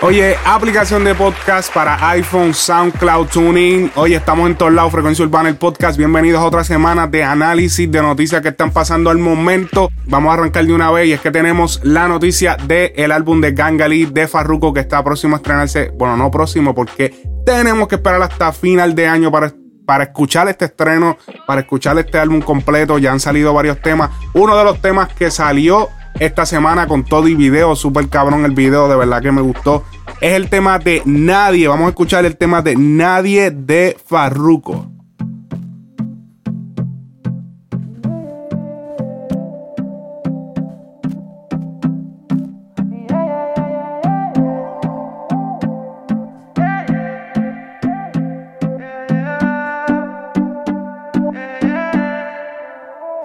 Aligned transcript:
Oye, 0.00 0.36
aplicación 0.44 1.02
de 1.02 1.12
podcast 1.16 1.74
para 1.74 2.10
iPhone, 2.10 2.54
SoundCloud, 2.54 3.26
Tuning. 3.30 3.90
Oye, 3.96 4.14
estamos 4.14 4.48
en 4.48 4.54
todos 4.54 4.72
lados, 4.72 4.92
Frecuencia 4.92 5.24
Urbana, 5.24 5.48
el 5.48 5.56
podcast. 5.56 5.98
Bienvenidos 5.98 6.40
a 6.40 6.44
otra 6.44 6.62
semana 6.62 7.08
de 7.08 7.24
análisis 7.24 7.90
de 7.90 8.00
noticias 8.00 8.40
que 8.40 8.50
están 8.50 8.70
pasando 8.70 9.10
al 9.10 9.18
momento. 9.18 9.88
Vamos 10.06 10.30
a 10.30 10.34
arrancar 10.34 10.64
de 10.64 10.72
una 10.72 10.92
vez 10.92 11.08
y 11.08 11.14
es 11.14 11.20
que 11.20 11.32
tenemos 11.32 11.80
la 11.82 12.06
noticia 12.06 12.56
del 12.56 13.10
álbum 13.10 13.40
de 13.40 13.50
Gangali 13.50 14.04
de 14.04 14.28
Farruko 14.28 14.72
que 14.72 14.80
está 14.80 15.02
próximo 15.02 15.34
a 15.34 15.38
estrenarse. 15.38 15.90
Bueno, 15.90 16.16
no 16.16 16.30
próximo 16.30 16.76
porque 16.76 17.20
tenemos 17.44 17.88
que 17.88 17.96
esperar 17.96 18.22
hasta 18.22 18.52
final 18.52 18.94
de 18.94 19.08
año 19.08 19.32
para 19.32 19.52
para 19.84 20.04
escuchar 20.04 20.48
este 20.48 20.66
estreno, 20.66 21.16
para 21.46 21.62
escuchar 21.62 21.98
este 21.98 22.18
álbum 22.18 22.42
completo. 22.42 22.98
Ya 22.98 23.10
han 23.10 23.20
salido 23.20 23.54
varios 23.54 23.80
temas. 23.80 24.10
Uno 24.34 24.54
de 24.54 24.62
los 24.62 24.82
temas 24.82 25.08
que 25.14 25.30
salió 25.30 25.88
esta 26.20 26.44
semana 26.46 26.86
con 26.86 27.04
todo 27.04 27.28
y 27.28 27.34
video, 27.34 27.76
súper 27.76 28.08
cabrón 28.08 28.44
el 28.44 28.52
video, 28.52 28.88
de 28.88 28.96
verdad 28.96 29.22
que 29.22 29.32
me 29.32 29.40
gustó. 29.40 29.84
Es 30.20 30.32
el 30.32 30.50
tema 30.50 30.80
de 30.80 31.02
Nadie. 31.04 31.68
Vamos 31.68 31.86
a 31.86 31.88
escuchar 31.90 32.24
el 32.24 32.36
tema 32.36 32.60
de 32.60 32.74
Nadie 32.74 33.52
de 33.52 33.96
Farruko. 34.04 34.90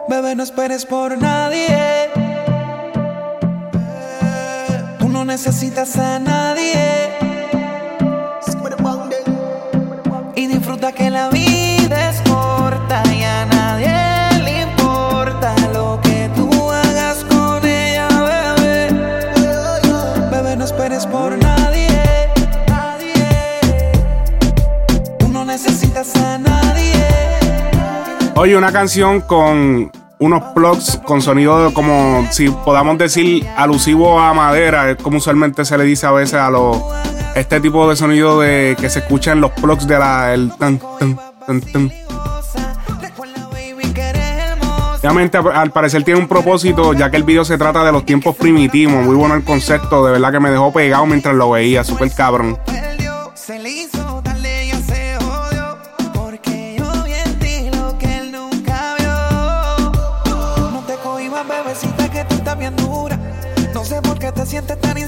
Bebé, 0.07 0.35
no 0.35 0.43
esperes 0.43 0.85
por 0.85 1.19
nadie. 1.19 1.92
Necesitas 5.33 5.97
a 5.97 6.19
nadie. 6.19 7.09
Y 10.35 10.45
disfruta 10.45 10.91
que 10.91 11.09
la 11.09 11.29
vida 11.29 12.11
es 12.11 12.21
corta 12.29 13.01
y 13.11 13.23
a 13.23 13.43
nadie 13.47 14.43
le 14.43 14.61
importa 14.61 15.55
lo 15.73 15.99
que 16.03 16.29
tú 16.35 16.47
hagas 16.69 17.23
con 17.23 17.65
ella, 17.65 18.07
bebé. 18.29 18.89
Bebé, 20.29 20.55
no 20.55 20.65
esperes 20.65 21.07
por 21.07 21.35
nadie. 21.39 21.89
Tú 25.17 25.29
no 25.29 25.45
necesitas 25.45 26.15
a 26.15 26.37
nadie. 26.37 26.93
Oye, 28.35 28.55
una 28.55 28.71
canción 28.71 29.21
con 29.21 29.91
unos 30.23 30.41
plugs 30.55 31.01
con 31.05 31.21
sonido 31.21 31.73
como 31.73 32.25
si 32.31 32.49
podamos 32.49 32.97
decir 32.97 33.45
alusivo 33.57 34.19
a 34.19 34.33
madera, 34.33 34.91
es 34.91 34.97
como 34.97 35.17
usualmente 35.17 35.65
se 35.65 35.77
le 35.77 35.83
dice 35.83 36.05
a 36.05 36.11
veces 36.11 36.35
a 36.35 36.49
los 36.49 36.77
este 37.35 37.59
tipo 37.59 37.89
de 37.89 37.97
sonido 37.97 38.39
de 38.39 38.77
que 38.79 38.89
se 38.89 38.99
escucha 38.99 39.33
en 39.33 39.41
los 39.41 39.51
plugs 39.51 39.85
de 39.85 39.99
la 39.99 40.33
el 40.33 40.51
tan 40.57 40.79
tan 40.79 41.19
tan 41.45 41.61
tan. 41.61 41.91
Obviamente, 44.99 45.37
al 45.37 45.71
parecer 45.71 46.03
tiene 46.03 46.21
un 46.21 46.29
propósito, 46.29 46.93
ya 46.93 47.11
que 47.11 47.17
el 47.17 47.23
video 47.23 47.43
se 47.43 47.57
trata 47.57 47.83
de 47.83 47.91
los 47.91 48.05
tiempos 48.05 48.37
primitivos. 48.37 49.03
Muy 49.03 49.15
bueno 49.15 49.35
el 49.35 49.43
concepto, 49.43 50.05
de 50.05 50.13
verdad 50.13 50.31
que 50.31 50.39
me 50.39 50.49
dejó 50.49 50.71
pegado 50.71 51.05
mientras 51.05 51.35
lo 51.35 51.49
veía, 51.51 51.83
súper 51.83 52.09
cabrón. 52.13 52.57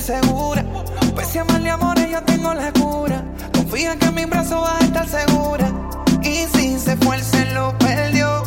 Insegura. 0.07 0.63
Pues 1.15 1.27
si 1.27 1.39
amarle 1.39 1.69
amores, 1.71 2.07
yo 2.11 2.21
tengo 2.23 2.53
la 2.53 2.71
cura. 2.73 3.23
Confía 3.53 3.97
que 3.97 4.05
en 4.05 4.15
mis 4.15 4.29
brazos 4.29 4.61
vas 4.61 4.81
a 4.81 4.85
estar 4.85 5.07
segura. 5.07 5.71
Y 6.21 6.45
si 6.53 6.77
se 6.77 6.95
fue, 6.97 7.17
lo 7.53 7.75
perdió. 7.79 8.43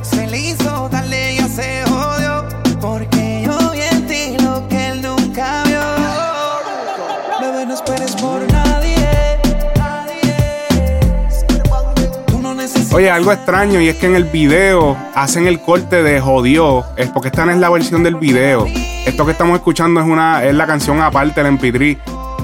Oye, 12.91 13.11
algo 13.11 13.33
extraño 13.33 13.81
y 13.83 13.89
es 13.89 13.97
que 13.97 14.07
en 14.07 14.17
el 14.17 14.25
video 14.25 14.97
hacen 15.15 15.47
el 15.47 15.61
corte 15.61 16.03
de 16.03 16.21
jodió, 16.21 16.85
es 16.97 17.11
porque 17.11 17.29
esta 17.29 17.45
no 17.45 17.53
es 17.53 17.59
la 17.59 17.69
versión 17.69 18.03
del 18.03 18.17
video. 18.17 18.67
Esto 19.07 19.27
que 19.27 19.33
estamos 19.33 19.57
escuchando 19.57 20.01
es 20.01 20.07
una 20.07 20.43
es 20.43 20.55
la 20.55 20.67
canción 20.67 21.01
aparte 21.03 21.43
del 21.43 21.59
MP3. 21.59 21.99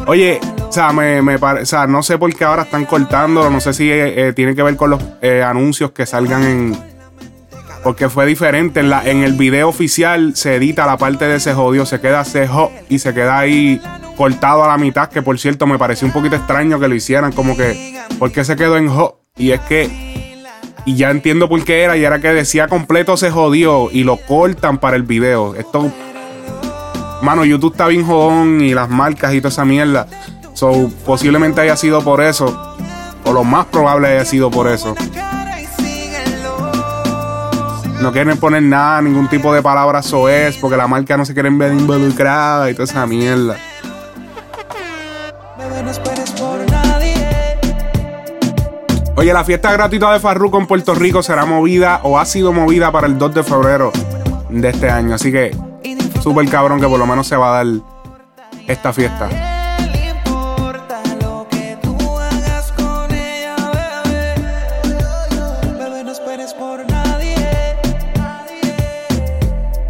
Oye, 0.07 0.41
o 0.69 0.71
sea, 0.71 0.93
me, 0.93 1.23
me 1.23 1.37
o 1.37 1.67
sea, 1.67 1.87
no 1.87 2.03
sé 2.03 2.19
por 2.19 2.33
qué 2.35 2.45
ahora 2.45 2.65
están 2.65 2.85
cortándolo, 2.85 3.49
no 3.49 3.59
sé 3.59 3.73
si 3.73 3.91
eh, 3.91 4.29
eh, 4.29 4.33
tiene 4.35 4.55
que 4.55 4.63
ver 4.63 4.77
con 4.77 4.91
los 4.91 5.03
eh, 5.23 5.43
anuncios 5.43 5.93
que 5.93 6.05
salgan 6.05 6.43
en 6.43 6.77
porque 7.83 8.09
fue 8.09 8.27
diferente 8.27 8.81
en 8.81 8.91
la 8.91 9.09
en 9.09 9.23
el 9.23 9.35
video 9.35 9.69
oficial 9.69 10.37
se 10.37 10.57
edita 10.57 10.87
la 10.87 10.99
parte 10.99 11.27
de 11.27 11.37
ese 11.37 11.55
jodió, 11.55 11.87
se 11.87 12.01
queda 12.01 12.21
ese 12.21 12.47
jo 12.47 12.71
y 12.89 12.99
se 12.99 13.15
queda 13.15 13.39
ahí 13.39 13.81
cortado 14.17 14.63
a 14.63 14.69
la 14.69 14.77
mitad, 14.77 15.09
que 15.09 15.23
por 15.23 15.39
cierto 15.39 15.67
me 15.67 15.79
pareció 15.79 16.07
un 16.07 16.13
poquito 16.13 16.37
extraño 16.37 16.79
que 16.79 16.89
lo 16.89 16.95
hicieran 16.95 17.33
como 17.33 17.57
que 17.57 17.99
¿por 18.19 18.31
qué 18.31 18.45
se 18.45 18.57
quedó 18.57 18.77
en 18.77 18.89
jo? 18.89 19.21
Y 19.37 19.51
es 19.51 19.61
que 19.61 20.04
y 20.85 20.97
ya 20.97 21.11
entiendo 21.11 21.49
por 21.49 21.63
qué 21.65 21.83
era, 21.83 21.97
y 21.97 22.05
era 22.05 22.21
que 22.21 22.29
decía 22.29 22.69
completo 22.69 23.17
se 23.17 23.31
jodió 23.31 23.91
y 23.91 24.05
lo 24.05 24.17
cortan 24.17 24.79
para 24.79 24.97
el 24.97 25.03
video. 25.03 25.55
Esto, 25.55 25.91
mano, 27.23 27.45
YouTube 27.45 27.73
está 27.73 27.87
bien 27.89 28.05
jodón 28.05 28.61
y 28.61 28.75
las 28.75 28.89
marcas 28.91 29.35
y 29.35 29.41
toda 29.41 29.51
esa 29.51 29.65
mierda. 29.65 30.07
So, 30.53 30.91
posiblemente 31.05 31.61
haya 31.61 31.77
sido 31.77 32.03
por 32.03 32.23
eso, 32.23 32.77
o 33.25 33.33
lo 33.33 33.45
más 33.45 33.67
probable 33.67 34.09
haya 34.09 34.25
sido 34.25 34.51
por 34.51 34.69
eso. 34.69 34.95
No 38.01 38.13
quieren 38.13 38.37
poner 38.37 38.63
nada, 38.63 39.01
ningún 39.01 39.29
tipo 39.29 39.55
de 39.55 39.63
palabra 39.63 40.03
soez, 40.03 40.59
porque 40.59 40.77
la 40.77 40.87
marca 40.87 41.17
no 41.17 41.25
se 41.25 41.33
quiere 41.33 41.49
ver 41.49 41.73
involucrada 41.73 42.71
y 42.71 42.75
toda 42.75 42.85
esa 42.85 43.07
mierda. 43.07 43.57
Oye, 49.25 49.33
la 49.33 49.43
fiesta 49.43 49.73
gratuita 49.73 50.13
de 50.13 50.21
Farruko 50.21 50.59
en 50.59 50.67
Puerto 50.67 50.95
Rico 50.95 51.23
será 51.23 51.47
movida 51.47 52.01
o 52.03 52.19
ha 52.19 52.27
sido 52.27 52.53
movida 52.53 52.93
para 52.93 53.07
el 53.07 53.17
2 53.17 53.35
de 53.35 53.43
febrero 53.43 53.91
de 54.51 54.69
este 54.69 54.91
año. 54.91 55.15
Así 55.15 55.33
que, 55.33 55.57
súper 56.23 56.47
cabrón 56.51 56.79
que 56.79 56.87
por 56.87 56.99
lo 56.99 57.07
menos 57.07 57.27
se 57.27 57.35
va 57.35 57.59
a 57.59 57.65
dar 57.65 57.75
esta 58.69 58.93
fiesta. 58.93 59.31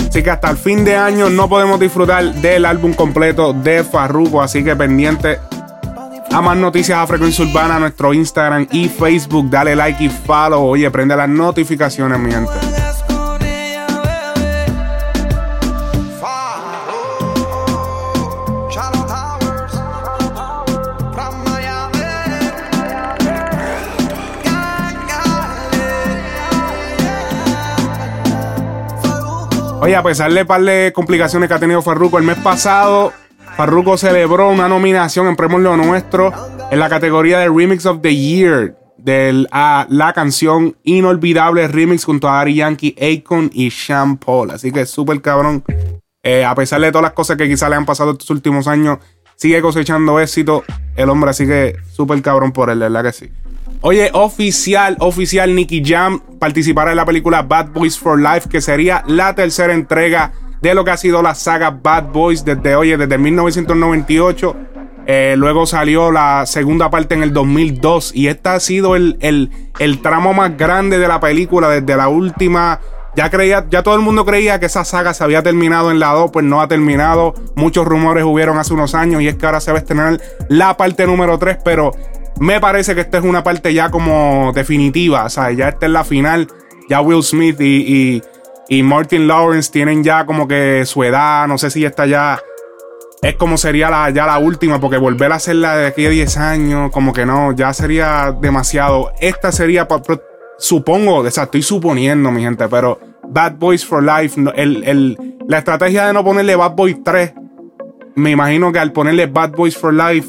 Así 0.08 0.22
que 0.22 0.30
hasta 0.30 0.48
el 0.48 0.56
fin 0.58 0.84
de 0.84 0.94
año 0.94 1.28
no 1.28 1.48
podemos 1.48 1.80
disfrutar 1.80 2.34
del 2.34 2.64
álbum 2.66 2.94
completo 2.94 3.52
de 3.52 3.82
Farruko. 3.82 4.42
Así 4.42 4.62
que 4.62 4.76
pendiente 4.76 5.40
a 6.34 6.42
más 6.42 6.56
noticias 6.56 6.98
a 6.98 7.06
Frecuencia 7.06 7.44
Urbana, 7.44 7.78
nuestro 7.78 8.12
Instagram 8.12 8.66
y 8.72 8.88
Facebook. 8.88 9.48
Dale 9.48 9.76
like 9.76 10.02
y 10.02 10.08
follow. 10.08 10.64
Oye, 10.64 10.90
prende 10.90 11.14
las 11.14 11.28
notificaciones, 11.28 12.18
mi 12.18 12.32
gente. 12.32 12.50
Oye, 29.80 29.94
a 29.94 30.02
pesar 30.02 30.32
de 30.32 30.44
par 30.44 30.62
de 30.62 30.92
complicaciones 30.94 31.48
que 31.48 31.54
ha 31.54 31.58
tenido 31.60 31.80
Farruko 31.82 32.18
el 32.18 32.24
mes 32.24 32.38
pasado, 32.38 33.12
Farruko 33.56 33.96
celebró 33.96 34.50
una 34.50 34.68
nominación 34.68 35.28
en 35.28 35.36
Premios 35.36 35.62
Lo 35.62 35.76
Nuestro 35.76 36.32
en 36.72 36.78
la 36.80 36.88
categoría 36.88 37.38
de 37.38 37.48
Remix 37.48 37.86
of 37.86 38.00
the 38.00 38.14
Year 38.14 38.76
de 38.98 39.46
la 39.52 40.12
canción 40.14 40.76
Inolvidable 40.82 41.68
Remix 41.68 42.04
junto 42.04 42.28
a 42.28 42.40
Ari 42.40 42.56
Yankee, 42.56 42.96
Akon 42.98 43.50
y 43.52 43.70
Sean 43.70 44.16
Paul. 44.16 44.50
Así 44.50 44.72
que 44.72 44.84
súper 44.86 45.20
cabrón. 45.20 45.62
Eh, 46.22 46.44
a 46.44 46.54
pesar 46.54 46.80
de 46.80 46.90
todas 46.90 47.02
las 47.02 47.12
cosas 47.12 47.36
que 47.36 47.46
quizás 47.46 47.70
le 47.70 47.76
han 47.76 47.86
pasado 47.86 48.12
estos 48.12 48.30
últimos 48.30 48.66
años, 48.66 48.98
sigue 49.36 49.62
cosechando 49.62 50.18
éxito. 50.18 50.64
El 50.96 51.08
hombre 51.10 51.30
así 51.30 51.46
que 51.46 51.76
súper 51.92 52.20
cabrón 52.22 52.50
por 52.50 52.70
él, 52.70 52.80
verdad 52.80 53.04
que 53.04 53.12
sí. 53.12 53.30
Oye, 53.82 54.10
oficial, 54.14 54.96
oficial, 54.98 55.54
Nicky 55.54 55.82
Jam 55.84 56.20
participará 56.40 56.90
en 56.90 56.96
la 56.96 57.04
película 57.04 57.42
Bad 57.42 57.68
Boys 57.68 57.98
for 57.98 58.18
Life, 58.18 58.48
que 58.48 58.62
sería 58.62 59.04
la 59.06 59.34
tercera 59.34 59.74
entrega 59.74 60.32
de 60.68 60.74
lo 60.74 60.84
que 60.84 60.92
ha 60.92 60.96
sido 60.96 61.20
la 61.20 61.34
saga 61.34 61.70
Bad 61.70 62.04
Boys 62.12 62.44
desde, 62.44 62.74
oye, 62.74 62.96
desde 62.96 63.18
1998. 63.18 64.56
Eh, 65.06 65.34
luego 65.36 65.66
salió 65.66 66.10
la 66.10 66.46
segunda 66.46 66.88
parte 66.90 67.14
en 67.14 67.22
el 67.22 67.34
2002 67.34 68.12
y 68.14 68.28
este 68.28 68.48
ha 68.48 68.58
sido 68.58 68.96
el, 68.96 69.18
el, 69.20 69.50
el 69.78 70.00
tramo 70.00 70.32
más 70.32 70.56
grande 70.56 70.98
de 70.98 71.06
la 71.06 71.20
película 71.20 71.68
desde 71.68 71.94
la 71.94 72.08
última 72.08 72.80
ya 73.14 73.28
creía, 73.28 73.66
ya 73.68 73.82
todo 73.82 73.94
el 73.94 74.00
mundo 74.00 74.24
creía 74.24 74.58
que 74.58 74.66
esa 74.66 74.84
saga 74.86 75.12
se 75.12 75.22
había 75.22 75.42
terminado 75.42 75.90
en 75.90 76.00
la 76.00 76.08
2, 76.08 76.30
pues 76.32 76.44
no 76.44 76.62
ha 76.62 76.66
terminado. 76.66 77.34
Muchos 77.54 77.84
rumores 77.84 78.24
hubieron 78.24 78.58
hace 78.58 78.72
unos 78.72 78.94
años 78.94 79.20
y 79.20 79.28
es 79.28 79.36
que 79.36 79.44
ahora 79.44 79.60
se 79.60 79.70
va 79.70 79.78
a 79.78 79.80
estrenar 79.80 80.18
la 80.48 80.76
parte 80.78 81.06
número 81.06 81.38
3, 81.38 81.58
pero 81.62 81.92
me 82.40 82.58
parece 82.58 82.94
que 82.94 83.02
esta 83.02 83.18
es 83.18 83.24
una 83.24 83.44
parte 83.44 83.72
ya 83.74 83.90
como 83.90 84.52
definitiva, 84.54 85.24
o 85.24 85.28
sea, 85.28 85.52
ya 85.52 85.68
esta 85.68 85.84
es 85.84 85.92
la 85.92 86.04
final. 86.04 86.48
Ya 86.88 87.00
Will 87.00 87.22
Smith 87.22 87.60
y, 87.60 87.64
y, 87.64 88.22
Martin 88.82 89.28
Lawrence 89.28 89.70
tienen 89.70 90.02
ya 90.02 90.24
como 90.26 90.48
que 90.48 90.84
su 90.86 91.04
edad, 91.04 91.46
no 91.46 91.58
sé 91.58 91.70
si 91.70 91.84
esta 91.84 92.06
ya 92.06 92.40
es 93.24 93.36
como 93.36 93.56
sería 93.56 93.88
la, 93.88 94.10
ya 94.10 94.26
la 94.26 94.38
última, 94.38 94.80
porque 94.80 94.98
volver 94.98 95.32
a 95.32 95.36
hacerla 95.36 95.76
de 95.76 95.86
aquí 95.86 96.04
a 96.04 96.10
10 96.10 96.36
años, 96.36 96.90
como 96.90 97.14
que 97.14 97.24
no, 97.24 97.52
ya 97.52 97.72
sería 97.72 98.36
demasiado. 98.38 99.12
Esta 99.18 99.50
sería 99.50 99.88
supongo, 100.58 101.16
o 101.16 101.30
sea, 101.30 101.44
estoy 101.44 101.62
suponiendo, 101.62 102.30
mi 102.30 102.42
gente, 102.42 102.68
pero 102.68 103.00
Bad 103.26 103.54
Boys 103.56 103.84
for 103.84 104.02
Life, 104.02 104.38
la 104.40 105.58
estrategia 105.58 106.06
de 106.06 106.12
no 106.12 106.22
ponerle 106.22 106.54
Bad 106.54 106.74
Boys 106.74 107.02
3, 107.02 107.32
me 108.16 108.30
imagino 108.30 108.70
que 108.72 108.78
al 108.78 108.92
ponerle 108.92 109.24
Bad 109.26 109.52
Boys 109.52 109.76
for 109.76 109.94
Life, 109.94 110.28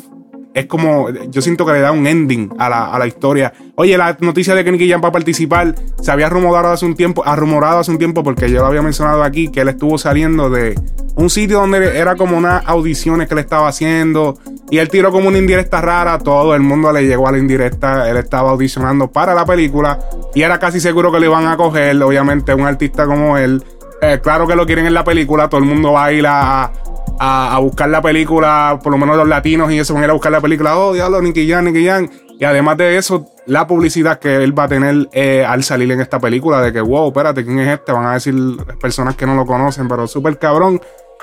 es 0.56 0.68
como, 0.68 1.10
yo 1.10 1.42
siento 1.42 1.66
que 1.66 1.74
le 1.74 1.82
da 1.82 1.92
un 1.92 2.08
ending 2.08 2.50
a 2.58 2.98
la, 2.98 3.06
historia. 3.06 3.52
Oye, 3.76 3.98
la 3.98 4.16
noticia 4.22 4.56
de 4.56 4.64
que 4.64 4.72
Nicky 4.72 4.90
Jam 4.90 5.02
va 5.04 5.10
a 5.10 5.12
participar 5.12 5.76
se 6.02 6.10
había 6.10 6.30
rumorado 6.30 6.70
hace 6.70 6.86
un 6.86 6.96
tiempo, 6.96 7.24
hace 7.26 7.92
un 7.92 7.98
tiempo 7.98 8.24
porque 8.24 8.50
yo 8.50 8.62
lo 8.62 8.68
había 8.68 8.82
mencionado 8.82 9.22
aquí, 9.22 9.50
que 9.50 9.60
él 9.60 9.68
estuvo 9.68 9.98
saliendo 9.98 10.50
de 10.50 10.80
un 11.18 11.30
sitio 11.30 11.60
donde 11.60 12.00
era 12.00 12.16
como 12.16 12.38
unas 12.38 12.64
audiciones 12.68 13.28
que 13.28 13.36
le 13.36 13.42
estaba 13.42 13.68
haciendo 13.68 14.40
y 14.70 14.78
él 14.78 14.88
tiró 14.88 15.12
como 15.12 15.28
una 15.28 15.38
indirecta 15.38 15.82
rara, 15.82 16.18
todo 16.20 16.56
el 16.56 16.62
mundo 16.62 16.90
le 16.94 17.06
llegó 17.06 17.28
a 17.28 17.34
la 17.34 17.38
indirecta, 17.38 18.10
él 18.10 18.16
estaba 18.16 18.52
audicionando 18.52 19.12
para 19.12 19.34
la 19.34 19.46
película 19.46 20.00
y 20.34 20.42
era 20.42 20.58
casi 20.58 20.80
seguro 20.80 21.12
que 21.12 21.20
le 21.20 21.26
iban 21.26 21.48
a 21.48 21.58
coger, 21.58 22.02
obviamente 22.02 22.54
un 22.54 22.66
artista 22.66 23.06
como 23.06 23.38
él. 23.38 23.62
Eh, 24.02 24.20
claro 24.24 24.48
que 24.48 24.56
lo 24.56 24.66
quieren 24.66 24.86
en 24.86 24.94
la 24.94 25.04
película, 25.04 25.50
todo 25.50 25.60
el 25.60 25.68
mundo 25.68 25.92
va 25.92 26.06
a 26.06 26.14
ir 26.14 26.26
a 26.26 26.72
a, 27.20 27.58
buscar 27.60 27.90
la 27.90 28.02
película, 28.02 28.80
por 28.82 28.92
lo 28.92 28.98
menos 28.98 29.18
los 29.18 29.28
latinos 29.28 29.72
y 29.72 29.80
eso 29.80 29.94
van 29.94 30.04
a 30.04 30.06
ir 30.06 30.10
a 30.10 30.14
buscar 30.14 30.32
la 30.32 30.42
película, 30.42 30.78
oh, 30.78 30.94
diablo, 30.94 31.22
Nicky 31.22 31.50
Jan, 31.50 31.66
Nicky 31.66 31.86
Jan. 31.86 32.10
Y 32.40 32.44
además 32.44 32.78
de 32.78 32.98
eso, 32.98 33.28
la 33.46 33.66
publicidad 33.66 34.20
que 34.20 34.44
él 34.44 34.58
va 34.58 34.64
a 34.64 34.68
tener 34.68 35.08
eh, 35.14 35.46
al 35.48 35.64
salir 35.64 35.92
en 35.92 36.02
esta 36.02 36.20
película, 36.20 36.62
de 36.62 36.74
que, 36.74 36.82
wow, 36.82 37.08
espérate, 37.08 37.46
¿quién 37.46 37.60
es 37.60 37.70
este? 37.70 37.92
Van 37.92 38.06
a 38.06 38.14
decir 38.14 38.36
personas 38.82 39.16
que 39.16 39.26
no 39.26 39.36
lo 39.36 39.46
conocen, 39.46 39.88
pero 39.88 40.06
súper 40.08 40.38
cabrón. 40.38 40.82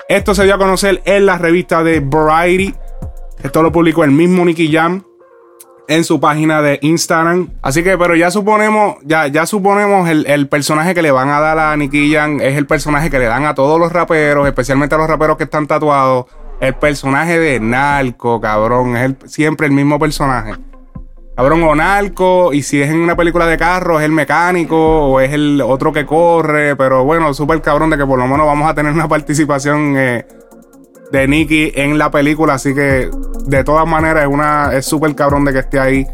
Esto 0.09 0.33
se 0.33 0.43
dio 0.43 0.55
a 0.55 0.57
conocer 0.57 1.01
en 1.05 1.25
la 1.25 1.37
revista 1.37 1.83
de 1.83 1.99
Variety. 1.99 2.73
Esto 3.43 3.61
lo 3.61 3.71
publicó 3.71 4.03
el 4.03 4.11
mismo 4.11 4.43
Nicky 4.43 4.71
Jam 4.71 5.03
en 5.87 6.03
su 6.03 6.19
página 6.19 6.61
de 6.61 6.79
Instagram. 6.81 7.49
Así 7.61 7.83
que, 7.83 7.97
pero 7.97 8.15
ya 8.15 8.31
suponemos, 8.31 8.97
ya, 9.03 9.27
ya 9.27 9.45
suponemos 9.45 10.09
el, 10.09 10.47
personaje 10.47 10.93
que 10.93 11.01
le 11.01 11.11
van 11.11 11.29
a 11.29 11.39
dar 11.39 11.59
a 11.59 11.75
Nicky 11.75 12.15
es 12.15 12.57
el 12.57 12.65
personaje 12.65 13.09
que 13.09 13.19
le 13.19 13.25
dan 13.25 13.45
a 13.45 13.55
todos 13.55 13.79
los 13.79 13.91
raperos, 13.91 14.47
especialmente 14.47 14.95
a 14.95 14.97
los 14.97 15.07
raperos 15.07 15.37
que 15.37 15.45
están 15.45 15.67
tatuados. 15.67 16.25
El 16.59 16.75
personaje 16.75 17.39
de 17.39 17.59
Narco, 17.59 18.39
cabrón, 18.39 18.95
es 18.95 19.15
siempre 19.25 19.67
el 19.67 19.73
mismo 19.73 19.99
personaje. 19.99 20.53
Cabrón, 21.35 21.63
o 21.63 21.73
Narco, 21.73 22.53
y 22.53 22.61
si 22.61 22.79
es 22.79 22.91
en 22.91 22.97
una 22.97 23.15
película 23.15 23.47
de 23.47 23.57
carro, 23.57 23.99
es 23.99 24.05
el 24.05 24.11
mecánico, 24.11 24.77
o 24.77 25.19
es 25.19 25.33
el 25.33 25.61
otro 25.61 25.91
que 25.91 26.05
corre, 26.05 26.75
pero 26.75 27.03
bueno, 27.03 27.33
súper 27.33 27.59
cabrón 27.59 27.89
de 27.89 27.97
que 27.97 28.05
por 28.05 28.19
lo 28.19 28.27
menos 28.27 28.45
vamos 28.45 28.69
a 28.69 28.75
tener 28.75 28.93
una 28.93 29.07
participación 29.09 29.95
eh, 29.97 30.27
de 31.13 31.27
Nicky 31.27 31.71
en 31.75 31.99
la 31.99 32.09
película, 32.09 32.55
así 32.55 32.73
que 32.73 33.07
de 33.45 33.63
todas 33.63 33.87
maneras 33.87 34.23
es 34.23 34.29
una 34.29 34.73
es 34.73 34.83
súper 34.83 35.13
cabrón 35.13 35.45
de 35.45 35.53
que 35.53 35.59
esté 35.59 35.79
ahí. 35.79 36.07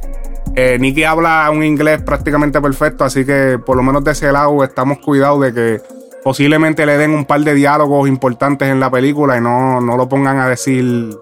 Eh, 0.58 0.78
Nicky 0.78 1.06
habla 1.06 1.50
un 1.52 1.64
inglés 1.64 2.02
prácticamente 2.02 2.60
perfecto, 2.60 3.06
así 3.06 3.26
que 3.26 3.58
por 3.66 3.78
lo 3.78 3.84
menos 3.84 4.04
de 4.04 4.12
ese 4.12 4.30
lado 4.30 4.62
estamos 4.62 5.00
cuidados 5.00 5.40
de 5.40 5.54
que 5.54 5.82
posiblemente 6.22 6.86
le 6.86 6.98
den 6.98 7.12
un 7.12 7.24
par 7.24 7.40
de 7.40 7.54
diálogos 7.54 8.10
importantes 8.10 8.68
en 8.68 8.82
la 8.82 8.92
película 8.92 9.38
y 9.38 9.42
no, 9.42 9.80
no 9.80 9.96
lo 9.96 10.10
pongan 10.10 10.38
a 10.38 10.50
decir, 10.50 11.18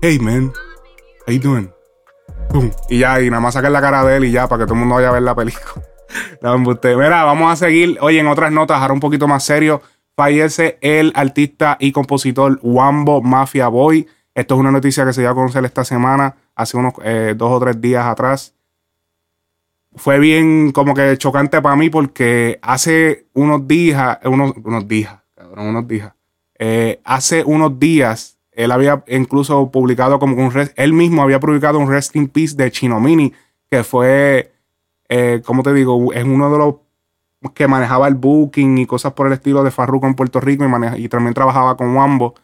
hey 0.00 0.18
man, 0.18 0.50
how 1.26 1.34
you 1.34 1.40
doing? 1.40 1.70
Y 2.88 3.00
ya, 3.00 3.20
y 3.20 3.28
nada 3.28 3.40
más 3.40 3.52
saquen 3.52 3.74
la 3.74 3.82
cara 3.82 4.04
de 4.06 4.16
él 4.16 4.24
y 4.24 4.30
ya, 4.30 4.48
para 4.48 4.60
que 4.60 4.64
todo 4.64 4.74
el 4.74 4.80
mundo 4.80 4.94
vaya 4.94 5.10
a 5.10 5.12
ver 5.12 5.22
la 5.22 5.34
película. 5.34 5.84
Mira, 6.96 7.24
vamos 7.24 7.52
a 7.52 7.56
seguir, 7.56 7.98
oye, 8.00 8.20
en 8.20 8.26
otras 8.26 8.50
notas, 8.52 8.80
ahora 8.80 8.94
un 8.94 9.00
poquito 9.00 9.28
más 9.28 9.44
serio 9.44 9.82
fallece 10.16 10.78
el 10.80 11.12
artista 11.14 11.76
y 11.80 11.92
compositor 11.92 12.58
Wambo 12.62 13.22
Mafia 13.22 13.68
Boy. 13.68 14.06
Esto 14.34 14.54
es 14.54 14.60
una 14.60 14.70
noticia 14.70 15.04
que 15.04 15.12
se 15.12 15.20
dio 15.20 15.30
a 15.30 15.34
conocer 15.34 15.64
esta 15.64 15.84
semana, 15.84 16.36
hace 16.54 16.76
unos 16.76 16.94
eh, 17.04 17.34
dos 17.36 17.50
o 17.50 17.60
tres 17.60 17.80
días 17.80 18.06
atrás. 18.06 18.54
Fue 19.94 20.18
bien 20.18 20.72
como 20.72 20.94
que 20.94 21.18
chocante 21.18 21.60
para 21.60 21.76
mí 21.76 21.90
porque 21.90 22.58
hace 22.62 23.26
unos 23.34 23.68
días, 23.68 24.18
unos, 24.24 24.52
unos 24.64 24.88
días, 24.88 25.18
cabrón, 25.34 25.68
unos 25.68 25.86
días, 25.86 26.12
eh, 26.58 27.00
hace 27.04 27.44
unos 27.44 27.78
días 27.78 28.38
él 28.52 28.70
había 28.70 29.02
incluso 29.08 29.70
publicado 29.70 30.18
como 30.18 30.36
un, 30.36 30.52
él 30.76 30.92
mismo 30.92 31.22
había 31.22 31.40
publicado 31.40 31.78
un 31.78 31.90
Resting 31.90 32.28
Peace 32.28 32.54
de 32.54 32.70
Chinomini, 32.70 33.32
que 33.70 33.82
fue, 33.82 34.52
eh, 35.08 35.42
como 35.44 35.62
te 35.62 35.72
digo, 35.72 36.12
es 36.12 36.24
uno 36.24 36.52
de 36.52 36.58
los 36.58 36.74
que 37.54 37.66
manejaba 37.66 38.08
el 38.08 38.14
booking 38.14 38.78
y 38.78 38.86
cosas 38.86 39.12
por 39.12 39.26
el 39.26 39.32
estilo 39.32 39.64
de 39.64 39.70
Farruko 39.70 40.06
en 40.06 40.14
Puerto 40.14 40.40
Rico 40.40 40.64
y, 40.64 41.04
y 41.04 41.08
también 41.08 41.34
trabajaba 41.34 41.76
con 41.76 41.94
Wambo. 41.96 42.34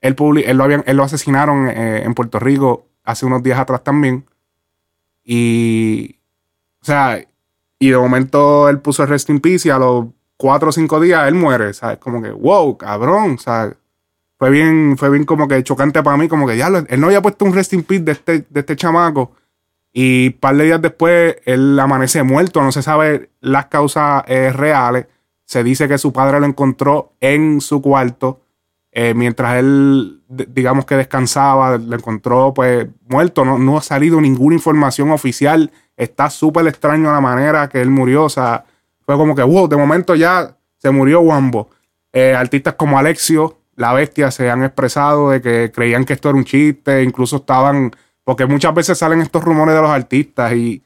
Él, 0.00 0.16
él, 0.44 0.56
lo, 0.56 0.64
él 0.66 0.96
lo 0.96 1.02
asesinaron 1.02 1.68
eh, 1.68 2.02
en 2.04 2.14
Puerto 2.14 2.38
Rico 2.38 2.86
hace 3.04 3.26
unos 3.26 3.42
días 3.42 3.58
atrás 3.58 3.84
también. 3.84 4.24
Y, 5.24 6.16
o 6.80 6.84
sea, 6.84 7.20
y 7.78 7.90
de 7.90 7.96
momento 7.96 8.68
él 8.68 8.80
puso 8.80 9.02
el 9.02 9.08
Rest 9.08 9.28
in 9.30 9.40
Peace 9.40 9.68
y 9.68 9.70
a 9.70 9.78
los 9.78 10.06
cuatro 10.36 10.70
o 10.70 10.72
cinco 10.72 11.00
días 11.00 11.28
él 11.28 11.34
muere, 11.34 11.74
¿sabes? 11.74 11.98
Como 11.98 12.22
que, 12.22 12.30
wow, 12.30 12.76
cabrón, 12.78 13.38
sea, 13.38 13.74
fue 14.38 14.50
bien, 14.50 14.96
fue 14.96 15.10
bien 15.10 15.24
como 15.24 15.48
que 15.48 15.62
chocante 15.62 16.02
para 16.02 16.16
mí, 16.16 16.28
como 16.28 16.46
que 16.46 16.56
ya, 16.56 16.68
él 16.68 17.00
no 17.00 17.06
había 17.08 17.20
puesto 17.20 17.44
un 17.44 17.52
Rest 17.52 17.72
in 17.72 17.82
Peace 17.82 18.04
de 18.04 18.12
este, 18.12 18.46
de 18.48 18.60
este 18.60 18.76
chamaco 18.76 19.32
y 20.00 20.28
un 20.28 20.32
par 20.34 20.56
de 20.56 20.62
días 20.62 20.80
después, 20.80 21.38
él 21.44 21.76
amanece 21.80 22.22
muerto. 22.22 22.62
No 22.62 22.70
se 22.70 22.82
sabe 22.82 23.30
las 23.40 23.66
causas 23.66 24.22
eh, 24.28 24.52
reales. 24.52 25.08
Se 25.44 25.64
dice 25.64 25.88
que 25.88 25.98
su 25.98 26.12
padre 26.12 26.38
lo 26.38 26.46
encontró 26.46 27.14
en 27.18 27.60
su 27.60 27.82
cuarto. 27.82 28.42
Eh, 28.92 29.12
mientras 29.14 29.56
él, 29.56 30.22
digamos 30.28 30.84
que 30.84 30.94
descansaba, 30.94 31.78
lo 31.78 31.96
encontró 31.96 32.54
pues 32.54 32.86
muerto. 33.08 33.44
No, 33.44 33.58
no 33.58 33.76
ha 33.76 33.82
salido 33.82 34.20
ninguna 34.20 34.54
información 34.54 35.10
oficial. 35.10 35.72
Está 35.96 36.30
súper 36.30 36.68
extraño 36.68 37.10
la 37.10 37.20
manera 37.20 37.68
que 37.68 37.80
él 37.80 37.90
murió. 37.90 38.22
O 38.22 38.30
sea, 38.30 38.66
fue 39.04 39.16
como 39.16 39.34
que, 39.34 39.42
wow, 39.42 39.66
de 39.66 39.76
momento 39.76 40.14
ya 40.14 40.56
se 40.76 40.92
murió 40.92 41.22
Wambo. 41.22 41.70
Eh, 42.12 42.36
artistas 42.36 42.74
como 42.74 43.00
Alexio, 43.00 43.58
La 43.74 43.92
Bestia, 43.94 44.30
se 44.30 44.48
han 44.48 44.62
expresado 44.62 45.30
de 45.30 45.42
que 45.42 45.72
creían 45.74 46.04
que 46.04 46.12
esto 46.12 46.28
era 46.28 46.38
un 46.38 46.44
chiste. 46.44 47.02
Incluso 47.02 47.38
estaban 47.38 47.90
porque 48.28 48.44
muchas 48.44 48.74
veces 48.74 48.98
salen 48.98 49.22
estos 49.22 49.42
rumores 49.42 49.74
de 49.74 49.80
los 49.80 49.90
artistas 49.90 50.52
y 50.52 50.82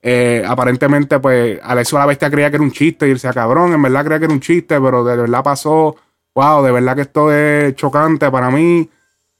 eh, 0.00 0.42
aparentemente, 0.48 1.20
pues, 1.20 1.60
Alexio 1.62 1.98
la 1.98 2.06
Bestia 2.06 2.30
creía 2.30 2.48
que 2.48 2.56
era 2.56 2.64
un 2.64 2.72
chiste 2.72 3.06
y 3.06 3.10
él 3.10 3.16
decía, 3.16 3.34
cabrón, 3.34 3.74
en 3.74 3.82
verdad 3.82 4.06
creía 4.06 4.20
que 4.20 4.24
era 4.24 4.32
un 4.32 4.40
chiste, 4.40 4.80
pero 4.80 5.04
de 5.04 5.14
verdad 5.18 5.44
pasó. 5.44 5.96
Wow, 6.34 6.62
de 6.62 6.72
verdad 6.72 6.94
que 6.94 7.02
esto 7.02 7.30
es 7.30 7.74
chocante 7.74 8.30
para 8.30 8.50
mí. 8.50 8.88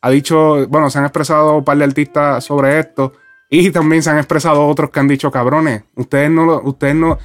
Ha 0.02 0.10
dicho, 0.10 0.68
bueno, 0.68 0.90
se 0.90 0.98
han 0.98 1.06
expresado 1.06 1.56
un 1.56 1.64
par 1.64 1.78
de 1.78 1.84
artistas 1.84 2.44
sobre 2.44 2.80
esto. 2.80 3.14
Y 3.48 3.70
también 3.70 4.02
se 4.02 4.10
han 4.10 4.18
expresado 4.18 4.66
otros 4.66 4.90
que 4.90 5.00
han 5.00 5.08
dicho, 5.08 5.30
cabrones, 5.30 5.84
ustedes 5.94 6.30
no 6.30 6.60
ustedes 6.64 6.96
no, 6.96 7.16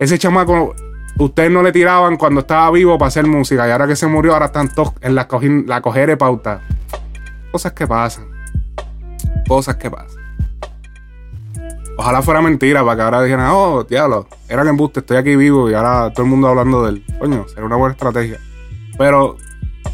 ese 0.00 0.18
chamaco, 0.18 0.74
ustedes 1.16 1.52
no 1.52 1.62
le 1.62 1.70
tiraban 1.70 2.16
cuando 2.16 2.40
estaba 2.40 2.72
vivo 2.72 2.98
para 2.98 3.06
hacer 3.06 3.24
música 3.24 3.68
y 3.68 3.70
ahora 3.70 3.86
que 3.86 3.94
se 3.94 4.08
murió, 4.08 4.32
ahora 4.32 4.46
están 4.46 4.74
todos 4.74 4.94
en 5.00 5.14
la, 5.14 5.28
la 5.66 5.80
coger 5.80 6.08
de 6.08 6.16
pauta. 6.16 6.60
Cosas 7.52 7.72
que 7.72 7.86
pasan 7.86 8.39
cosas 9.46 9.76
que 9.76 9.90
pasan. 9.90 10.20
Ojalá 12.00 12.22
fuera 12.22 12.40
mentira 12.40 12.82
para 12.82 12.96
que 12.96 13.02
ahora 13.02 13.22
dijeran, 13.22 13.50
oh, 13.52 13.84
diablo, 13.84 14.26
era 14.48 14.62
que 14.62 14.70
embuste, 14.70 15.00
estoy 15.00 15.18
aquí 15.18 15.36
vivo 15.36 15.68
y 15.68 15.74
ahora 15.74 16.10
todo 16.12 16.24
el 16.24 16.30
mundo 16.30 16.48
hablando 16.48 16.82
de 16.84 16.92
él. 16.92 17.04
Coño, 17.18 17.46
sería 17.46 17.66
una 17.66 17.76
buena 17.76 17.92
estrategia. 17.92 18.38
Pero 18.96 19.36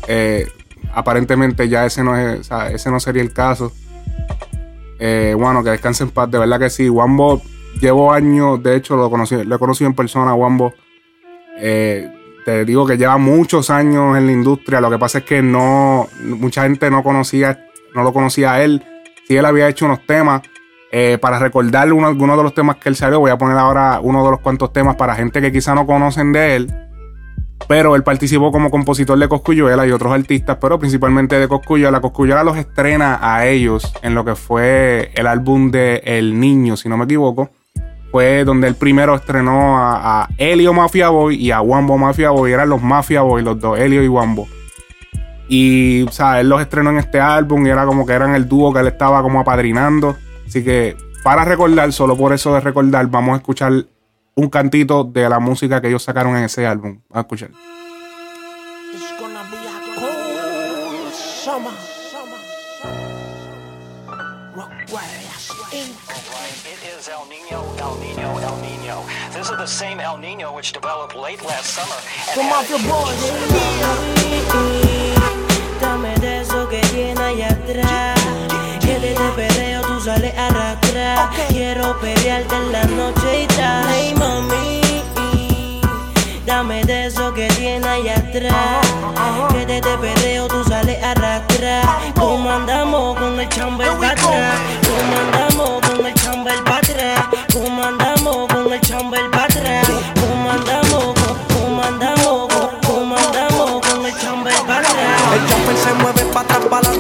eh, 0.07 0.47
aparentemente 0.95 1.69
ya 1.69 1.85
ese 1.85 2.05
no 2.05 2.17
es, 2.17 2.49
ese 2.71 2.91
no 2.93 3.01
sería 3.01 3.23
el 3.23 3.33
caso. 3.33 3.73
Eh, 5.01 5.35
bueno, 5.37 5.65
que 5.65 5.71
descanse 5.71 6.05
en 6.05 6.11
paz, 6.11 6.31
de 6.31 6.39
verdad 6.39 6.61
que 6.61 6.71
sí. 6.71 6.89
Wambo 6.89 7.43
llevo 7.81 8.13
años, 8.13 8.63
de 8.63 8.77
hecho 8.77 8.95
lo 8.95 9.11
conocí, 9.11 9.43
lo 9.43 9.57
he 9.57 9.59
conocido 9.59 9.91
en 9.91 9.97
persona, 9.97 10.33
Wambo. 10.33 10.75
Eh, 11.59 12.09
te 12.45 12.65
digo 12.65 12.87
que 12.87 12.97
lleva 12.97 13.19
muchos 13.19 13.69
años 13.69 14.17
en 14.17 14.27
la 14.27 14.33
industria. 14.33 14.81
Lo 14.81 14.91
que 14.91 14.99
pasa 14.99 15.19
es 15.19 15.25
que 15.25 15.43
no, 15.43 16.07
mucha 16.23 16.63
gente 16.63 16.89
no 16.89 17.03
conocía, 17.03 17.67
no 17.97 18.05
lo 18.05 18.13
conocía 18.13 18.53
a 18.53 18.63
él 18.63 18.81
si 19.27 19.37
él 19.37 19.45
había 19.45 19.69
hecho 19.69 19.87
unos 19.87 20.05
temas, 20.07 20.43
Eh, 20.93 21.19
para 21.21 21.39
recordar 21.39 21.93
uno, 21.93 22.07
algunos 22.07 22.37
de 22.37 22.43
los 22.45 22.55
temas 22.55 22.77
que 22.77 22.89
él 22.89 22.97
salió, 22.97 23.19
voy 23.19 23.31
a 23.31 23.37
poner 23.37 23.59
ahora 23.59 23.99
uno 24.01 24.25
de 24.25 24.31
los 24.31 24.41
cuantos 24.41 24.73
temas 24.73 24.95
para 24.95 25.17
gente 25.17 25.41
que 25.41 25.51
quizá 25.51 25.75
no 25.75 25.85
conocen 25.85 26.33
de 26.33 26.57
él. 26.57 26.73
Pero 27.69 27.97
él 27.97 28.05
participó 28.05 28.53
como 28.53 28.71
compositor 28.71 29.19
de 29.19 29.29
Coscuyuela 29.29 29.87
y 29.87 29.91
otros 29.91 30.13
artistas, 30.13 30.59
pero 30.61 30.79
principalmente 30.79 31.39
de 31.39 31.49
Coscuyuela. 31.49 32.01
Coscuyuela 32.01 32.45
los 32.45 32.57
estrena 32.57 33.19
a 33.21 33.47
ellos 33.47 33.93
en 34.03 34.15
lo 34.15 34.25
que 34.25 34.37
fue 34.37 35.11
el 35.15 35.27
álbum 35.27 35.71
de 35.71 36.03
El 36.05 36.39
Niño, 36.39 36.77
si 36.77 36.89
no 36.89 36.97
me 36.97 37.05
equivoco. 37.05 37.51
Fue 38.13 38.45
donde 38.45 38.69
él 38.69 38.77
primero 38.77 39.17
estrenó 39.17 39.77
a, 39.79 40.29
Helio 40.39 40.73
Mafia 40.73 41.09
Boy 41.09 41.35
y 41.37 41.51
a 41.51 41.61
Wambo 41.61 41.99
Mafia 41.99 42.31
Boy. 42.31 42.53
Eran 42.53 42.69
los 42.69 42.81
Mafia 42.81 43.23
Boy, 43.23 43.43
los 43.43 43.59
dos, 43.59 43.79
Helio 43.79 44.05
y 44.05 44.09
Wambo. 44.09 44.47
Y, 45.49 46.03
o 46.03 46.13
sea, 46.13 46.41
él 46.41 46.49
los 46.49 46.61
estrenó 46.61 46.91
en 46.91 46.99
este 46.99 47.21
álbum 47.21 47.65
y 47.67 47.71
era 47.71 47.87
como 47.87 48.05
que 48.05 48.13
eran 48.13 48.35
el 48.35 48.49
dúo 48.49 48.73
que 48.73 48.81
él 48.81 48.89
estaba 48.89 49.23
como 49.23 49.41
apadrinando. 49.41 50.17
Así 50.47 50.65
que, 50.65 50.97
para 51.23 51.45
recordar, 51.45 51.93
solo 51.93 52.17
por 52.17 52.33
eso 52.33 52.53
de 52.55 52.61
recordar, 52.61 53.07
vamos 53.09 53.35
a 53.35 53.37
escuchar 53.37 53.73
un 54.35 54.51
cantito 54.51 55.05
de 55.05 55.29
la 55.29 55.39
música 55.39 55.81
que 55.81 55.89
ellos 55.89 56.03
sacaron 56.03 56.37
en 56.37 56.45
ese 56.45 56.67
álbum. 56.67 57.01
Vamos 57.09 57.17
a 57.17 57.21
escuchar. 57.21 57.51
This 69.33 69.51
is 69.51 69.57
the 69.59 69.67
same 69.67 70.01
El 70.01 70.19
Nino 70.19 70.53
which 70.53 70.73
developed 70.73 71.15
late 71.15 71.45
last 71.45 71.67
summer. 71.67 71.95
Come 72.35 72.53
off 72.53 72.69
your 72.71 72.81
boy, 72.81 74.96
Dame 75.87 76.15
de 76.17 76.41
eso 76.41 76.69
que 76.69 76.81
tiene 76.81 77.23
allá 77.23 77.47
atrás. 77.47 78.21
Que 78.81 78.99
desde 78.99 79.29
perreo 79.37 79.83
tú 79.83 80.01
sales 80.01 80.37
a 80.37 80.49
arrastrar. 80.49 81.31
Quiero 81.49 81.97
pelearte 82.01 82.57
en 82.57 82.73
la 82.73 82.85
noche 82.87 83.45
y 83.45 83.47
tal. 83.47 83.85
Hey 83.89 84.13
mami. 84.19 84.81
Dame 86.45 86.85
de 86.85 87.07
eso 87.07 87.33
que 87.33 87.47
tiene 87.51 87.87
allá 87.87 88.15
atrás. 88.15 88.85
Que 89.53 89.65
desde 89.65 89.97
perreo 89.99 90.49
tú 90.49 90.65
sales 90.65 91.01
a 91.05 91.13
arrastrar. 91.13 91.85
Como 92.19 92.51
andamos 92.51 93.17
con 93.17 93.39
el 93.39 93.49
chamber 93.49 93.89
para 94.01 94.11
atrás. 94.11 94.59
Como 94.91 95.17
andamos 95.21 95.81
con 95.89 96.05
el 96.05 96.15
chamber 96.15 96.65
para 96.65 96.79
atrás. 96.79 97.21
Como 97.53 97.85
andamos 97.85 98.49
con 98.49 98.73
el 98.73 98.81
chamber 98.81 99.31
para 99.31 99.45
atrás. 99.45 100.16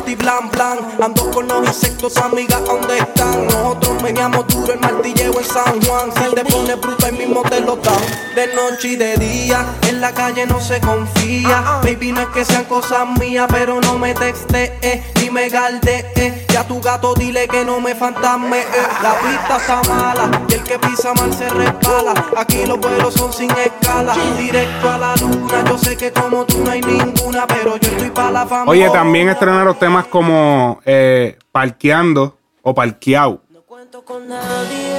Y 0.06 0.14
blan 0.14 0.50
blan. 0.50 0.78
Ando 1.02 1.30
con 1.30 1.46
los 1.48 1.66
insectos, 1.66 2.16
amigas, 2.18 2.64
¿dónde 2.64 2.98
están? 2.98 3.46
Nosotros 3.46 4.02
veníamos 4.02 4.46
duro 4.48 4.72
el 4.72 4.80
martilleo 4.80 5.38
en 5.38 5.44
San 5.44 5.82
Juan. 5.82 6.10
Si 6.12 6.34
te 6.34 6.44
pone 6.44 6.74
bruto, 6.76 7.06
el 7.06 7.16
mismo 7.16 7.42
te 7.42 7.60
lo 7.60 7.76
dan. 7.76 7.94
De 8.34 8.54
noche 8.54 8.88
y 8.88 8.96
de 8.96 9.16
día, 9.16 9.64
en 9.88 10.00
la 10.00 10.12
calle 10.12 10.46
no 10.46 10.60
se 10.60 10.80
confía. 10.80 11.80
Baby, 11.82 12.12
no 12.12 12.20
es 12.22 12.28
que 12.28 12.44
sean 12.44 12.64
cosas 12.64 13.06
mías, 13.18 13.46
pero 13.50 13.80
no 13.80 13.98
me 13.98 14.14
texte, 14.14 15.02
ni 15.20 15.30
me 15.30 15.48
galde. 15.48 16.44
Ya 16.48 16.66
tu 16.66 16.80
gato 16.80 17.14
dile 17.14 17.48
que 17.48 17.64
no 17.64 17.80
me 17.80 17.94
fantasme. 17.94 18.64
La 19.02 19.14
pista 19.20 19.56
está 19.56 19.82
mala 19.92 20.42
y 20.48 20.54
el 20.54 20.62
que 20.62 20.78
pisa 20.78 21.12
mal 21.14 21.32
se 21.32 21.48
resbala. 21.48 22.14
Aquí 22.36 22.64
los 22.66 22.78
vuelos 22.78 23.14
son 23.14 23.32
sin 23.32 23.50
escala, 23.50 24.14
directo 24.38 24.90
a 24.90 24.98
la 24.98 25.16
luna. 25.16 25.64
Yo 25.66 25.78
sé 25.78 25.96
que 25.96 26.12
como 26.12 26.44
tú 26.44 26.62
no 26.64 26.70
hay 26.70 26.80
ninguna, 26.80 27.46
pero 27.46 27.76
yo 27.76 27.90
estoy 27.90 28.10
para 28.10 28.30
la 28.30 28.46
fama. 28.46 28.70
Oye, 28.70 28.88
también 28.90 29.28
estrenaron 29.28 29.74
temas 29.78 29.95
como 30.04 30.80
eh, 30.84 31.38
Parqueando 31.50 32.36
o 32.60 32.74
Parqueado. 32.74 33.40
No 33.48 33.62
cuento 33.62 34.04
con 34.04 34.28
nadie, 34.28 34.92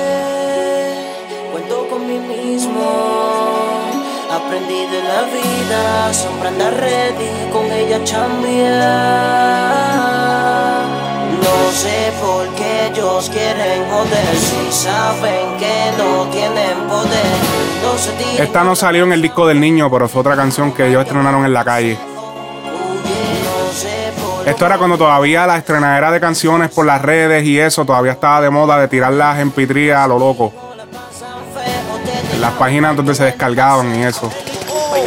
cuento 1.52 1.88
con 1.88 2.08
mí 2.08 2.18
mismo. 2.18 3.28
Aprendí 4.32 4.88
de 4.88 5.04
la 5.04 5.22
vida, 5.24 6.14
sombra 6.14 6.50
anda 6.50 6.72
ready, 6.72 7.52
con 7.52 7.72
ella 7.72 8.04
chambear. 8.04 9.28
No 11.44 11.72
sé 11.72 12.12
por 12.20 12.48
qué 12.56 12.88
ellos 12.88 13.30
quieren 13.30 13.90
joder, 13.90 14.36
si 14.36 14.72
saben 14.72 15.58
que 15.60 15.92
no 15.98 16.26
tienen 16.32 16.88
poder. 16.88 17.38
No 17.84 17.98
se 17.98 18.12
tienen 18.14 18.44
Esta 18.44 18.64
no 18.64 18.76
salió 18.76 19.04
en 19.04 19.12
el 19.14 19.22
disco 19.22 19.46
del 19.46 19.60
niño, 19.60 19.92
pero 19.92 20.10
fue 20.10 20.22
otra 20.22 20.36
canción 20.36 20.72
que 20.74 20.88
ellos 20.88 21.04
estrenaron 21.04 21.46
en 21.46 21.54
la 21.54 21.64
calle. 21.64 21.98
Esto 24.48 24.66
era 24.66 24.78
cuando 24.78 24.98
todavía 24.98 25.46
la 25.46 25.58
estrenadera 25.58 26.10
de 26.10 26.22
canciones 26.22 26.70
por 26.70 26.86
las 26.86 27.02
redes 27.02 27.44
y 27.44 27.60
eso 27.60 27.84
todavía 27.84 28.14
estaba 28.14 28.40
de 28.40 28.50
moda 28.50 28.80
de 28.80 28.88
tirarlas 28.88 29.40
en 29.40 29.52
pitría 29.52 30.06
a 30.06 30.08
lo 30.08 30.18
loco. 30.18 30.54
las 32.40 32.54
páginas 32.54 32.96
donde 32.96 33.14
se 33.14 33.26
descargaban 33.26 33.94
y 33.94 34.04
eso. 34.04 34.32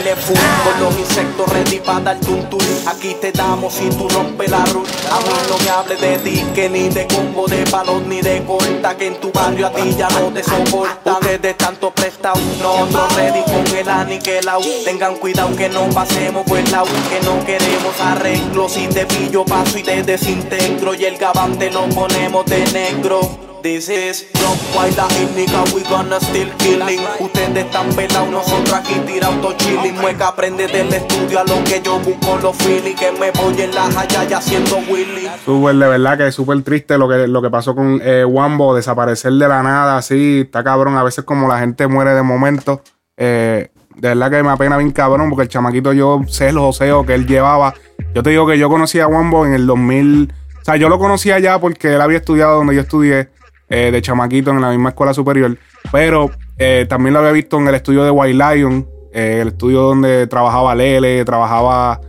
Con 0.01 0.81
los 0.81 0.99
insectos 0.99 1.47
ready 1.53 1.79
para 1.79 2.01
dar 2.01 2.21
tuntún 2.21 2.61
Aquí 2.87 3.15
te 3.21 3.33
damos 3.33 3.75
si 3.75 3.87
tú 3.91 4.09
rompes 4.09 4.51
la 4.51 4.65
ruta 4.65 4.91
A 5.13 5.21
mí 5.21 5.35
no 5.47 5.59
me 5.59 5.69
hables 5.69 6.01
de 6.01 6.19
disque 6.19 6.71
ni 6.71 6.89
de 6.89 7.07
combo 7.07 7.47
de 7.47 7.59
palos 7.71 8.01
ni 8.07 8.23
de 8.23 8.43
corta 8.45 8.97
Que 8.97 9.09
en 9.09 9.21
tu 9.21 9.31
barrio 9.31 9.67
a 9.67 9.73
ti 9.73 9.95
ya 9.97 10.09
no 10.09 10.33
te 10.33 10.43
soportan. 10.43 11.17
Ustedes 11.17 11.57
tanto 11.59 11.91
prestado, 11.91 12.41
nosotros 12.63 13.15
ready 13.15 13.43
con 13.43 13.77
el 13.77 13.89
aniquilao 13.89 14.63
Tengan 14.87 15.17
cuidado 15.17 15.55
que 15.55 15.69
no 15.69 15.87
pasemos 15.91 16.47
por 16.47 16.67
lado 16.71 16.87
Que 17.11 17.21
no 17.21 17.45
queremos 17.45 18.01
arreglos 18.01 18.73
Si 18.73 18.87
te 18.87 19.05
pillo 19.05 19.45
paso 19.45 19.79
y 19.79 19.83
te 19.83 20.03
desintegro. 20.03 20.95
Y 20.95 21.05
el 21.05 21.19
gabán 21.19 21.59
te 21.59 21.71
lo 21.71 21.87
ponemos 21.91 22.47
de 22.47 22.65
negro 22.73 23.50
This 23.63 23.91
is 23.91 24.27
Rock 24.41 24.59
White, 24.75 24.97
la 24.97 25.07
índica, 25.21 25.63
we 25.75 25.83
gonna 25.83 26.19
still 26.19 26.49
killing 26.59 27.01
Ustedes 27.19 27.67
están 27.67 27.89
pelados, 27.95 28.31
nosotros 28.31 28.73
aquí 28.73 28.95
tirados 29.07 29.39
todo 29.43 29.53
chilling 29.59 29.95
Mueca 30.01 30.29
aprende 30.29 30.67
del 30.67 30.93
estudio 30.93 31.41
a 31.41 31.45
lo 31.45 31.63
que 31.65 31.83
yo 31.85 31.99
busco 31.99 32.39
los 32.43 32.57
feeling 32.57 32.95
Que 32.95 33.13
me 33.13 33.31
voy 33.33 33.61
en 33.61 33.75
la 33.75 33.83
jaya 33.91 34.39
haciendo 34.39 34.79
Willy 34.89 35.29
Súper, 35.45 35.75
de 35.77 35.89
verdad 35.89 36.17
que 36.17 36.29
es 36.29 36.35
súper 36.35 36.63
triste 36.63 36.97
lo 36.97 37.07
que, 37.09 37.27
lo 37.27 37.43
que 37.43 37.51
pasó 37.51 37.75
con 37.75 38.01
eh, 38.03 38.25
Wambo, 38.25 38.75
desaparecer 38.75 39.33
de 39.33 39.49
la 39.49 39.63
nada, 39.63 39.99
así, 39.99 40.43
está 40.47 40.65
cabrón. 40.65 40.97
A 40.97 41.03
veces 41.03 41.25
como 41.25 41.47
la 41.47 41.59
gente 41.59 41.87
muere 41.87 42.15
de 42.15 42.23
momento. 42.23 42.83
eh, 43.17 43.69
de 43.97 44.09
verdad 44.09 44.31
que 44.31 44.43
me 44.43 44.51
apena 44.51 44.79
bien 44.79 44.93
cabrón, 44.93 45.29
porque 45.29 45.43
el 45.43 45.49
chamaquito 45.49 45.93
yo 45.93 46.23
sé 46.29 46.53
los 46.53 46.77
oseos 46.77 47.05
que 47.05 47.15
él 47.15 47.27
llevaba. 47.27 47.75
Yo 48.15 48.23
te 48.23 48.31
digo 48.31 48.47
que 48.47 48.59
yo 48.59 48.69
conocí 48.71 49.01
a 49.01 49.07
Wambo 49.07 49.45
en 49.45 49.53
el 49.53 49.67
2000. 49.67 50.33
O 50.61 50.65
sea, 50.65 50.77
yo 50.77 50.89
lo 50.89 50.99
conocía 50.99 51.39
ya 51.39 51.59
porque 51.59 51.95
él 51.95 52.01
había 52.01 52.19
estudiado 52.19 52.57
donde 52.57 52.75
yo 52.75 52.81
estudié, 52.83 53.29
eh, 53.73 53.93
de 53.93 54.03
chamaquito 54.03 54.51
en 54.51 54.61
la 54.61 54.71
misma 54.71 54.89
escuela 54.89 55.15
superior. 55.15 55.57
Pero 55.93 56.33
eh, 56.59 56.87
también 56.89 57.15
lo 57.15 57.21
había 57.21 57.31
visto 57.31 57.57
en 57.57 57.69
el 57.69 57.77
estudio 57.77 58.03
de 58.03 58.11
White 58.11 58.35
Lion, 58.35 58.89
eh, 59.13 59.39
el 59.43 59.49
estudio 59.49 59.83
donde 59.83 60.27
trabajaba 60.27 60.75
Lele, 60.75 61.25
trabajaba 61.25 62.01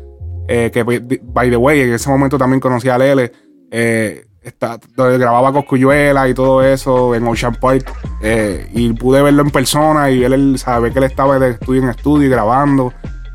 que 0.48 0.84
by 1.24 1.50
the 1.50 1.56
way, 1.56 1.80
en 1.80 1.94
ese 1.94 2.10
momento 2.10 2.38
también 2.38 2.60
conocí 2.60 2.90
a 2.90 2.98
Lele. 2.98 3.32
Está, 4.42 4.80
donde 4.98 5.18
grababa 5.18 5.54
Coscuyuela 5.54 6.28
y 6.28 6.34
todo 6.34 6.62
eso 6.62 7.16
en 7.16 7.26
Ocean 7.26 7.56
Park. 7.56 7.90
y 8.74 8.92
pude 8.94 9.22
verlo 9.22 9.44
en 9.44 9.52
persona 9.52 10.10
y 10.10 10.20
ver 10.20 10.34
él, 10.34 10.58
sabe 10.58 10.92
que 10.92 11.00
él 11.00 11.06
estaba 11.06 11.40
de 11.40 11.52
estudio 11.52 11.84
en 11.84 11.90
estudio 11.90 12.28
y 12.28 12.30
grabando 12.30 12.92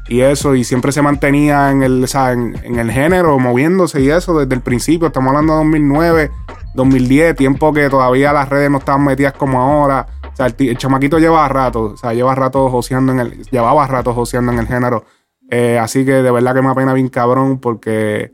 y 0.08 0.20
eso. 0.20 0.54
Y 0.54 0.64
siempre 0.64 0.92
se 0.92 1.00
mantenía 1.00 1.70
en 1.70 1.82
el, 1.82 2.04
o 2.04 2.06
sea, 2.06 2.32
en, 2.32 2.54
en 2.64 2.78
el 2.78 2.90
género, 2.90 3.38
moviéndose 3.38 4.02
y 4.02 4.10
eso 4.10 4.38
desde 4.38 4.54
el 4.54 4.60
principio. 4.60 5.06
Estamos 5.06 5.30
hablando 5.30 5.54
de 5.54 5.58
2009, 5.60 6.30
2010, 6.76 7.34
tiempo 7.34 7.72
que 7.72 7.88
todavía 7.88 8.32
las 8.32 8.48
redes 8.48 8.70
no 8.70 8.78
estaban 8.78 9.04
metidas 9.04 9.32
como 9.32 9.60
ahora. 9.60 10.06
O 10.32 10.36
sea, 10.36 10.46
el, 10.46 10.54
el 10.58 10.78
chamaquito 10.78 11.18
lleva 11.18 11.48
rato, 11.48 11.82
o 11.94 11.96
sea, 11.96 12.12
lleva 12.12 12.34
rato 12.34 12.68
joseando 12.70 13.12
en 13.12 13.20
el, 13.20 13.42
llevaba 13.50 13.86
rato 13.86 14.14
joseando 14.14 14.52
en 14.52 14.58
el 14.58 14.66
género. 14.66 15.04
Eh, 15.50 15.78
así 15.78 16.04
que 16.04 16.12
de 16.12 16.30
verdad 16.30 16.54
que 16.54 16.62
me 16.62 16.68
apena 16.68 16.92
bien 16.92 17.08
cabrón 17.08 17.58
porque, 17.58 18.32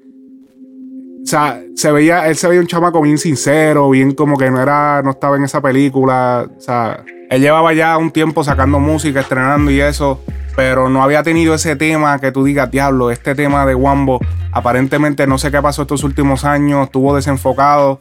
o 1.22 1.26
sea, 1.26 1.60
se 1.74 1.92
veía, 1.92 2.28
él 2.28 2.36
se 2.36 2.48
veía 2.48 2.60
un 2.60 2.66
chamaco 2.66 3.00
bien 3.02 3.18
sincero, 3.18 3.90
bien 3.90 4.14
como 4.14 4.36
que 4.36 4.50
no 4.50 4.60
era, 4.60 5.02
no 5.02 5.10
estaba 5.10 5.36
en 5.36 5.44
esa 5.44 5.60
película. 5.60 6.48
O 6.56 6.60
sea, 6.60 7.04
él 7.30 7.40
llevaba 7.40 7.72
ya 7.72 7.96
un 7.98 8.10
tiempo 8.10 8.42
sacando 8.42 8.78
música, 8.80 9.20
estrenando 9.20 9.70
y 9.70 9.80
eso, 9.80 10.20
pero 10.54 10.88
no 10.88 11.02
había 11.02 11.22
tenido 11.22 11.54
ese 11.54 11.76
tema 11.76 12.18
que 12.18 12.32
tú 12.32 12.44
digas, 12.44 12.70
diablo, 12.70 13.10
este 13.10 13.34
tema 13.34 13.64
de 13.66 13.74
Wambo, 13.74 14.20
aparentemente 14.52 15.26
no 15.26 15.38
sé 15.38 15.50
qué 15.50 15.60
pasó 15.62 15.82
estos 15.82 16.04
últimos 16.04 16.44
años, 16.44 16.86
estuvo 16.86 17.14
desenfocado. 17.14 18.00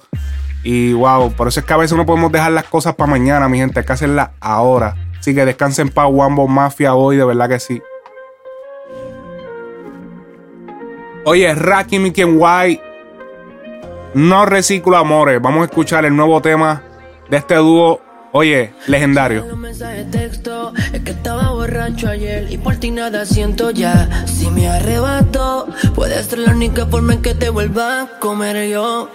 Y 0.63 0.93
wow, 0.93 1.31
por 1.31 1.48
eso 1.48 1.60
es 1.60 1.65
que 1.65 1.74
a 1.74 1.77
veces 1.77 1.98
no 1.98 2.05
podemos 2.05 2.31
dejar 2.31 2.51
las 2.51 2.65
cosas 2.65 2.96
para 2.96 3.10
mañana, 3.10 3.50
mi 3.50 3.58
gente, 3.58 3.79
hay 3.79 3.86
que 3.86 3.93
hacerlas 3.93 4.29
ahora. 4.39 4.96
Así 5.20 5.34
que 5.34 5.46
descansen 5.46 5.89
para 5.89 6.08
Wambo 6.08 6.48
Mafia 6.48 6.93
hoy, 6.93 7.17
de 7.17 7.25
verdad 7.25 7.50
que 7.50 7.60
sí. 7.60 7.81
Oye, 11.24 11.53
Raki 11.53 12.00
Mickey 12.00 12.25
White. 12.25 12.81
No 14.15 14.46
reciclo 14.46 14.98
amores. 14.98 15.39
Vamos 15.41 15.62
a 15.62 15.65
escuchar 15.65 16.03
el 16.05 16.15
nuevo 16.15 16.41
tema 16.41 16.81
de 17.29 17.38
este 17.38 17.55
dúo. 17.55 18.01
Oye, 18.34 18.74
legendario. 18.88 19.46
Los 19.46 19.58
mensajes 19.58 20.10
de 20.12 20.20
texto 20.20 20.72
es 20.94 21.02
que 21.02 21.12
estaba 21.12 21.52
borracho 21.52 22.08
ayer 22.08 22.48
y 22.50 22.58
por 22.58 22.78
ti 22.78 22.92
nada 22.92 23.26
siento 23.26 23.72
ya. 23.72 24.08
Si 24.26 24.50
me 24.50 24.70
arrebato, 24.70 25.68
puede 25.96 26.24
ser 26.24 26.40
la 26.40 26.52
única 26.52 26.86
forma 26.86 27.14
en 27.16 27.22
que 27.22 27.36
te 27.36 27.50
vuelva 27.50 28.02
a 28.04 28.20
comer 28.20 28.70
yo. 28.70 29.10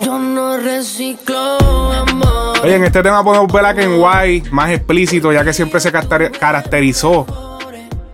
Yo 0.00 0.18
no 0.18 0.56
reciclo 0.56 1.58
amor. 1.92 2.60
Oye, 2.62 2.76
en 2.76 2.84
este 2.84 3.02
tema 3.02 3.22
podemos 3.22 3.52
ver 3.52 3.66
a 3.66 3.74
Ken 3.74 3.92
White 3.98 4.48
más 4.50 4.70
explícito, 4.70 5.30
ya 5.32 5.44
que 5.44 5.52
siempre 5.52 5.78
se 5.80 5.92
caracter- 5.92 6.30
caracterizó 6.38 7.26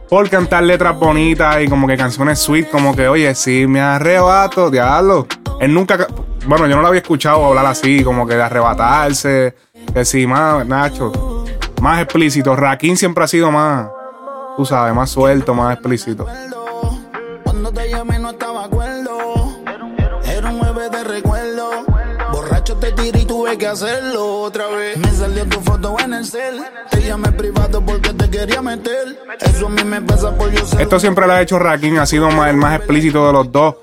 por 0.09 0.29
cantar 0.29 0.65
letras 0.65 0.99
bonitas 0.99 1.63
y 1.63 1.69
como 1.69 1.87
que 1.87 1.97
canciones 1.97 2.41
sweet, 2.41 2.69
como 2.71 2.95
que, 2.97 3.07
oye, 3.07 3.33
si 3.37 3.67
me 3.69 3.81
arrebato, 3.81 4.71
diablo. 4.71 5.27
Él 5.61 5.73
nunca, 5.73 5.97
ca- 5.99 6.07
bueno, 6.47 6.67
yo 6.67 6.77
no 6.77 6.83
lo 6.83 6.89
había 6.89 7.01
escuchado 7.01 7.45
hablar 7.47 7.67
así, 7.67 8.03
como 8.05 8.27
que 8.27 8.35
de 8.35 8.43
arrebatarse, 8.43 9.55
que 9.93 10.05
sí, 10.05 10.27
más, 10.27 10.67
Nacho, 10.67 11.45
más 11.81 12.03
explícito. 12.03 12.55
Rakim 12.55 12.97
siempre 12.97 13.25
ha 13.25 13.27
sido 13.29 13.51
más, 13.51 13.89
tú 14.57 14.65
sabes, 14.67 14.95
más 14.95 15.11
suelto, 15.11 15.55
más 15.55 15.75
explícito. 15.75 16.27
Cuando 17.43 17.73
te 17.73 17.89
llamé 17.91 18.19
no 18.19 18.31
estaba 18.31 18.65
acuerdo. 18.65 19.17
Era 20.25 20.51
un 20.51 20.59
jueves 20.59 20.91
de 20.91 21.05
recuerdo. 21.05 21.71
Borracho 22.33 22.77
te 22.77 22.93
tiré 22.93 23.21
y 23.21 23.25
tuve 23.25 23.57
que 23.57 23.67
hacerlo 23.67 24.43
otra 24.43 24.67
vez. 24.69 24.99
Me 24.99 25.11
salió 25.13 25.47
tu 25.47 25.61
foto 25.61 25.97
en 26.05 26.13
el 26.15 26.25
cel. 26.27 26.61
Te 26.91 27.01
llamé 27.03 27.33
privado 27.33 27.81
porque 27.81 28.13
te 28.13 28.29
quería 28.29 28.61
meter. 28.61 29.19
Eso 29.41 29.67
a 29.67 29.71
mí 29.71 29.85
me 29.85 30.03
pasa 30.03 30.35
por 30.37 30.51
yo 30.51 30.67
ser. 30.67 30.83
Esto 30.83 30.99
siempre 31.01 31.27
lo 31.27 31.33
ha 31.33 31.41
hecho 31.41 31.59
Rakim, 31.59 31.99
ha 31.99 32.07
sido 32.07 32.31
más- 32.31 32.51
el 32.51 32.57
más 32.57 32.77
explícito 32.79 33.27
de 33.27 33.33
los 33.33 33.51
dos. 33.51 33.77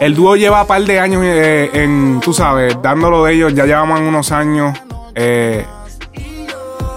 El 0.00 0.14
dúo 0.14 0.34
lleva 0.34 0.62
un 0.62 0.66
par 0.66 0.82
de 0.82 0.98
años 0.98 1.22
eh, 1.22 1.70
en, 1.74 2.20
tú 2.20 2.32
sabes, 2.32 2.74
dándolo 2.80 3.24
de 3.24 3.34
ellos, 3.34 3.54
ya 3.54 3.66
llevaban 3.66 4.02
unos 4.02 4.32
años, 4.32 4.78
eh, 5.14 5.62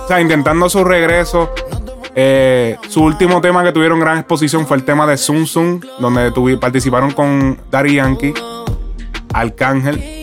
o 0.05 0.07
sea, 0.07 0.21
intentando 0.21 0.69
su 0.69 0.85
regreso. 0.85 1.53
Eh, 2.15 2.77
su 2.87 3.03
último 3.03 3.41
tema 3.41 3.61
que 3.61 3.73
tuvieron 3.73 3.99
gran 3.99 4.19
exposición 4.19 4.65
fue 4.65 4.77
el 4.77 4.85
tema 4.85 5.05
de 5.05 5.17
Zoom 5.17 5.45
Zoom, 5.45 5.81
donde 5.99 6.31
participaron 6.57 7.11
con 7.11 7.59
Daddy 7.69 7.95
Yankee, 7.95 8.33
Arcángel. 9.33 10.22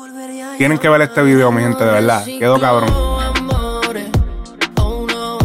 Tienen 0.61 0.77
que 0.77 0.87
ver 0.89 1.01
este 1.01 1.23
video, 1.23 1.51
mi 1.51 1.63
gente, 1.63 1.83
de 1.83 1.91
verdad. 1.91 2.23
Quedó 2.23 2.59
cabrón. 2.59 2.93
Amores, 3.35 4.11
oh 4.77 5.07
no, 5.07 5.39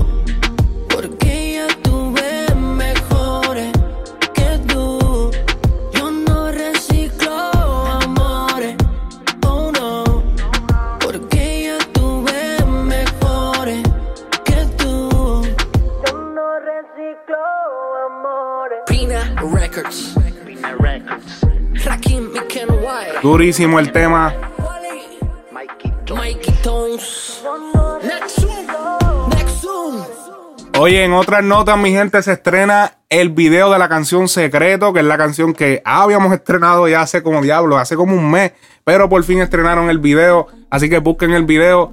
Oye, 30.86 31.02
en 31.02 31.14
otras 31.14 31.42
notas, 31.42 31.76
mi 31.76 31.90
gente, 31.90 32.22
se 32.22 32.34
estrena 32.34 32.99
el 33.08 33.30
video 33.30 33.72
de 33.72 33.78
la 33.80 33.88
canción 33.88 34.28
Secreto, 34.28 34.92
que 34.92 35.00
es 35.00 35.04
la 35.04 35.18
canción 35.18 35.52
que 35.52 35.82
habíamos 35.84 36.32
estrenado 36.32 36.86
ya 36.86 37.00
hace 37.00 37.25
como 37.25 37.42
diablo, 37.42 37.76
hace 37.76 37.96
como 37.96 38.14
un 38.14 38.30
mes, 38.30 38.52
pero 38.84 39.08
por 39.08 39.25
fin 39.25 39.40
estrenaron 39.40 39.90
el 39.90 39.99
video, 39.99 40.46
así 40.70 40.88
que 40.88 40.99
busquen 41.00 41.32
el 41.32 41.44
video. 41.44 41.90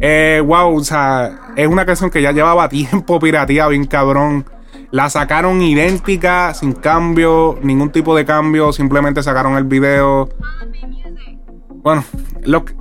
Eh, 0.00 0.42
wow, 0.44 0.76
o 0.76 0.82
sea, 0.82 1.52
es 1.54 1.68
una 1.68 1.86
canción 1.86 2.10
que 2.10 2.22
ya 2.22 2.32
llevaba 2.32 2.68
tiempo 2.80 3.20
pirateada, 3.20 3.68
bien 3.68 3.84
cabrón. 3.84 4.44
La 4.90 5.10
sacaron 5.10 5.62
idéntica, 5.62 6.54
sin 6.54 6.72
cambio, 6.72 7.60
ningún 7.62 7.90
tipo 7.90 8.16
de 8.16 8.24
cambio, 8.24 8.72
simplemente 8.72 9.22
sacaron 9.22 9.56
el 9.56 9.62
video. 9.62 10.28
Bueno, 11.84 12.02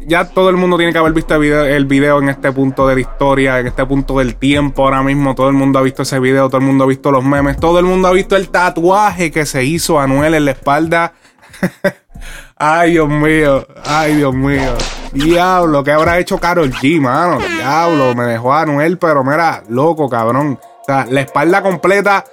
ya 0.08 0.30
todo 0.30 0.50
el 0.50 0.56
mundo 0.56 0.78
tiene 0.78 0.94
que 0.94 0.98
haber 0.98 1.12
visto 1.12 1.36
el 1.36 1.86
video, 1.86 2.20
en 2.22 2.30
este 2.30 2.54
punto 2.54 2.88
de 2.88 2.96
la 2.96 3.02
historia, 3.02 3.60
en 3.60 3.68
este 3.68 3.86
punto 3.86 4.20
del 4.20 4.38
tiempo 4.38 4.86
ahora 4.86 5.04
mismo. 5.04 5.36
Todo 5.36 5.50
el 5.50 5.56
mundo 5.56 5.78
ha 5.78 5.82
visto 5.82 6.04
ese 6.04 6.20
video, 6.20 6.48
todo 6.48 6.60
el 6.60 6.64
mundo 6.66 6.86
ha 6.86 6.88
visto 6.88 7.12
los 7.12 7.22
memes, 7.22 7.58
todo 7.58 7.80
el 7.80 7.86
mundo 7.86 8.08
ha 8.08 8.14
visto 8.14 8.38
el 8.38 8.48
tatuaje 8.48 9.30
que 9.30 9.46
se 9.46 9.66
hizo 9.66 10.00
Anuel 10.00 10.36
en 10.36 10.46
la 10.46 10.52
espalda. 10.52 11.16
ay, 12.56 12.92
Dios 12.92 13.10
mío, 13.10 13.68
ay, 13.86 14.16
Dios 14.16 14.34
mío. 14.34 14.74
Diablo, 15.12 15.84
¿qué 15.84 15.92
habrá 15.92 16.18
hecho 16.20 16.38
Carol 16.38 16.72
G, 16.72 17.02
mano? 17.02 17.40
Diablo, 17.40 18.16
me 18.16 18.24
dejó 18.24 18.54
Anuel, 18.54 18.98
pero 18.98 19.22
mira, 19.22 19.64
loco, 19.68 20.08
cabrón. 20.08 20.58
O 20.64 20.86
sea, 20.86 21.06
la 21.10 21.20
espalda 21.20 21.62
completa 21.62 22.24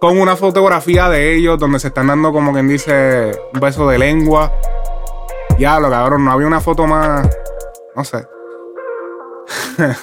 con 0.00 0.16
una 0.16 0.36
fotografía 0.36 1.08
de 1.08 1.34
ellos 1.34 1.58
donde 1.58 1.80
se 1.80 1.88
están 1.88 2.06
dando 2.06 2.32
como 2.32 2.52
quien 2.52 2.68
dice 2.68 3.32
un 3.52 3.58
beso 3.58 3.88
de 3.88 3.98
lengua. 3.98 4.52
Diablo, 5.60 5.90
cabrón, 5.90 6.24
no 6.24 6.32
había 6.32 6.46
una 6.46 6.62
foto 6.62 6.86
más. 6.86 7.28
No 7.94 8.02
sé. 8.02 8.24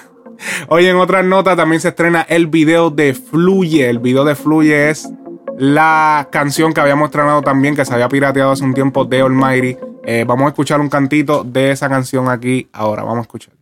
Oye, 0.67 0.91
en 0.91 0.97
otras 0.97 1.25
notas 1.25 1.57
también 1.57 1.81
se 1.81 1.87
estrena 1.87 2.21
el 2.29 2.45
video 2.45 2.91
de 2.91 3.15
Fluye. 3.15 3.89
El 3.89 3.97
video 3.97 4.23
de 4.23 4.35
Fluye 4.35 4.91
es 4.91 5.09
la 5.57 6.27
canción 6.31 6.73
que 6.73 6.81
habíamos 6.81 7.07
estrenado 7.07 7.41
también, 7.41 7.75
que 7.75 7.85
se 7.85 7.91
había 7.91 8.07
pirateado 8.07 8.51
hace 8.51 8.63
un 8.63 8.75
tiempo 8.75 9.03
de 9.05 9.19
Almighty. 9.19 9.77
Eh, 10.03 10.25
vamos 10.27 10.45
a 10.45 10.49
escuchar 10.49 10.79
un 10.79 10.89
cantito 10.89 11.43
de 11.43 11.71
esa 11.71 11.89
canción 11.89 12.29
aquí 12.29 12.69
ahora. 12.71 13.01
Vamos 13.01 13.17
a 13.17 13.21
escuchar. 13.21 13.55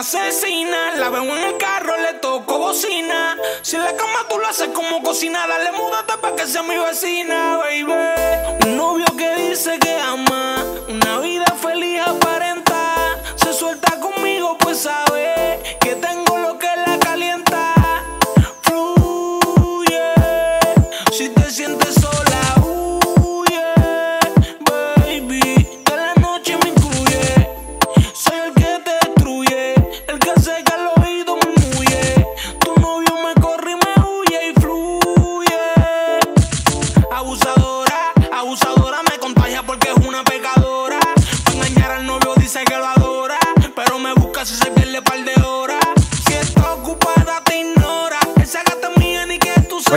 Asesina, 0.00 0.96
la 0.96 1.10
veo 1.10 1.22
en 1.22 1.44
el 1.44 1.56
carro, 1.58 1.94
le 1.98 2.14
toco 2.20 2.58
bocina. 2.58 3.36
Si 3.60 3.76
la 3.76 3.94
cama 3.94 4.26
tú 4.30 4.38
lo 4.38 4.46
haces 4.46 4.68
como 4.68 5.02
cocina, 5.02 5.46
dale 5.46 5.72
múdate 5.72 6.16
pa' 6.22 6.34
que 6.34 6.46
sea 6.46 6.62
mi 6.62 6.76
vecina, 6.78 7.58
baby. 7.58 7.92
Un 8.64 8.76
novio 8.78 9.04
que 9.18 9.34
dice 9.36 9.78
que 9.78 9.94
ama, 10.00 10.64
una 10.88 11.18
vida 11.18 11.54
feliz 11.60 12.00
aparenta. 12.00 13.18
Se 13.36 13.52
suelta 13.52 14.00
conmigo, 14.00 14.56
pues 14.58 14.80
sabe 14.80 15.76
que 15.80 15.94
tengo 15.96 16.38
lo 16.38 16.58
que 16.58 16.69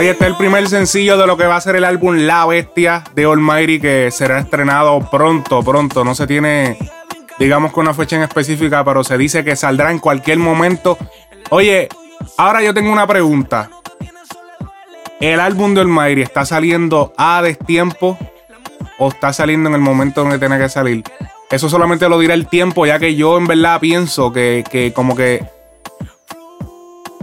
que 0.04 0.10
tú 0.10 0.10
Oye, 0.10 0.10
este 0.10 0.24
es 0.24 0.30
el 0.30 0.36
primer 0.36 0.68
sencillo 0.68 1.16
de 1.16 1.26
lo 1.26 1.36
que 1.36 1.46
va 1.46 1.56
a 1.56 1.60
ser 1.60 1.76
el 1.76 1.84
álbum 1.84 2.16
La 2.16 2.44
Bestia 2.44 3.04
de 3.14 3.24
Almighty 3.24 3.80
que 3.80 4.10
será 4.10 4.38
estrenado 4.38 5.00
pronto, 5.10 5.62
pronto. 5.62 6.04
No 6.04 6.14
se 6.14 6.26
tiene, 6.26 6.76
digamos, 7.38 7.72
con 7.72 7.86
una 7.86 7.94
fecha 7.94 8.16
en 8.16 8.22
específica, 8.22 8.84
pero 8.84 9.02
se 9.02 9.16
dice 9.16 9.44
que 9.44 9.56
saldrá 9.56 9.90
en 9.90 9.98
cualquier 10.00 10.38
momento. 10.38 10.98
Oye, 11.48 11.88
ahora 12.36 12.62
yo 12.62 12.74
tengo 12.74 12.92
una 12.92 13.06
pregunta. 13.06 13.70
¿El 15.20 15.40
álbum 15.40 15.74
de 15.74 15.80
Almighty 15.80 16.22
está 16.22 16.44
saliendo 16.44 17.14
a 17.16 17.40
destiempo 17.40 18.18
o 18.98 19.08
está 19.08 19.32
saliendo 19.32 19.70
en 19.70 19.76
el 19.76 19.80
momento 19.80 20.20
donde 20.20 20.38
tiene 20.38 20.58
que 20.58 20.68
salir? 20.68 21.02
Eso 21.50 21.70
solamente 21.70 22.08
lo 22.08 22.18
dirá 22.18 22.34
el 22.34 22.46
tiempo, 22.46 22.84
ya 22.84 22.98
que 22.98 23.14
yo 23.14 23.38
en 23.38 23.46
verdad 23.46 23.80
pienso 23.80 24.32
que, 24.32 24.64
que 24.70 24.92
como 24.92 25.16
que 25.16 25.53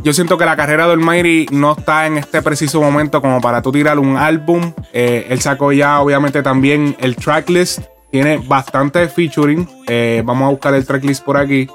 yo 0.04 0.14
siento 0.14 0.38
que 0.38 0.46
la 0.46 0.56
carrera 0.56 0.88
de 0.88 0.94
Almighty 0.94 1.46
no 1.52 1.74
está 1.78 2.08
en 2.08 2.18
este 2.18 2.42
preciso 2.42 2.82
momento 2.82 3.22
como 3.22 3.40
para 3.40 3.62
tú 3.62 3.72
tirar 3.72 4.00
un 4.00 4.18
álbum. 4.18 4.74
Eh, 4.94 5.28
él 5.30 5.42
sacó 5.42 5.72
ya, 5.72 6.02
obviamente, 6.02 6.42
también 6.42 6.96
el 7.00 7.16
tracklist. 7.16 7.82
Tiene 8.10 8.38
bastante 8.38 9.08
featuring. 9.08 9.68
Eh, 9.88 10.22
vamos 10.26 10.48
a 10.48 10.50
buscar 10.50 10.74
el 10.74 10.86
tracklist 10.86 11.24
por 11.24 11.38
aquí. 11.38 11.70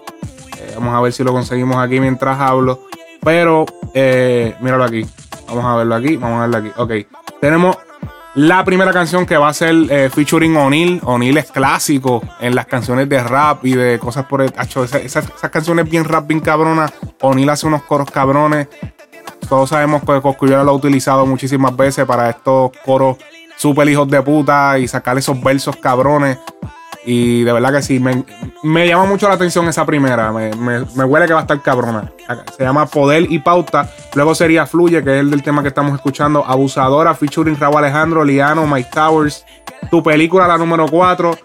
Eh, 0.58 0.72
vamos 0.74 0.94
a 0.94 1.00
ver 1.00 1.12
si 1.12 1.22
lo 1.22 1.32
conseguimos 1.32 1.76
aquí 1.76 2.00
mientras 2.00 2.38
hablo. 2.40 2.80
Pero, 3.22 3.64
míralo 3.94 4.84
aquí. 4.84 5.06
Vamos 5.46 5.64
a 5.64 5.76
verlo 5.76 5.94
aquí. 5.94 6.16
Vamos 6.16 6.38
a 6.38 6.46
verlo 6.46 6.56
aquí. 6.58 6.72
Ok. 6.76 7.40
Tenemos 7.40 7.76
la 8.36 8.62
primera 8.66 8.92
canción 8.92 9.24
que 9.24 9.38
va 9.38 9.48
a 9.48 9.54
ser 9.54 9.74
eh, 9.88 10.10
featuring 10.10 10.54
O'Neill. 10.56 11.00
O'Neill 11.04 11.38
es 11.38 11.50
clásico 11.50 12.22
en 12.38 12.54
las 12.54 12.66
canciones 12.66 13.08
de 13.08 13.22
rap 13.22 13.64
y 13.64 13.72
de 13.72 13.98
cosas 13.98 14.26
por 14.26 14.42
el. 14.42 14.52
Hacho, 14.58 14.84
esas, 14.84 15.26
canciones 15.50 15.88
bien 15.88 16.04
rap, 16.04 16.26
bien 16.26 16.40
cabronas. 16.40 16.92
O'Neill 17.22 17.48
hace 17.48 17.66
unos 17.66 17.82
coros 17.84 18.10
cabrones. 18.10 18.68
Todos 19.48 19.70
sabemos 19.70 20.02
que 20.02 20.20
Coscuyola 20.20 20.64
lo 20.64 20.72
ha 20.72 20.74
utilizado 20.74 21.24
muchísimas 21.24 21.74
veces 21.74 22.04
para 22.04 22.28
estos 22.28 22.72
coros 22.84 23.16
super 23.56 23.88
hijos 23.88 24.06
de 24.10 24.20
puta 24.20 24.78
y 24.78 24.86
sacar 24.86 25.16
esos 25.16 25.42
versos 25.42 25.76
cabrones. 25.76 26.36
Y 27.08 27.44
de 27.44 27.52
verdad 27.52 27.72
que 27.72 27.82
sí, 27.82 28.00
me, 28.00 28.88
llama 28.88 29.04
mucho 29.04 29.28
la 29.28 29.34
atención 29.34 29.68
esa 29.68 29.86
primera. 29.86 30.32
Me, 30.32 30.82
huele 31.04 31.26
que 31.26 31.32
va 31.32 31.38
a 31.38 31.42
estar 31.42 31.62
cabrona. 31.62 32.10
Se 32.56 32.64
llama 32.64 32.86
Poder 32.86 33.30
y 33.30 33.38
Pauta. 33.38 33.88
Luego 34.16 34.34
sería 34.34 34.66
Fluye, 34.66 35.04
que 35.04 35.14
es 35.14 35.20
el 35.20 35.30
del 35.30 35.44
tema 35.44 35.62
que 35.62 35.68
estamos 35.68 35.94
escuchando. 35.94 36.44
Abusadora, 36.44 37.14
featuring 37.14 37.56
Raúl 37.58 37.78
Alejandro, 37.78 38.24
Liano, 38.24 38.66
Mike 38.66 38.90
Towers. 38.92 39.46
Tu 39.88 40.02
película, 40.02 40.48
la 40.48 40.58
número 40.58 40.86
4. 40.88 41.38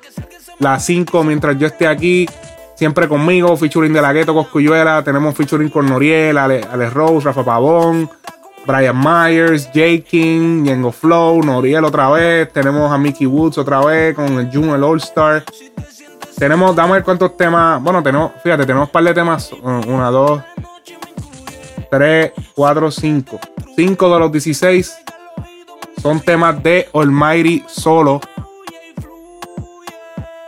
La 0.58 0.80
5, 0.80 1.24
mientras 1.24 1.56
yo 1.60 1.67
esté 1.67 1.88
aquí. 1.88 2.28
Siempre 2.74 3.08
conmigo, 3.08 3.56
featuring 3.56 3.93
de 3.93 4.02
la 4.02 4.13
Gueto 4.13 4.34
Coscuyuela. 4.34 5.04
Tenemos 5.04 5.36
featuring 5.36 5.69
con 5.69 5.86
Noriel, 5.86 6.39
Ale, 6.39 6.62
Ale 6.71 6.89
Rose, 6.89 7.28
Rafa 7.28 7.45
Pavón. 7.45 8.10
Brian 8.65 8.97
Myers, 8.97 9.67
J. 9.67 10.04
King, 10.04 10.65
Yengo 10.65 10.91
Flow, 10.91 11.41
Noriel 11.41 11.84
otra 11.84 12.10
vez. 12.10 12.52
Tenemos 12.52 12.91
a 12.91 12.97
Mickey 12.97 13.28
Woods 13.28 13.58
otra 13.58 13.80
vez 13.84 14.15
con 14.15 14.39
el 14.39 14.52
June, 14.52 14.74
el 14.74 14.84
All 14.84 14.97
Star. 15.00 15.43
Tenemos, 16.38 16.76
dame 16.76 16.93
ver 16.93 17.04
cuántos 17.04 17.36
temas. 17.38 17.82
Bueno, 17.82 18.02
tenemos, 18.02 18.32
fíjate, 18.43 18.65
tenemos 18.65 18.88
un 18.88 18.91
par 18.91 19.04
de 19.04 19.13
temas. 19.13 19.52
Una, 19.62 20.10
dos, 20.10 20.41
tres, 21.89 22.32
cuatro, 22.56 22.91
cinco. 22.91 23.39
Cinco 23.76 24.13
de 24.13 24.19
los 24.19 24.32
16 24.32 24.97
son 26.02 26.19
temas 26.19 26.62
de 26.62 26.89
Almighty 26.93 27.63
solo. 27.67 28.21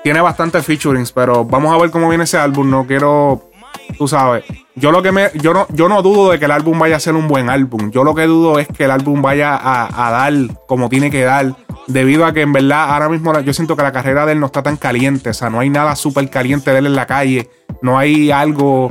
Tiene 0.04 0.20
bastantes 0.20 0.66
featurings, 0.66 1.12
pero 1.12 1.46
vamos 1.46 1.74
a 1.74 1.78
ver 1.82 1.90
cómo 1.90 2.10
viene 2.10 2.26
ese 2.26 2.38
álbum. 2.38 2.70
No 2.70 2.86
quiero 2.86 3.50
tú 3.98 4.08
sabes. 4.08 4.44
Yo 4.76 4.92
lo 4.92 5.04
que 5.04 5.12
me, 5.12 5.30
yo 5.36 5.54
no, 5.54 5.68
yo 5.70 5.88
no 5.88 6.02
dudo 6.02 6.32
de 6.32 6.40
que 6.40 6.46
el 6.46 6.52
álbum 6.52 6.80
vaya 6.80 6.96
a 6.96 7.00
ser 7.00 7.14
un 7.14 7.28
buen 7.28 7.50
álbum. 7.50 7.92
Yo 7.92 8.04
lo 8.04 8.16
que 8.16 8.24
dudo 8.24 8.58
es 8.58 8.68
que 8.68 8.86
el 8.86 8.92
álbum 8.92 9.22
vaya 9.22 9.56
a, 9.56 10.12
dar 10.12 10.34
como 10.68 10.90
tiene 10.90 11.12
que 11.12 11.24
dar. 11.24 11.56
Debido 11.86 12.26
a 12.26 12.34
que 12.34 12.42
en 12.42 12.54
verdad 12.54 12.92
ahora 12.92 13.08
mismo 13.08 13.40
yo 13.42 13.54
siento 13.54 13.76
que 13.76 13.84
la 13.84 13.92
carrera 13.92 14.26
de 14.26 14.32
él 14.32 14.40
no 14.40 14.48
está 14.48 14.64
tan 14.64 14.78
caliente. 14.78 15.30
O 15.30 15.34
sea, 15.34 15.52
no 15.52 15.60
hay 15.60 15.70
nada 15.70 15.96
súper 15.96 16.28
caliente 16.30 16.72
de 16.72 16.80
él 16.80 16.88
en 16.88 16.96
la 16.96 17.06
calle. 17.06 17.50
No 17.84 18.00
hay 18.00 18.32
algo, 18.32 18.90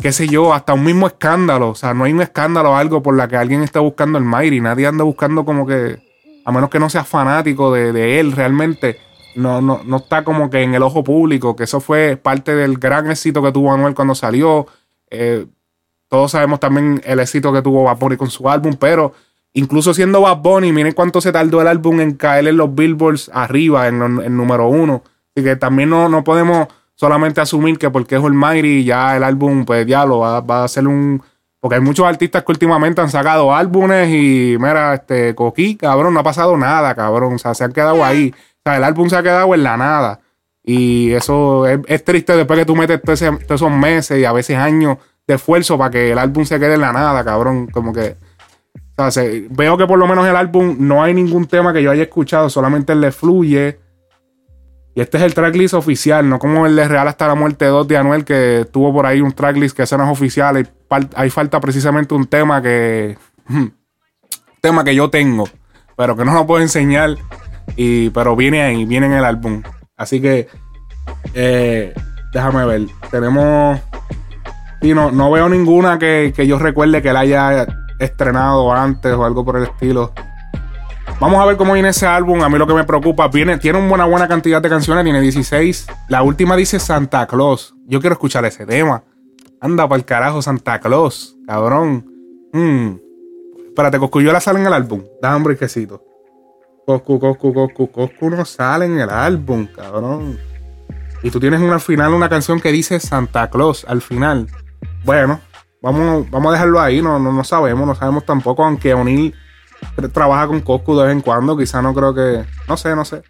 qué 0.00 0.10
sé 0.10 0.26
yo, 0.26 0.52
hasta 0.52 0.74
un 0.74 0.82
mismo 0.82 1.06
escándalo. 1.06 1.70
O 1.70 1.74
sea, 1.76 1.94
no 1.94 2.02
hay 2.02 2.12
un 2.12 2.22
escándalo 2.22 2.72
o 2.72 2.74
algo 2.74 3.00
por 3.00 3.16
la 3.16 3.28
que 3.28 3.36
alguien 3.36 3.62
esté 3.62 3.78
buscando 3.78 4.18
el 4.18 4.24
Mayri. 4.24 4.60
Nadie 4.60 4.88
anda 4.88 5.04
buscando 5.04 5.44
como 5.44 5.66
que, 5.66 5.98
a 6.44 6.50
menos 6.50 6.68
que 6.68 6.80
no 6.80 6.90
sea 6.90 7.04
fanático 7.04 7.72
de, 7.72 7.92
de 7.92 8.18
él 8.18 8.32
realmente 8.32 8.98
no, 9.34 9.60
no, 9.60 9.80
no 9.84 9.96
está 9.98 10.24
como 10.24 10.50
que 10.50 10.62
en 10.62 10.74
el 10.74 10.82
ojo 10.82 11.02
público, 11.04 11.56
que 11.56 11.64
eso 11.64 11.80
fue 11.80 12.16
parte 12.16 12.54
del 12.54 12.78
gran 12.78 13.10
éxito 13.10 13.42
que 13.42 13.52
tuvo 13.52 13.72
Anuel 13.72 13.94
cuando 13.94 14.14
salió. 14.14 14.66
Eh, 15.14 15.46
todos 16.08 16.30
sabemos 16.30 16.58
también 16.58 17.02
el 17.04 17.20
éxito 17.20 17.52
que 17.52 17.60
tuvo 17.60 17.84
Bad 17.84 17.98
Bunny 17.98 18.16
con 18.16 18.30
su 18.30 18.48
álbum, 18.48 18.76
pero 18.78 19.12
incluso 19.52 19.92
siendo 19.92 20.22
Bad 20.22 20.38
Bunny, 20.38 20.72
miren 20.72 20.94
cuánto 20.94 21.20
se 21.20 21.32
tardó 21.32 21.60
el 21.60 21.68
álbum 21.68 22.00
en 22.00 22.14
caer 22.14 22.48
en 22.48 22.56
los 22.56 22.74
billboards 22.74 23.30
arriba, 23.32 23.88
en 23.88 24.02
el 24.02 24.34
número 24.34 24.68
uno. 24.68 25.02
Así 25.34 25.44
que 25.44 25.56
también 25.56 25.90
no, 25.90 26.08
no 26.08 26.24
podemos 26.24 26.68
solamente 26.94 27.40
asumir 27.40 27.78
que 27.78 27.90
porque 27.90 28.16
es 28.16 28.24
Almighty 28.24 28.84
ya 28.84 29.16
el 29.16 29.22
álbum, 29.22 29.64
pues 29.64 29.86
ya 29.86 30.04
lo 30.06 30.20
va, 30.20 30.40
va 30.40 30.64
a 30.64 30.68
ser 30.68 30.86
un... 30.86 31.22
Porque 31.60 31.76
hay 31.76 31.80
muchos 31.80 32.06
artistas 32.06 32.42
que 32.42 32.52
últimamente 32.52 33.00
han 33.00 33.10
sacado 33.10 33.54
álbumes 33.54 34.08
y, 34.08 34.56
mira, 34.58 34.94
este, 34.94 35.34
Coquí, 35.34 35.76
cabrón, 35.76 36.12
no 36.12 36.20
ha 36.20 36.24
pasado 36.24 36.56
nada, 36.56 36.92
cabrón. 36.96 37.34
O 37.34 37.38
sea, 37.38 37.54
se 37.54 37.62
han 37.62 37.72
quedado 37.72 38.04
ahí. 38.04 38.34
O 38.34 38.60
sea, 38.64 38.78
el 38.78 38.84
álbum 38.84 39.08
se 39.08 39.16
ha 39.16 39.22
quedado 39.22 39.54
en 39.54 39.62
la 39.62 39.76
nada. 39.76 40.20
Y 40.64 41.12
eso 41.12 41.66
es, 41.66 42.04
triste 42.04 42.36
después 42.36 42.58
que 42.58 42.64
tú 42.64 42.76
metes 42.76 43.02
todos, 43.02 43.20
esos 43.20 43.70
meses 43.70 44.20
y 44.20 44.24
a 44.24 44.32
veces 44.32 44.56
años 44.56 44.98
de 45.26 45.34
esfuerzo 45.34 45.76
para 45.76 45.90
que 45.90 46.12
el 46.12 46.18
álbum 46.18 46.44
se 46.44 46.58
quede 46.60 46.74
en 46.74 46.82
la 46.82 46.92
nada, 46.92 47.24
cabrón. 47.24 47.66
Como 47.66 47.92
que. 47.92 48.16
Veo 49.50 49.76
que 49.76 49.86
por 49.86 49.98
lo 49.98 50.06
menos 50.06 50.26
el 50.28 50.36
álbum 50.36 50.76
no 50.78 51.02
hay 51.02 51.14
ningún 51.14 51.46
tema 51.46 51.72
que 51.72 51.82
yo 51.82 51.90
haya 51.90 52.04
escuchado, 52.04 52.48
solamente 52.48 52.92
el 52.92 53.00
le 53.00 53.10
fluye. 53.10 53.80
Y 54.94 55.00
este 55.00 55.16
es 55.16 55.24
el 55.24 55.34
tracklist 55.34 55.74
oficial, 55.74 56.28
no 56.28 56.38
como 56.38 56.66
el 56.66 56.76
de 56.76 56.86
Real 56.86 57.08
hasta 57.08 57.26
la 57.26 57.34
muerte 57.34 57.64
2 57.64 57.88
de 57.88 57.96
Anuel, 57.96 58.24
que 58.24 58.66
tuvo 58.70 58.92
por 58.92 59.06
ahí 59.06 59.22
un 59.22 59.32
tracklist 59.32 59.74
que 59.74 59.84
ese 59.84 59.96
no 59.96 60.04
es 60.04 60.10
oficial. 60.10 60.56
Hay, 60.56 61.08
hay 61.14 61.30
falta 61.30 61.60
precisamente 61.60 62.14
un 62.14 62.26
tema 62.26 62.62
que. 62.62 63.16
tema 64.60 64.84
que 64.84 64.94
yo 64.94 65.10
tengo, 65.10 65.48
pero 65.96 66.16
que 66.16 66.24
no 66.24 66.34
lo 66.34 66.46
puedo 66.46 66.62
enseñar 66.62 67.16
y, 67.76 68.10
pero 68.10 68.36
viene 68.36 68.62
ahí, 68.62 68.84
viene 68.84 69.06
en 69.06 69.12
el 69.12 69.24
álbum. 69.24 69.62
Así 70.02 70.20
que, 70.20 70.48
eh, 71.34 71.94
déjame 72.32 72.66
ver. 72.66 72.82
Tenemos. 73.10 73.80
Y 74.80 74.94
no, 74.94 75.12
no 75.12 75.30
veo 75.30 75.48
ninguna 75.48 75.98
que, 75.98 76.32
yo 76.44 76.58
recuerde 76.58 77.00
que 77.00 77.10
él 77.10 77.16
haya 77.16 77.66
estrenado 78.00 78.72
antes 78.72 79.12
o 79.12 79.24
algo 79.24 79.44
por 79.44 79.56
el 79.56 79.64
estilo. 79.64 80.12
Vamos 81.20 81.40
a 81.40 81.46
ver 81.46 81.56
cómo 81.56 81.74
viene 81.74 81.90
ese 81.90 82.04
álbum. 82.04 82.42
A 82.42 82.48
mí 82.48 82.58
lo 82.58 82.66
que 82.66 82.74
me 82.74 82.82
preocupa, 82.82 83.28
viene, 83.28 83.58
tiene 83.58 83.78
una 83.78 83.88
buena, 83.88 84.04
buena 84.06 84.26
cantidad 84.26 84.60
de 84.60 84.68
canciones, 84.68 85.04
tiene 85.04 85.20
16. 85.20 85.86
La 86.08 86.24
última 86.24 86.56
dice 86.56 86.80
Santa 86.80 87.26
Claus. 87.28 87.76
Yo 87.86 88.00
quiero 88.00 88.14
escuchar 88.14 88.44
ese 88.44 88.66
tema. 88.66 89.04
Anda 89.60 89.86
para 89.88 90.00
el 90.00 90.04
carajo, 90.04 90.42
Santa 90.42 90.80
Claus, 90.80 91.36
cabrón. 91.46 92.04
Mm. 92.52 92.96
Espérate, 93.68 94.00
Coscuyola 94.00 94.40
sale 94.40 94.58
en 94.58 94.66
el 94.66 94.72
álbum. 94.72 95.04
Da 95.22 95.36
un 95.36 95.44
quesito. 95.54 96.02
Coscu, 96.86 97.18
Coscu, 97.20 97.54
Coscu, 97.54 97.90
Coscu 97.90 98.30
no 98.30 98.44
sale 98.44 98.86
en 98.86 98.98
el 98.98 99.10
álbum, 99.10 99.66
cabrón. 99.66 100.38
Y 101.22 101.30
tú 101.30 101.38
tienes 101.38 101.60
al 101.60 101.80
final 101.80 102.12
una 102.12 102.28
canción 102.28 102.60
que 102.60 102.72
dice 102.72 102.98
Santa 102.98 103.48
Claus 103.48 103.84
al 103.88 104.02
final. 104.02 104.48
Bueno, 105.04 105.40
vamos, 105.80 106.28
vamos 106.30 106.50
a 106.50 106.52
dejarlo 106.54 106.80
ahí, 106.80 107.00
no, 107.00 107.18
no, 107.18 107.44
sabemos, 107.44 107.86
no 107.86 107.94
sabemos 107.94 108.26
tampoco, 108.26 108.64
aunque 108.64 108.92
O'Neill 108.94 109.34
trabaja 110.12 110.48
con 110.48 110.60
Coscu 110.60 110.96
de 110.96 111.04
vez 111.04 111.12
en 111.12 111.20
cuando, 111.20 111.56
quizá 111.56 111.80
no 111.80 111.94
creo 111.94 112.14
que. 112.14 112.44
No 112.68 112.76
sé, 112.76 112.96
no 112.96 113.04
sé. 113.04 113.22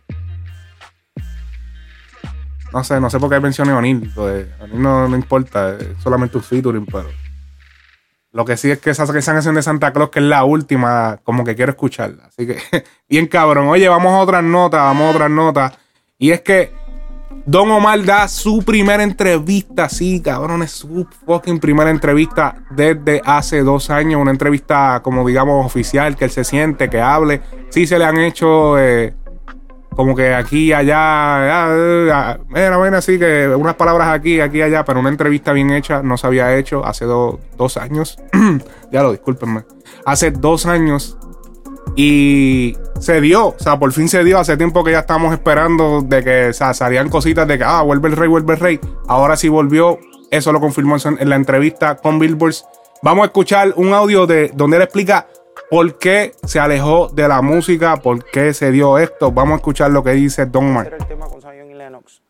No 2.72 2.82
sé, 2.82 2.98
no 3.00 3.10
sé 3.10 3.20
por 3.20 3.28
qué 3.28 3.38
mencioné 3.38 3.72
O'Neill. 3.74 4.10
Pues, 4.14 4.46
a 4.60 4.66
mí 4.66 4.74
no, 4.76 5.06
no 5.08 5.14
importa, 5.14 5.76
es 5.76 5.88
solamente 6.02 6.38
un 6.38 6.42
featuring, 6.42 6.86
pero. 6.86 7.08
Lo 8.32 8.46
que 8.46 8.56
sí 8.56 8.70
es 8.70 8.78
que 8.78 8.90
esa, 8.90 9.06
canción 9.06 9.54
de 9.54 9.62
Santa 9.62 9.92
Claus, 9.92 10.08
que 10.08 10.18
es 10.18 10.24
la 10.24 10.44
última, 10.44 11.20
como 11.22 11.44
que 11.44 11.54
quiero 11.54 11.72
escucharla. 11.72 12.24
Así 12.26 12.46
que, 12.46 12.58
bien 13.08 13.26
cabrón. 13.26 13.68
Oye, 13.68 13.88
vamos 13.88 14.12
a 14.12 14.18
otras 14.18 14.42
notas, 14.42 14.80
vamos 14.80 15.06
a 15.06 15.10
otras 15.10 15.30
notas. 15.30 15.72
Y 16.18 16.30
es 16.30 16.40
que 16.40 16.72
Don 17.44 17.70
Omar 17.70 18.04
da 18.04 18.28
su 18.28 18.62
primera 18.62 19.02
entrevista, 19.02 19.88
sí, 19.88 20.22
cabrón, 20.22 20.62
es 20.62 20.70
su 20.70 21.06
fucking 21.26 21.58
primera 21.58 21.90
entrevista 21.90 22.64
desde 22.70 23.20
hace 23.24 23.62
dos 23.62 23.90
años. 23.90 24.20
Una 24.20 24.30
entrevista, 24.30 25.00
como 25.02 25.26
digamos, 25.26 25.66
oficial, 25.66 26.16
que 26.16 26.24
él 26.24 26.30
se 26.30 26.44
siente, 26.44 26.88
que 26.88 27.00
hable. 27.00 27.42
Sí 27.68 27.86
se 27.86 27.98
le 27.98 28.04
han 28.06 28.18
hecho 28.18 28.78
eh, 28.78 29.14
como 29.94 30.16
que 30.16 30.34
aquí, 30.34 30.72
allá, 30.72 32.38
mira, 32.48 32.76
bueno, 32.76 32.96
así 32.96 33.18
que 33.18 33.48
unas 33.48 33.74
palabras 33.74 34.08
aquí, 34.08 34.40
aquí, 34.40 34.62
allá, 34.62 34.84
pero 34.84 35.00
una 35.00 35.10
entrevista 35.10 35.52
bien 35.52 35.70
hecha 35.70 36.02
no 36.02 36.16
se 36.16 36.26
había 36.26 36.56
hecho 36.56 36.84
hace 36.84 37.04
dos 37.04 37.76
años. 37.76 38.18
ya 38.92 39.02
lo, 39.02 39.12
discúlpenme. 39.12 39.64
Hace 40.04 40.30
dos 40.30 40.66
años. 40.66 41.16
Y 41.94 42.74
se 43.00 43.20
dio, 43.20 43.48
o 43.48 43.56
sea, 43.58 43.78
por 43.78 43.92
fin 43.92 44.08
se 44.08 44.24
dio. 44.24 44.38
Hace 44.38 44.56
tiempo 44.56 44.82
que 44.82 44.92
ya 44.92 45.00
estábamos 45.00 45.34
esperando 45.34 46.00
de 46.00 46.24
que 46.24 46.48
o 46.48 46.52
sea, 46.52 46.72
salían 46.72 47.10
cositas 47.10 47.46
de 47.46 47.58
que, 47.58 47.64
ah, 47.64 47.82
vuelve 47.82 48.08
el 48.08 48.16
rey, 48.16 48.28
vuelve 48.28 48.54
el 48.54 48.60
rey. 48.60 48.80
Ahora 49.08 49.36
sí 49.36 49.48
volvió. 49.48 49.98
Eso 50.30 50.50
lo 50.52 50.60
confirmó 50.60 50.96
en 51.04 51.28
la 51.28 51.36
entrevista 51.36 51.96
con 51.96 52.18
Billboards. 52.18 52.64
Vamos 53.02 53.24
a 53.24 53.26
escuchar 53.26 53.74
un 53.76 53.92
audio 53.92 54.26
de 54.26 54.50
donde 54.54 54.76
él 54.78 54.82
explica 54.82 55.26
por 55.72 55.96
qué 55.96 56.32
se 56.44 56.60
alejó 56.60 57.08
de 57.08 57.26
la 57.26 57.40
música, 57.40 57.96
por 57.96 58.26
qué 58.26 58.52
se 58.52 58.70
dio 58.70 58.98
esto. 58.98 59.32
Vamos 59.32 59.54
a 59.54 59.56
escuchar 59.56 59.90
lo 59.90 60.04
que 60.04 60.10
dice 60.10 60.44
Don 60.44 60.70
Mar. 60.70 60.94
El 60.98 61.06
tema 61.06 61.26
con 61.26 61.40
Zion 61.40 61.70
y 61.70 61.72
Lennox. 61.72 62.20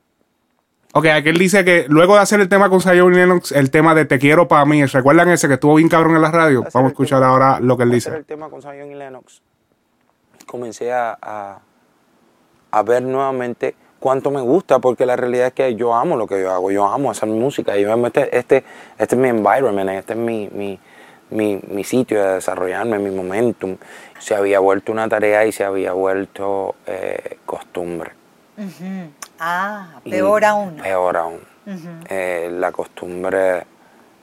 Ok, 0.92 1.06
aquí 1.06 1.30
él 1.30 1.38
dice 1.38 1.64
que 1.64 1.86
luego 1.88 2.14
de 2.14 2.20
hacer 2.20 2.38
el 2.38 2.48
tema 2.48 2.70
con 2.70 2.80
Zion 2.80 3.12
y 3.12 3.16
Lennox, 3.16 3.50
el 3.50 3.72
tema 3.72 3.96
de 3.96 4.04
Te 4.04 4.20
quiero 4.20 4.46
para 4.46 4.64
mí, 4.64 4.86
¿recuerdan 4.86 5.28
ese 5.30 5.48
que 5.48 5.54
estuvo 5.54 5.74
bien 5.74 5.88
cabrón 5.88 6.14
en 6.14 6.22
la 6.22 6.30
radio? 6.30 6.62
Vamos 6.72 6.90
a 6.90 6.92
escuchar 6.92 7.24
ahora 7.24 7.58
lo 7.58 7.76
que 7.76 7.82
él 7.82 7.90
dice. 7.90 8.14
el 8.14 8.24
tema 8.24 8.48
con 8.48 8.62
Zion 8.62 8.92
y 8.92 8.94
Lennox, 8.94 9.42
comencé 10.46 10.92
a, 10.92 11.18
a, 12.70 12.82
ver 12.84 13.02
nuevamente 13.02 13.74
cuánto 13.98 14.30
me 14.30 14.40
gusta, 14.40 14.78
porque 14.78 15.04
la 15.04 15.16
realidad 15.16 15.48
es 15.48 15.52
que 15.52 15.74
yo 15.74 15.92
amo 15.96 16.16
lo 16.16 16.28
que 16.28 16.40
yo 16.40 16.52
hago, 16.52 16.70
yo 16.70 16.86
amo 16.86 17.10
hacer 17.10 17.28
música, 17.28 17.76
yo 17.76 17.92
este, 18.06 18.38
este, 18.38 18.64
este 18.96 19.16
es 19.16 19.20
mi 19.20 19.30
environment, 19.30 19.90
este 19.90 20.12
es 20.12 20.18
mi, 20.20 20.48
mi 20.52 20.78
mi, 21.32 21.60
mi 21.68 21.82
sitio 21.84 22.22
de 22.22 22.34
desarrollarme, 22.34 22.98
mi 22.98 23.10
momentum, 23.10 23.76
se 24.18 24.34
había 24.34 24.60
vuelto 24.60 24.92
una 24.92 25.08
tarea 25.08 25.44
y 25.46 25.52
se 25.52 25.64
había 25.64 25.92
vuelto 25.92 26.74
eh, 26.86 27.38
costumbre. 27.46 28.12
Ujú. 28.58 29.10
Ah, 29.40 30.00
Y 30.04 30.10
peor 30.10 30.44
aún. 30.44 30.76
Peor 30.76 31.16
aún. 31.16 31.40
Eh, 32.08 32.48
la 32.52 32.70
costumbre 32.72 33.64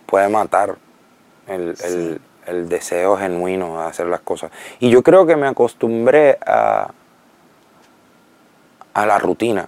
puede 0.05 0.29
matar 0.29 0.75
el, 1.47 1.75
el- 1.83 2.21
el 2.45 2.67
deseo 2.67 3.15
genuino 3.15 3.81
de 3.81 3.87
hacer 3.89 4.07
las 4.07 4.21
cosas. 4.21 4.49
Y 4.79 4.89
yo 4.89 5.03
creo 5.03 5.25
que 5.27 5.35
me 5.35 5.47
acostumbré 5.47 6.37
a, 6.45 6.89
a 8.93 9.05
la 9.05 9.17
rutina. 9.19 9.67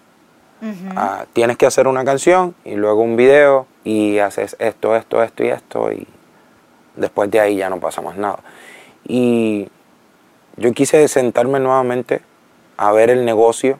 A, 0.96 1.26
tienes 1.34 1.58
que 1.58 1.66
hacer 1.66 1.88
una 1.88 2.04
canción 2.06 2.54
y 2.66 2.76
luego 2.76 3.02
un 3.02 3.16
video 3.16 3.66
y 3.84 4.20
haces 4.20 4.56
esto, 4.60 4.96
esto, 4.96 5.22
esto 5.24 5.44
y 5.44 5.50
esto 5.50 5.92
y 5.92 6.08
después 6.96 7.30
de 7.32 7.40
ahí 7.40 7.58
ya 7.58 7.70
no 7.70 7.80
pasa 7.80 8.02
más 8.02 8.18
nada. 8.18 8.40
Y 9.08 9.68
yo 10.58 10.72
quise 10.74 11.08
sentarme 11.08 11.60
nuevamente 11.60 12.22
a 12.78 12.92
ver 12.92 13.10
el 13.10 13.26
negocio. 13.26 13.80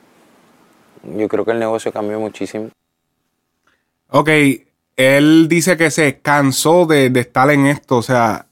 Yo 1.04 1.28
creo 1.28 1.46
que 1.46 1.52
el 1.52 1.60
negocio 1.60 1.92
cambió 1.92 2.20
muchísimo. 2.20 2.70
Ok, 4.10 4.30
él 4.98 5.48
dice 5.48 5.78
que 5.78 5.90
se 5.90 6.20
cansó 6.20 6.86
de, 6.86 7.10
de 7.10 7.20
estar 7.22 7.50
en 7.50 7.66
esto. 7.66 7.98
O 7.98 8.02
sea, 8.02 8.48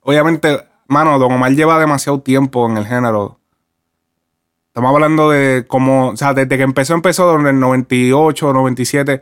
obviamente, 0.00 0.66
mano, 0.86 1.18
Don 1.18 1.32
Omar 1.32 1.52
lleva 1.52 1.78
demasiado 1.78 2.20
tiempo 2.20 2.68
en 2.68 2.76
el 2.76 2.86
género. 2.86 3.38
Estamos 4.68 4.94
hablando 4.94 5.30
de 5.30 5.66
como, 5.66 6.08
o 6.08 6.16
sea, 6.16 6.32
desde 6.32 6.56
que 6.56 6.62
empezó, 6.62 6.94
empezó 6.94 7.38
en 7.38 7.46
el 7.46 7.60
98, 7.60 8.52
97. 8.52 9.20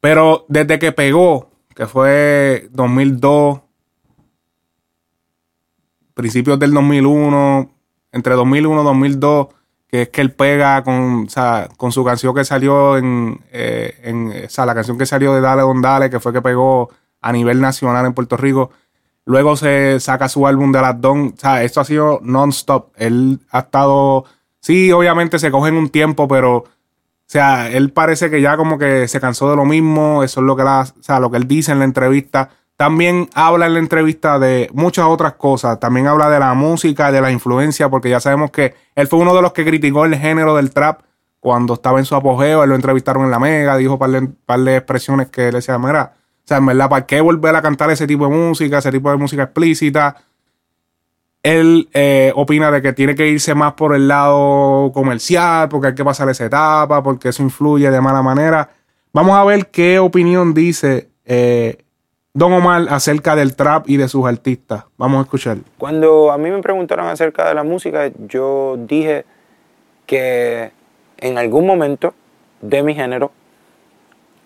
Pero 0.00 0.44
desde 0.48 0.78
que 0.78 0.92
pegó, 0.92 1.49
que 1.80 1.86
fue 1.86 2.68
2002, 2.72 3.62
principios 6.12 6.58
del 6.58 6.74
2001, 6.74 7.70
entre 8.12 8.34
2001 8.34 8.82
y 8.82 8.84
2002, 8.84 9.46
que 9.88 10.02
es 10.02 10.08
que 10.10 10.20
él 10.20 10.30
pega 10.34 10.84
con, 10.84 11.26
con 11.78 11.90
su 11.90 12.04
canción 12.04 12.34
que 12.34 12.44
salió 12.44 12.98
en, 12.98 13.42
eh, 13.50 13.98
en, 14.02 14.44
o 14.44 14.50
sea, 14.50 14.66
la 14.66 14.74
canción 14.74 14.98
que 14.98 15.06
salió 15.06 15.32
de 15.32 15.40
Dale 15.40 15.62
Don 15.62 15.80
Dale, 15.80 16.10
que 16.10 16.20
fue 16.20 16.34
que 16.34 16.42
pegó 16.42 16.90
a 17.22 17.32
nivel 17.32 17.62
nacional 17.62 18.04
en 18.04 18.12
Puerto 18.12 18.36
Rico. 18.36 18.72
Luego 19.24 19.56
se 19.56 20.00
saca 20.00 20.28
su 20.28 20.46
álbum 20.46 20.72
de 20.72 20.82
las 20.82 21.00
Don. 21.00 21.28
O 21.28 21.40
sea, 21.40 21.64
esto 21.64 21.80
ha 21.80 21.86
sido 21.86 22.20
non-stop. 22.22 22.90
Él 22.96 23.40
ha 23.52 23.60
estado. 23.60 24.26
Sí, 24.60 24.92
obviamente 24.92 25.38
se 25.38 25.50
cogen 25.50 25.76
un 25.76 25.88
tiempo, 25.88 26.28
pero. 26.28 26.64
O 27.30 27.32
sea, 27.32 27.70
él 27.70 27.92
parece 27.92 28.28
que 28.28 28.40
ya 28.40 28.56
como 28.56 28.76
que 28.76 29.06
se 29.06 29.20
cansó 29.20 29.48
de 29.48 29.54
lo 29.54 29.64
mismo. 29.64 30.24
Eso 30.24 30.40
es 30.40 30.46
lo 30.46 30.56
que, 30.56 30.64
la, 30.64 30.80
o 30.80 31.00
sea, 31.00 31.20
lo 31.20 31.30
que 31.30 31.36
él 31.36 31.46
dice 31.46 31.70
en 31.70 31.78
la 31.78 31.84
entrevista. 31.84 32.50
También 32.76 33.30
habla 33.34 33.66
en 33.66 33.74
la 33.74 33.78
entrevista 33.78 34.40
de 34.40 34.68
muchas 34.72 35.04
otras 35.04 35.34
cosas. 35.34 35.78
También 35.78 36.08
habla 36.08 36.28
de 36.28 36.40
la 36.40 36.54
música, 36.54 37.12
de 37.12 37.20
la 37.20 37.30
influencia, 37.30 37.88
porque 37.88 38.10
ya 38.10 38.18
sabemos 38.18 38.50
que 38.50 38.74
él 38.96 39.06
fue 39.06 39.20
uno 39.20 39.32
de 39.32 39.42
los 39.42 39.52
que 39.52 39.64
criticó 39.64 40.06
el 40.06 40.16
género 40.16 40.56
del 40.56 40.72
trap 40.72 41.02
cuando 41.38 41.74
estaba 41.74 42.00
en 42.00 42.04
su 42.04 42.16
apogeo. 42.16 42.64
Él 42.64 42.70
lo 42.70 42.74
entrevistaron 42.74 43.22
en 43.22 43.30
la 43.30 43.38
Mega, 43.38 43.76
dijo 43.76 43.96
par 43.96 44.10
de, 44.10 44.26
par 44.44 44.58
de 44.58 44.78
expresiones 44.78 45.28
que 45.28 45.46
él 45.46 45.54
decía, 45.54 45.78
mira, 45.78 46.14
o 46.16 46.48
sea, 46.48 46.56
en 46.56 46.66
verdad, 46.66 46.88
¿para 46.88 47.06
qué 47.06 47.20
volver 47.20 47.54
a 47.54 47.62
cantar 47.62 47.92
ese 47.92 48.08
tipo 48.08 48.26
de 48.26 48.34
música, 48.34 48.78
ese 48.78 48.90
tipo 48.90 49.08
de 49.08 49.18
música 49.18 49.44
explícita? 49.44 50.16
Él 51.42 51.88
eh, 51.94 52.32
opina 52.34 52.70
de 52.70 52.82
que 52.82 52.92
tiene 52.92 53.14
que 53.14 53.28
irse 53.28 53.54
más 53.54 53.72
por 53.72 53.94
el 53.94 54.08
lado 54.08 54.92
comercial, 54.92 55.68
porque 55.68 55.88
hay 55.88 55.94
que 55.94 56.04
pasar 56.04 56.28
esa 56.28 56.44
etapa, 56.44 57.02
porque 57.02 57.30
eso 57.30 57.42
influye 57.42 57.90
de 57.90 58.00
mala 58.00 58.22
manera. 58.22 58.70
Vamos 59.12 59.34
a 59.36 59.44
ver 59.44 59.68
qué 59.68 59.98
opinión 59.98 60.52
dice 60.52 61.08
eh, 61.24 61.78
Don 62.34 62.52
Omar 62.52 62.86
acerca 62.90 63.34
del 63.34 63.56
trap 63.56 63.88
y 63.88 63.96
de 63.96 64.06
sus 64.08 64.26
artistas. 64.26 64.84
Vamos 64.98 65.20
a 65.20 65.22
escuchar. 65.22 65.58
Cuando 65.78 66.30
a 66.30 66.38
mí 66.38 66.50
me 66.50 66.60
preguntaron 66.60 67.06
acerca 67.06 67.48
de 67.48 67.54
la 67.54 67.64
música, 67.64 68.10
yo 68.28 68.76
dije 68.78 69.24
que 70.06 70.72
en 71.18 71.38
algún 71.38 71.66
momento 71.66 72.14
de 72.60 72.82
mi 72.82 72.94
género, 72.94 73.32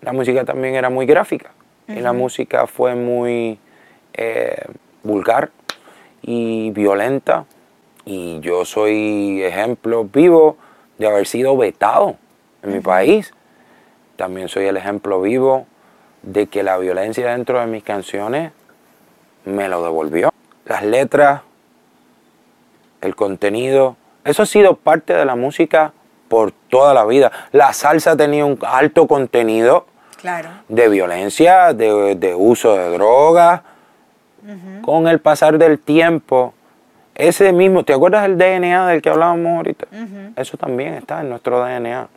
la 0.01 0.13
música 0.13 0.45
también 0.45 0.77
era 0.77 0.91
muy 0.91 1.07
gráfica. 1.07 1.51
Y 1.89 2.01
la 2.01 2.13
música 2.13 2.67
fue 2.67 2.95
muy 2.95 3.59
eh, 4.15 4.65
vulgar 5.03 5.51
y 6.27 6.71
violenta. 6.71 7.45
Y 8.05 8.41
yo 8.41 8.65
soy 8.65 9.43
ejemplo 9.43 10.05
vivo 10.05 10.57
de 10.99 11.07
haber 11.07 11.27
sido 11.27 11.57
vetado 11.57 12.17
en 12.63 12.73
mi 12.75 12.81
país. 12.81 13.33
También 14.17 14.49
soy 14.49 14.67
el 14.67 14.77
ejemplo 14.77 15.21
vivo 15.21 15.67
de 16.23 16.47
que 16.47 16.63
la 16.63 16.77
violencia 16.79 17.31
dentro 17.31 17.61
de 17.61 17.67
mis 17.67 17.83
canciones 17.83 18.53
me 19.45 19.69
lo 19.69 19.83
devolvió. 19.83 20.31
Las 20.67 20.83
letras, 20.85 21.43
el 23.01 23.15
contenido, 23.15 23.97
eso 24.25 24.43
ha 24.43 24.47
sido 24.47 24.77
parte 24.77 25.13
de 25.15 25.25
la 25.25 25.37
música 25.37 25.93
por 26.29 26.53
toda 26.53 26.95
la 26.95 27.05
vida. 27.05 27.31
La 27.53 27.73
salsa 27.73 28.17
tenía 28.17 28.45
un 28.45 28.59
alto 28.67 29.07
contenido 29.07 29.87
Claro. 30.17 30.49
de 30.69 30.89
violencia, 30.89 31.75
de, 31.75 32.15
de 32.15 32.35
uso 32.35 32.75
de 32.75 32.91
drogas. 32.91 33.61
Con 34.83 35.09
el 35.09 35.21
pasar 35.21 35.57
del 35.59 35.79
tiempo, 35.79 36.53
ese 37.15 37.53
mismo, 37.53 37.85
¿te 37.85 37.93
acuerdas 37.95 38.23
del 38.23 38.37
DNA 38.37 38.87
del 38.89 39.01
que 39.03 39.09
hablábamos 39.11 39.57
ahorita? 39.57 39.87
Eso 40.37 40.57
también 40.57 40.95
está 40.95 41.21
en 41.21 41.31
nuestro 41.31 41.65
DNA. 41.65 42.09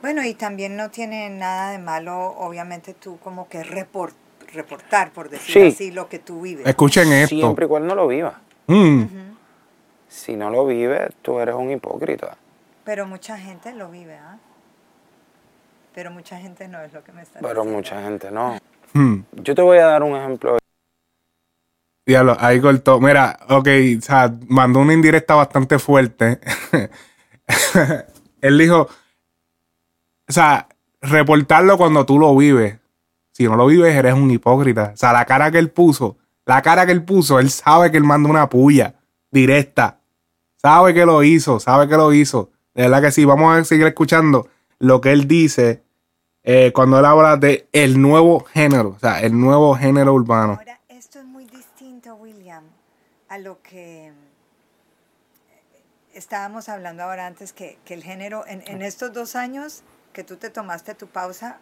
Bueno, 0.00 0.24
y 0.24 0.34
también 0.34 0.76
no 0.76 0.90
tiene 0.90 1.28
nada 1.30 1.72
de 1.72 1.78
malo, 1.78 2.16
obviamente, 2.38 2.94
tú 2.94 3.18
como 3.18 3.48
que 3.48 3.62
report- 3.64 4.14
reportar, 4.52 5.10
por 5.10 5.28
decir 5.28 5.52
Sí. 5.52 5.68
así, 5.68 5.90
lo 5.90 6.08
que 6.08 6.18
tú 6.18 6.42
vives. 6.42 6.66
Escuchen 6.66 7.12
esto. 7.12 7.34
Siempre 7.34 7.66
y 7.66 7.68
cuando 7.68 7.88
no 7.88 7.94
lo 7.94 8.06
vivas. 8.06 8.34
Mm. 8.68 9.04
Si 10.08 10.36
no 10.36 10.50
lo 10.50 10.64
vives, 10.66 11.10
tú 11.22 11.40
eres 11.40 11.54
un 11.54 11.70
hipócrita. 11.70 12.36
Pero 12.84 13.06
mucha 13.06 13.36
gente 13.38 13.74
lo 13.74 13.90
vive, 13.90 14.16
¿ah? 14.16 14.38
Pero 15.94 16.10
mucha 16.10 16.38
gente 16.38 16.68
no 16.68 16.80
es 16.82 16.92
lo 16.92 17.02
que 17.02 17.12
me 17.12 17.22
está 17.22 17.40
Pero 17.40 17.54
diciendo. 17.62 17.76
mucha 17.76 18.02
gente 18.02 18.30
no. 18.30 18.58
Mm. 18.92 19.16
Yo 19.32 19.54
te 19.54 19.62
voy 19.62 19.78
a 19.78 19.86
dar 19.86 20.02
un 20.02 20.14
ejemplo. 20.16 20.58
Diablo, 22.06 22.36
ahí 22.38 22.60
cortó. 22.60 23.00
Mira, 23.00 23.38
ok, 23.48 23.68
o 23.98 24.00
sea, 24.00 24.32
mandó 24.48 24.78
una 24.78 24.94
indirecta 24.94 25.34
bastante 25.34 25.78
fuerte. 25.80 26.38
Él 28.40 28.58
dijo, 28.58 28.88
o 30.28 30.32
sea, 30.32 30.68
reportarlo 31.02 31.76
cuando 31.76 32.06
tú 32.06 32.18
lo 32.18 32.36
vives. 32.36 32.78
Si 33.32 33.44
no 33.44 33.56
lo 33.56 33.66
vives, 33.66 33.94
eres 33.94 34.14
un 34.14 34.30
hipócrita. 34.30 34.92
O 34.94 34.96
sea, 34.96 35.12
la 35.12 35.24
cara 35.24 35.50
que 35.50 35.58
él 35.58 35.70
puso, 35.70 36.16
la 36.46 36.62
cara 36.62 36.86
que 36.86 36.92
él 36.92 37.04
puso, 37.04 37.38
él 37.38 37.50
sabe 37.50 37.90
que 37.90 37.98
él 37.98 38.04
mandó 38.04 38.30
una 38.30 38.48
puya 38.48 38.94
directa. 39.30 39.98
Sabe 40.56 40.94
que 40.94 41.04
lo 41.04 41.22
hizo, 41.22 41.60
sabe 41.60 41.86
que 41.86 41.96
lo 41.96 42.14
hizo. 42.14 42.50
De 42.74 42.84
verdad 42.84 43.02
que 43.02 43.10
sí, 43.10 43.26
vamos 43.26 43.54
a 43.54 43.64
seguir 43.64 43.86
escuchando 43.86 44.48
lo 44.78 45.02
que 45.02 45.12
él 45.12 45.28
dice 45.28 45.82
eh, 46.44 46.72
cuando 46.72 46.98
él 46.98 47.04
habla 47.04 47.36
de 47.36 47.68
el 47.72 48.00
nuevo 48.00 48.40
género, 48.40 48.94
o 48.96 48.98
sea, 48.98 49.20
el 49.20 49.38
nuevo 49.38 49.74
género 49.74 50.14
urbano 50.14 50.58
esto 50.88 51.18
es 51.18 51.26
muy 51.26 51.44
distinto, 51.46 52.14
William, 52.14 52.64
a 53.36 53.38
lo 53.38 53.60
que 53.62 54.12
estábamos 56.14 56.68
hablando 56.70 57.02
ahora 57.02 57.26
antes, 57.26 57.52
que, 57.52 57.78
que 57.84 57.94
el 57.94 58.02
género, 58.02 58.46
en, 58.46 58.62
en 58.66 58.80
estos 58.82 59.12
dos 59.12 59.36
años 59.36 59.82
que 60.12 60.24
tú 60.24 60.36
te 60.36 60.48
tomaste 60.48 60.94
tu 60.94 61.06
pausa, 61.08 61.58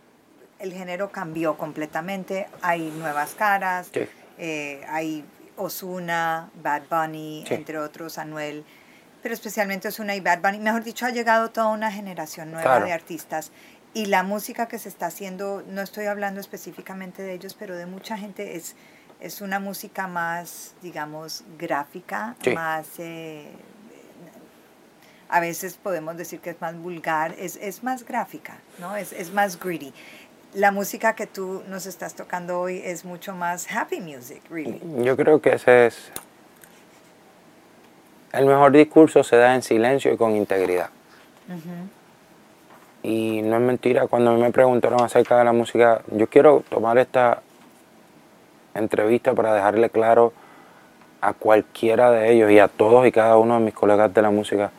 el 0.60 0.72
género 0.72 1.10
cambió 1.10 1.58
completamente. 1.58 2.46
Hay 2.62 2.90
nuevas 2.92 3.34
caras, 3.34 3.88
Sí. 3.92 4.02
eh, 4.38 4.84
hay 4.88 5.24
Osuna, 5.56 6.50
Bad 6.62 6.82
Bunny, 6.88 7.44
Sí. 7.48 7.54
entre 7.54 7.78
otros, 7.78 8.18
Anuel, 8.18 8.64
pero 9.22 9.34
especialmente 9.34 9.88
Osuna 9.88 10.14
y 10.14 10.20
Bad 10.20 10.40
Bunny. 10.42 10.58
Mejor 10.60 10.84
dicho, 10.84 11.06
ha 11.06 11.10
llegado 11.10 11.50
toda 11.50 11.68
una 11.68 11.90
generación 11.90 12.50
nueva 12.52 12.62
Claro. 12.64 12.86
de 12.86 12.92
artistas. 12.92 13.50
Y 13.94 14.06
la 14.06 14.22
música 14.22 14.68
que 14.68 14.78
se 14.78 14.88
está 14.88 15.06
haciendo, 15.06 15.64
no 15.68 15.80
estoy 15.82 16.06
hablando 16.06 16.40
específicamente 16.40 17.22
de 17.22 17.32
ellos, 17.32 17.54
pero 17.58 17.76
de 17.76 17.86
mucha 17.86 18.16
gente, 18.16 18.56
es, 18.56 18.74
es 19.24 19.40
una 19.40 19.58
música 19.58 20.06
más, 20.06 20.74
digamos, 20.82 21.44
gráfica, 21.58 22.36
Sí. 22.42 22.50
más... 22.54 22.86
eh, 22.98 23.48
a 25.30 25.40
veces 25.40 25.74
podemos 25.82 26.16
decir 26.18 26.38
que 26.40 26.50
es 26.50 26.60
más 26.60 26.76
vulgar, 26.76 27.34
es, 27.38 27.56
es 27.56 27.82
más 27.82 28.04
gráfica, 28.04 28.58
¿no? 28.78 28.94
Es, 28.94 29.12
es 29.12 29.32
más 29.32 29.58
greedy. 29.58 29.92
La 30.52 30.70
música 30.70 31.14
que 31.14 31.26
tú 31.26 31.62
nos 31.66 31.86
estás 31.86 32.14
tocando 32.14 32.60
hoy 32.60 32.80
es 32.84 33.04
mucho 33.04 33.34
más 33.34 33.66
happy 33.74 34.00
music, 34.00 34.42
really. 34.50 34.80
Yo 35.02 35.16
creo 35.16 35.40
que 35.40 35.54
ese 35.54 35.86
es... 35.86 35.96
El 38.32 38.44
mejor 38.46 38.72
discurso 38.72 39.24
se 39.24 39.36
da 39.36 39.54
en 39.54 39.62
silencio 39.62 40.12
y 40.12 40.16
con 40.18 40.36
integridad. 40.36 40.90
Y 43.02 43.40
no 43.42 43.56
es 43.56 43.62
mentira, 43.62 44.06
cuando 44.06 44.30
a 44.30 44.34
mí 44.34 44.40
me 44.42 44.50
preguntaron 44.52 45.02
acerca 45.02 45.38
de 45.38 45.44
la 45.44 45.52
música, 45.52 46.02
yo 46.12 46.28
quiero 46.28 46.62
tomar 46.68 46.98
esta 46.98 47.42
entrevista 48.74 49.34
para 49.34 49.54
dejarle 49.54 49.90
claro 49.90 50.32
a 51.20 51.32
cualquiera 51.32 52.10
de 52.10 52.32
ellos 52.32 52.50
y 52.50 52.58
a 52.58 52.68
todos 52.68 53.06
y 53.06 53.12
cada 53.12 53.36
uno 53.38 53.54
de 53.58 53.60
mis 53.64 53.74
colegas 53.74 54.12
de 54.12 54.20
la 54.22 54.30
música, 54.30 54.70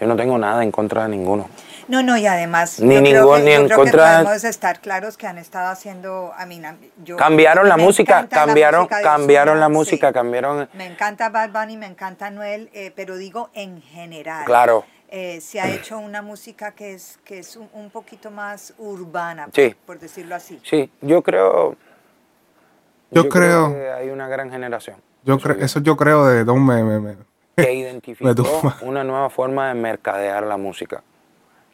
yo 0.00 0.06
no 0.06 0.16
tengo 0.16 0.38
nada 0.38 0.62
en 0.62 0.70
contra 0.72 1.02
de 1.04 1.10
ninguno. 1.10 1.48
No, 1.88 2.02
no, 2.02 2.16
y 2.16 2.26
además 2.26 2.78
Ni 2.80 2.94
yo 2.94 3.00
creo 3.02 3.22
ningún- 3.22 3.36
que, 3.38 3.42
ni 3.42 3.50
yo 3.50 3.56
en 3.60 3.64
creo 3.66 3.68
que 3.78 3.82
contra- 3.82 4.22
podemos 4.22 4.44
estar 4.44 4.80
claros 4.80 5.16
que 5.16 5.26
han 5.26 5.36
estado 5.36 5.68
haciendo, 5.68 6.32
a 6.36 6.46
mí, 6.46 6.62
yo- 7.04 7.16
Cambiaron 7.16 7.68
la 7.68 7.76
música, 7.76 8.18
encanta 8.20 8.36
la 8.36 8.46
cambiaron, 8.46 8.80
música 8.82 9.02
cambiaron 9.02 9.60
la 9.60 9.68
música, 9.68 10.08
sí. 10.08 10.14
cambiaron. 10.14 10.68
Me 10.74 10.86
encanta 10.86 11.28
Bad 11.28 11.50
Bunny, 11.50 11.76
me 11.76 11.86
encanta 11.86 12.30
Noel, 12.30 12.70
eh, 12.72 12.92
pero 12.94 13.16
digo 13.16 13.50
en 13.52 13.82
general. 13.82 14.44
Claro. 14.46 14.84
Eh, 15.14 15.40
se 15.42 15.60
ha 15.60 15.68
hecho 15.68 15.98
una 15.98 16.22
música 16.22 16.70
que 16.72 16.94
es, 16.94 17.18
que 17.24 17.40
es 17.40 17.56
un, 17.56 17.68
un 17.74 17.90
poquito 17.90 18.30
más 18.30 18.72
urbana, 18.78 19.48
Sí. 19.52 19.74
por 19.84 19.98
decirlo 19.98 20.34
así. 20.36 20.58
Sí, 20.64 20.88
yo 21.02 21.20
creo. 21.20 21.76
Yo 23.12 23.28
creo- 23.28 23.72
que 23.74 23.90
hay 23.90 24.10
una 24.10 24.26
gran 24.28 24.50
generación 24.50 24.96
Yo 25.24 25.38
creo, 25.38 25.56
eso 25.58 25.80
yo 25.80 25.96
creo 25.96 26.26
de 26.26 26.44
Don 26.44 26.64
me, 26.64 26.82
me- 26.82 27.00
me- 27.00 27.16
que 27.56 27.62
Me 27.66 27.72
identificó 27.74 28.34
tumba. 28.34 28.76
una 28.82 29.04
nueva 29.04 29.28
forma 29.30 29.68
de 29.68 29.74
mercadear 29.74 30.42
la 30.44 30.56
música, 30.56 31.02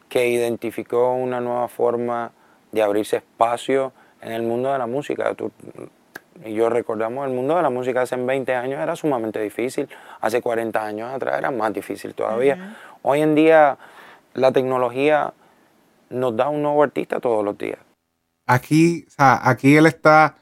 que 0.09 0.27
identificó 0.27 1.13
una 1.13 1.39
nueva 1.39 1.67
forma 1.69 2.31
de 2.71 2.81
abrirse 2.83 3.17
espacio 3.17 3.93
en 4.21 4.31
el 4.33 4.43
mundo 4.43 4.71
de 4.71 4.77
la 4.77 4.87
música. 4.87 5.33
Tú- 5.35 5.51
y 6.45 6.53
yo 6.53 6.69
recordamos, 6.69 7.25
el 7.27 7.33
mundo 7.33 7.55
de 7.55 7.61
la 7.61 7.69
música 7.69 8.01
hace 8.01 8.15
20 8.17 8.53
años 8.55 8.79
era 8.81 8.95
sumamente 8.95 9.41
difícil, 9.41 9.89
hace 10.21 10.41
40 10.41 10.85
años 10.85 11.13
atrás 11.13 11.37
era 11.37 11.49
más 11.51 11.71
difícil 11.73 12.13
todavía. 12.13 12.75
Hoy 13.01 13.21
en 13.21 13.35
día 13.35 13.77
la 14.33 14.51
tecnología 14.51 15.33
nos 16.09 16.35
da 16.35 16.49
un 16.49 16.61
nuevo 16.61 16.83
artista 16.83 17.19
todos 17.19 17.43
los 17.43 17.57
días. 17.57 17.79
aquí, 18.47 19.05
o 19.07 19.11
sea, 19.11 19.39
aquí 19.49 19.75
él 19.77 19.85
está 19.85 20.35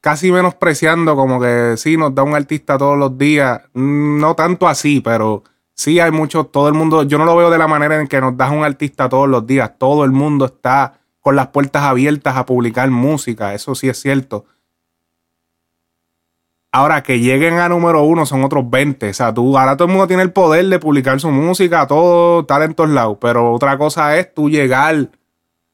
casi 0.00 0.32
menospreciando 0.32 1.16
como 1.16 1.40
que 1.40 1.74
sí, 1.76 1.96
nos 1.96 2.14
da 2.14 2.22
un 2.22 2.34
artista 2.34 2.78
todos 2.78 2.98
los 2.98 3.16
días. 3.18 3.62
No 3.74 4.34
tanto 4.34 4.68
así, 4.68 5.00
pero 5.00 5.44
sí 5.74 6.00
hay 6.00 6.10
mucho, 6.10 6.44
todo 6.44 6.68
el 6.68 6.74
mundo, 6.74 7.04
yo 7.04 7.18
no 7.18 7.24
lo 7.24 7.36
veo 7.36 7.50
de 7.50 7.58
la 7.58 7.68
manera 7.68 8.00
en 8.00 8.06
que 8.06 8.20
nos 8.20 8.36
das 8.36 8.50
un 8.50 8.64
artista 8.64 9.08
todos 9.08 9.28
los 9.28 9.46
días. 9.46 9.72
Todo 9.78 10.04
el 10.04 10.12
mundo 10.12 10.46
está 10.46 11.00
con 11.20 11.36
las 11.36 11.48
puertas 11.48 11.82
abiertas 11.82 12.36
a 12.36 12.46
publicar 12.46 12.90
música, 12.90 13.54
eso 13.54 13.74
sí 13.74 13.88
es 13.88 14.00
cierto. 14.00 14.46
Ahora 16.72 17.02
que 17.02 17.18
lleguen 17.18 17.54
a 17.54 17.68
número 17.68 18.04
uno 18.04 18.26
son 18.26 18.44
otros 18.44 18.70
20. 18.70 19.10
O 19.10 19.14
sea, 19.14 19.34
tú, 19.34 19.58
ahora 19.58 19.76
todo 19.76 19.88
el 19.88 19.92
mundo 19.92 20.06
tiene 20.06 20.22
el 20.22 20.32
poder 20.32 20.66
de 20.66 20.78
publicar 20.78 21.18
su 21.18 21.30
música, 21.30 21.86
todo, 21.88 22.42
estar 22.42 22.62
en 22.62 22.74
todos 22.74 22.90
lados. 22.90 23.18
Pero 23.20 23.52
otra 23.52 23.76
cosa 23.76 24.16
es 24.16 24.32
tú 24.32 24.48
llegar 24.48 25.08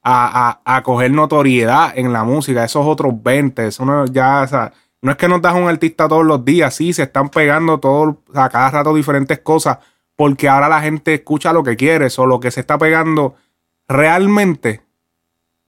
a, 0.09 0.61
a, 0.65 0.77
a 0.77 0.83
coger 0.85 1.11
notoriedad 1.11 1.93
en 1.99 2.13
la 2.13 2.23
música. 2.23 2.65
Esos 2.65 2.87
otros 2.87 3.13
20. 3.25 3.67
Eso 3.67 3.85
no, 3.85 4.07
ya, 4.07 4.73
no 5.03 5.11
es 5.11 5.17
que 5.17 5.27
nos 5.27 5.43
das 5.43 5.55
un 5.55 5.69
artista 5.69 6.07
todos 6.07 6.25
los 6.25 6.45
días. 6.45 6.73
Sí, 6.75 6.93
se 6.93 7.03
están 7.03 7.29
pegando 7.29 7.81
todo, 7.81 8.23
sea, 8.33 8.49
cada 8.49 8.71
rato 8.71 8.95
diferentes 8.95 9.41
cosas. 9.41 9.79
Porque 10.15 10.49
ahora 10.49 10.69
la 10.69 10.81
gente 10.81 11.13
escucha 11.13 11.53
lo 11.53 11.65
que 11.65 11.77
quiere. 11.77 12.07
O 12.19 12.27
lo 12.27 12.39
que 12.39 12.53
se 12.53 12.61
está 12.61 12.79
pegando 12.79 13.35
realmente 13.89 14.83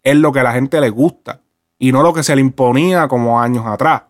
es 0.05 0.15
lo 0.15 0.31
que 0.31 0.39
a 0.39 0.45
la 0.45 0.53
gente 0.53 0.81
le 0.81 0.91
gusta. 0.91 1.41
Y 1.77 1.91
no 1.91 2.05
lo 2.05 2.15
que 2.15 2.23
se 2.23 2.37
le 2.37 2.41
imponía 2.41 3.09
como 3.09 3.41
años 3.41 3.67
atrás. 3.67 4.03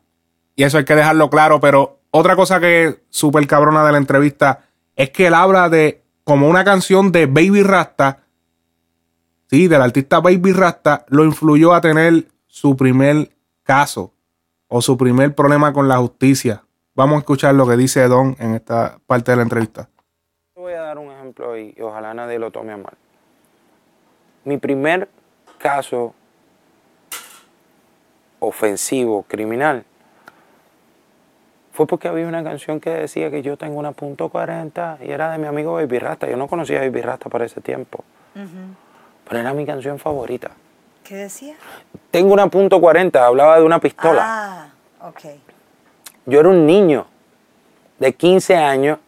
Y 0.56 0.64
eso 0.64 0.76
hay 0.76 0.84
que 0.84 0.94
dejarlo 0.94 1.30
claro. 1.30 1.58
Pero 1.58 2.00
otra 2.10 2.36
cosa 2.36 2.60
que 2.60 3.00
súper 3.08 3.46
cabrona 3.46 3.82
de 3.86 3.92
la 3.92 3.98
entrevista 3.98 4.60
es 4.94 5.08
que 5.08 5.28
él 5.28 5.34
habla 5.34 5.70
de 5.70 6.02
como 6.22 6.50
una 6.50 6.64
canción 6.64 7.12
de 7.12 7.24
Baby 7.24 7.62
Rasta. 7.62 8.24
Sí, 9.48 9.66
del 9.66 9.80
artista 9.80 10.20
Baby 10.20 10.52
Rasta 10.52 11.06
lo 11.08 11.24
influyó 11.24 11.72
a 11.72 11.80
tener 11.80 12.26
su 12.46 12.76
primer 12.76 13.30
caso 13.62 14.12
o 14.68 14.82
su 14.82 14.98
primer 14.98 15.34
problema 15.34 15.72
con 15.72 15.88
la 15.88 15.96
justicia. 15.96 16.62
Vamos 16.94 17.16
a 17.16 17.18
escuchar 17.20 17.54
lo 17.54 17.66
que 17.66 17.76
dice 17.76 18.06
Don 18.08 18.36
en 18.38 18.54
esta 18.54 18.98
parte 19.06 19.30
de 19.30 19.36
la 19.38 19.44
entrevista. 19.44 19.88
Te 20.54 20.60
voy 20.60 20.74
a 20.74 20.82
dar 20.82 20.98
un 20.98 21.10
ejemplo 21.10 21.56
y, 21.56 21.74
y 21.74 21.80
ojalá 21.80 22.12
nadie 22.12 22.38
lo 22.38 22.50
tome 22.50 22.72
a 22.72 22.76
mal. 22.76 22.92
Mi 24.44 24.58
primer 24.58 25.08
caso 25.56 26.14
ofensivo, 28.40 29.22
criminal, 29.22 29.84
fue 31.72 31.86
porque 31.86 32.08
había 32.08 32.26
una 32.26 32.42
canción 32.44 32.80
que 32.80 32.90
decía 32.90 33.30
que 33.30 33.40
yo 33.40 33.56
tengo 33.56 33.78
una 33.78 33.92
punto 33.92 34.30
.40 34.30 34.98
y 35.06 35.10
era 35.10 35.30
de 35.30 35.38
mi 35.38 35.46
amigo 35.46 35.74
Baby 35.74 36.00
Rasta. 36.00 36.28
Yo 36.28 36.36
no 36.36 36.48
conocía 36.48 36.78
a 36.78 36.80
Baby 36.80 37.00
Rasta 37.02 37.30
para 37.30 37.46
ese 37.46 37.60
tiempo, 37.60 38.04
pero 39.28 39.40
era 39.40 39.52
mi 39.54 39.64
canción 39.66 39.98
favorita. 39.98 40.50
¿Qué 41.04 41.14
decía? 41.16 41.54
Tengo 42.10 42.32
una 42.32 42.48
punto 42.48 42.78
.40, 42.80 43.16
hablaba 43.16 43.58
de 43.58 43.64
una 43.64 43.78
pistola. 43.80 44.22
Ah, 44.24 44.68
ok. 45.08 45.20
Yo 46.26 46.40
era 46.40 46.48
un 46.48 46.66
niño 46.66 47.06
de 47.98 48.12
15 48.14 48.56
años 48.56 48.98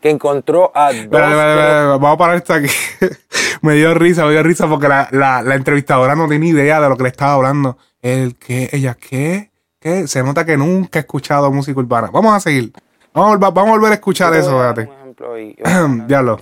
que 0.00 0.10
encontró 0.10 0.70
a 0.74 0.86
dos... 0.92 1.02
Espérate, 1.02 1.86
vamos 1.88 2.14
a 2.14 2.16
parar 2.16 2.36
esto 2.36 2.54
aquí. 2.54 2.68
me 3.62 3.74
dio 3.74 3.92
risa, 3.94 4.24
me 4.24 4.32
dio 4.32 4.42
risa 4.42 4.66
porque 4.68 4.88
la, 4.88 5.08
la- 5.10 5.42
la 5.42 5.54
entrevistadora 5.54 6.14
no 6.14 6.28
tiene 6.28 6.46
idea 6.46 6.80
de 6.80 6.88
lo 6.88 6.96
que 6.96 7.02
le 7.02 7.08
estaba 7.10 7.32
hablando. 7.34 7.76
El 8.00 8.36
que, 8.36 8.70
ella, 8.72 8.94
¿qué? 8.94 9.50
¿Qué? 9.80 10.06
Se 10.08 10.22
nota 10.22 10.44
que 10.44 10.56
nunca 10.56 10.98
ha 10.98 11.02
escuchado 11.02 11.50
música 11.52 11.78
urbana. 11.78 12.10
Vamos 12.12 12.32
a 12.34 12.40
seguir. 12.40 12.72
Vamos 13.12 13.32
a, 13.32 13.36
volver- 13.38 13.52
vamos 13.52 13.68
a 13.68 13.72
volver 13.72 13.90
a 13.90 13.94
escuchar 13.94 14.32
eso, 14.34 14.50
fíjate. 14.50 14.88
Diablo. 16.06 16.40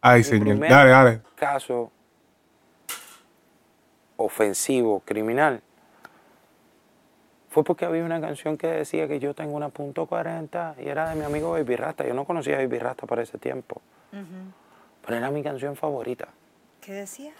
Ay, 0.00 0.18
Mi 0.18 0.24
señor. 0.24 0.48
primer 0.48 0.70
Dale, 0.70 0.90
dale. 0.90 1.20
Caso 1.44 1.90
ofensivo, 4.16 5.00
criminal, 5.04 5.60
fue 7.50 7.62
porque 7.64 7.84
había 7.84 8.02
una 8.04 8.20
canción 8.20 8.56
que 8.56 8.66
decía 8.66 9.06
que 9.06 9.18
yo 9.20 9.34
tengo 9.34 9.54
una 9.54 9.68
punto 9.68 10.08
.40 10.08 10.74
y 10.82 10.88
era 10.88 11.10
de 11.10 11.16
mi 11.16 11.24
amigo 11.24 11.50
Baby 11.52 11.76
Rasta. 11.76 12.04
Yo 12.06 12.14
no 12.14 12.24
conocía 12.24 12.54
a 12.56 12.58
Baby 12.58 12.78
Rasta 12.78 13.06
para 13.06 13.22
ese 13.22 13.38
tiempo, 13.38 13.80
pero 15.04 15.16
era 15.18 15.30
mi 15.30 15.42
canción 15.42 15.76
favorita. 15.76 16.28
¿Qué 16.80 16.92
decía? 16.92 17.32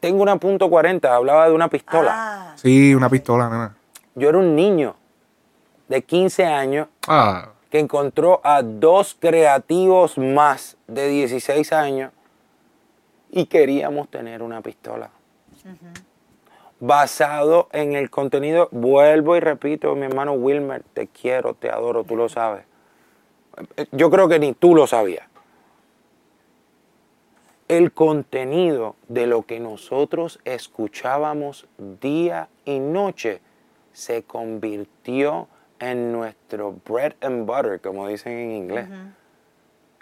Tengo 0.00 0.22
una 0.22 0.36
punto 0.36 0.68
.40, 0.68 1.04
hablaba 1.08 1.48
de 1.48 1.54
una 1.54 1.68
pistola. 1.68 2.12
Ah, 2.14 2.52
Sí, 2.56 2.94
una 2.94 3.08
pistola, 3.08 3.48
nena. 3.48 3.74
Yo 4.14 4.28
era 4.28 4.38
un 4.38 4.54
niño 4.54 4.94
de 5.88 6.02
15 6.02 6.44
años 6.46 6.88
Ah, 7.08 7.50
que 7.70 7.78
encontró 7.78 8.40
a 8.44 8.62
dos 8.62 9.16
creativos 9.18 10.16
más 10.18 10.76
de 10.86 11.08
16 11.08 11.72
años 11.72 12.12
y 13.36 13.44
queríamos 13.44 14.08
tener 14.08 14.42
una 14.42 14.62
pistola. 14.62 15.10
Basado 16.80 17.68
en 17.70 17.92
el 17.92 18.08
contenido, 18.08 18.70
vuelvo 18.72 19.36
y 19.36 19.40
repito, 19.40 19.94
mi 19.94 20.06
hermano 20.06 20.32
Wilmer, 20.32 20.82
te 20.94 21.08
quiero, 21.08 21.52
te 21.52 21.68
adoro, 21.68 22.04
tú 22.04 22.16
lo 22.16 22.30
sabes. 22.30 22.64
Yo 23.92 24.10
creo 24.10 24.30
que 24.30 24.38
ni 24.38 24.54
tú 24.54 24.74
lo 24.74 24.86
sabías. 24.86 25.28
El 27.68 27.92
contenido 27.92 28.96
de 29.08 29.26
lo 29.26 29.42
que 29.42 29.60
nosotros 29.60 30.40
escuchábamos 30.46 31.66
día 32.00 32.48
y 32.64 32.78
noche 32.78 33.42
se 33.92 34.22
convirtió 34.22 35.46
en 35.78 36.10
nuestro 36.10 36.74
bread 36.88 37.12
and 37.20 37.44
butter, 37.44 37.82
como 37.82 38.08
dicen 38.08 38.32
en 38.32 38.50
inglés. 38.52 38.88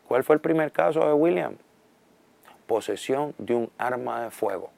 ¿Cuál 0.07 0.23
fue 0.23 0.37
el 0.37 0.41
primer 0.41 0.71
caso 0.71 1.05
de 1.05 1.13
William? 1.15 1.57
Posesión 2.67 3.35
de 3.39 3.55
un 3.55 3.71
arma 3.79 4.23
de 4.23 4.31
fuego. 4.31 4.71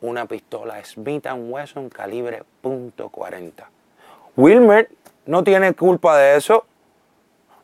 Una 0.00 0.26
pistola 0.26 0.82
Smith 0.84 1.26
Wesson 1.26 1.88
calibre 1.88 2.42
.40. 2.62 3.50
Wilmer 4.36 4.88
no 5.26 5.42
tiene 5.42 5.74
culpa 5.74 6.16
de 6.16 6.36
eso. 6.36 6.64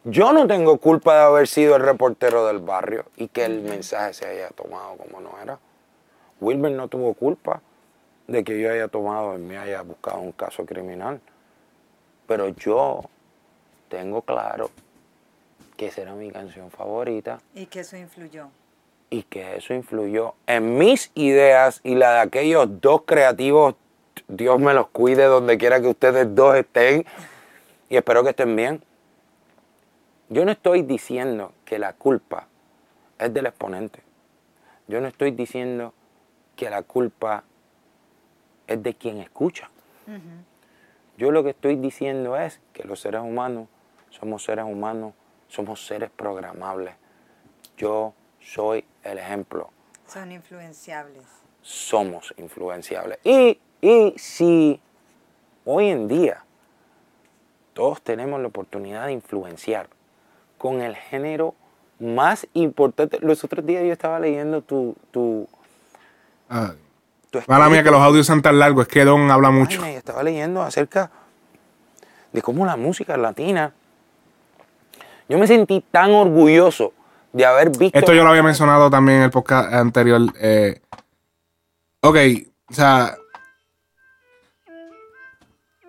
Yo 0.05 0.33
no 0.33 0.47
tengo 0.47 0.79
culpa 0.79 1.15
de 1.15 1.23
haber 1.23 1.49
sido 1.49 1.77
el 1.77 1.83
reportero 1.83 2.47
del 2.47 2.59
barrio 2.59 3.07
y 3.17 3.29
que 3.29 3.45
el 3.45 3.63
mensaje 3.63 4.13
se 4.13 4.27
haya 4.27 4.49
tomado 4.49 4.97
como 4.97 5.21
no 5.21 5.41
era. 5.41 5.59
Wilmer 6.41 6.73
no 6.73 6.89
tuvo 6.89 7.15
culpa 7.15 7.63
de 8.27 8.45
que 8.45 8.61
yo 8.61 8.71
haya 8.71 8.89
tomado 8.89 9.35
y 9.37 9.39
me 9.39 9.57
haya 9.57 9.83
buscado 9.83 10.19
un 10.19 10.33
caso 10.33 10.67
criminal. 10.67 11.21
Pero 12.27 12.49
yo 12.49 13.03
tengo 13.89 14.23
claro 14.23 14.71
que 15.77 15.87
esa 15.87 16.03
era 16.03 16.15
mi 16.15 16.31
canción 16.31 16.71
favorita 16.71 17.41
y 17.55 17.67
que 17.67 17.81
eso 17.81 17.97
influyó. 17.97 18.49
Y 19.15 19.23
que 19.23 19.57
eso 19.57 19.75
influyó 19.75 20.35
en 20.49 20.77
mis 20.77 21.13
ideas 21.15 21.81
y 21.85 21.95
la 21.95 22.15
de 22.15 22.21
aquellos 22.21 22.81
dos 22.81 23.03
creativos. 23.07 23.77
Dios 24.27 24.59
me 24.59 24.75
los 24.75 24.89
cuide 24.89 25.25
donde 25.27 25.57
quiera 25.57 25.81
que 25.81 25.87
ustedes 25.87 26.35
dos 26.35 26.57
estén 26.57 27.05
y 27.89 27.97
espero 27.97 28.25
que 28.25 28.31
estén 28.31 28.57
bien. 28.57 28.83
Yo 30.31 30.45
no 30.45 30.51
estoy 30.51 30.83
diciendo 30.83 31.53
que 31.65 31.79
la 31.79 31.93
culpa 31.93 32.49
es 33.21 33.33
del 33.33 33.47
exponente. 33.47 34.01
Yo 34.89 35.01
no 35.01 35.07
estoy 35.07 35.31
diciendo 35.31 35.95
que 36.57 36.69
la 36.69 36.83
culpa 36.83 37.45
es 38.67 38.83
de 38.83 38.95
quien 38.95 39.19
escucha. 39.19 39.71
Yo 41.17 41.31
lo 41.31 41.45
que 41.45 41.51
estoy 41.51 41.77
diciendo 41.77 42.37
es 42.37 42.61
que 42.73 42.83
los 42.83 42.99
seres 42.99 43.21
humanos 43.21 43.69
somos 44.11 44.43
seres 44.43 44.65
humanos, 44.65 45.15
somos 45.47 45.87
seres 45.87 46.11
programables. 46.11 46.95
Yo 47.77 48.13
soy 48.45 48.85
el 49.03 49.19
ejemplo. 49.19 49.71
Son 50.07 50.31
influenciables. 50.33 51.25
Somos 51.63 52.35
influenciables. 52.37 53.19
Y, 53.25 53.59
y 53.81 54.15
si 54.17 54.81
hoy 55.65 55.89
en 55.89 56.09
día 56.09 56.45
todos 57.73 58.03
tenemos 58.03 58.41
la 58.41 58.49
oportunidad 58.49 59.07
de 59.07 59.13
influenciar 59.13 59.89
con 60.59 60.81
el 60.81 60.95
género 60.95 61.55
más 61.99 62.47
importante. 62.55 63.19
Los 63.21 63.45
otros 63.45 63.65
días 63.67 63.83
yo 63.85 63.93
estaba 63.93 64.21
leyendo 64.21 64.63
tu. 64.63 64.95
tu, 65.11 65.49
Ah, 66.49 66.75
tu 67.31 67.41
mala 67.47 67.69
mía 67.69 67.83
que 67.83 67.91
los 67.91 68.01
audios 68.01 68.27
sean 68.27 68.43
tan 68.43 68.59
largos, 68.59 68.87
es 68.87 68.93
que 68.93 69.05
Don 69.05 69.31
habla 69.31 69.51
mucho. 69.51 69.85
Estaba 69.85 70.23
leyendo 70.23 70.63
acerca 70.63 71.11
de 72.33 72.43
cómo 72.43 72.67
la 72.67 72.77
música 72.77 73.17
latina. 73.17 73.73
Yo 75.29 75.39
me 75.39 75.47
sentí 75.47 75.81
tan 75.91 76.13
orgulloso 76.13 76.93
de 77.35 77.45
haber 77.45 77.71
visto. 77.71 77.99
Esto 77.99 78.15
yo 78.15 78.23
lo 78.23 78.31
había 78.31 78.43
mencionado 78.43 78.89
también 78.89 79.19
en 79.19 79.25
el 79.25 79.31
podcast 79.31 79.73
anterior. 79.73 80.23
eh, 80.41 80.81
ok, 82.01 82.17
o 82.71 82.75
sea. 82.75 83.17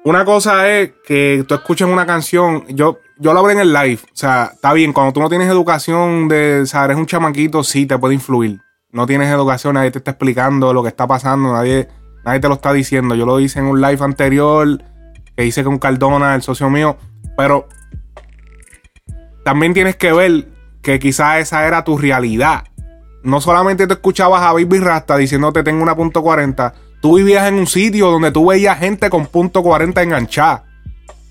Una 0.04 0.26
cosa 0.26 0.70
es 0.70 0.92
que 1.06 1.46
tú 1.48 1.54
escuches 1.56 1.88
una 1.88 2.06
canción. 2.06 2.66
Yo, 2.68 3.00
yo 3.18 3.34
lo 3.34 3.40
hablé 3.40 3.54
en 3.54 3.60
el 3.60 3.74
live. 3.74 4.00
O 4.04 4.16
sea, 4.16 4.52
está 4.54 4.74
bien, 4.74 4.92
cuando 4.92 5.14
tú 5.14 5.20
no 5.20 5.30
tienes 5.30 5.48
educación 5.48 6.28
de. 6.28 6.62
O 6.62 6.66
sea, 6.66 6.86
eres 6.86 6.98
un 6.98 7.06
chamaquito, 7.06 7.64
sí, 7.64 7.86
te 7.86 7.98
puede 7.98 8.16
influir. 8.16 8.60
No 8.92 9.06
tienes 9.06 9.32
educación, 9.32 9.76
nadie 9.76 9.92
te 9.92 10.00
está 10.00 10.12
explicando 10.12 10.74
lo 10.74 10.82
que 10.82 10.90
está 10.90 11.06
pasando, 11.06 11.54
nadie, 11.54 11.90
nadie 12.24 12.40
te 12.40 12.48
lo 12.48 12.56
está 12.56 12.74
diciendo. 12.74 13.14
Yo 13.14 13.26
lo 13.26 13.40
hice 13.40 13.60
en 13.60 13.66
un 13.66 13.82
live 13.82 14.04
anterior 14.04 14.82
que 15.36 15.46
hice 15.46 15.64
con 15.64 15.78
Cardona, 15.78 16.34
el 16.34 16.42
socio 16.42 16.70
mío. 16.70 16.98
Pero 17.38 17.68
también 19.44 19.74
tienes 19.74 19.96
que 19.96 20.14
ver 20.14 20.55
que 20.86 21.00
quizás 21.00 21.40
esa 21.40 21.66
era 21.66 21.84
tu 21.84 21.98
realidad. 21.98 22.64
No 23.24 23.42
solamente 23.42 23.88
te 23.88 23.94
escuchabas 23.96 24.44
a 24.44 24.54
Baby 24.54 24.78
Rasta 24.78 25.18
diciéndote 25.18 25.64
tengo 25.64 25.82
una 25.82 25.96
punto 25.96 26.22
40, 26.22 26.76
tú 27.02 27.16
vivías 27.18 27.48
en 27.48 27.56
un 27.56 27.66
sitio 27.66 28.12
donde 28.12 28.30
tú 28.32 28.46
veías 28.46 28.78
gente 28.78 29.10
con 29.10 29.26
punto 29.26 29.64
40 29.64 30.04
enganchada. 30.04 30.64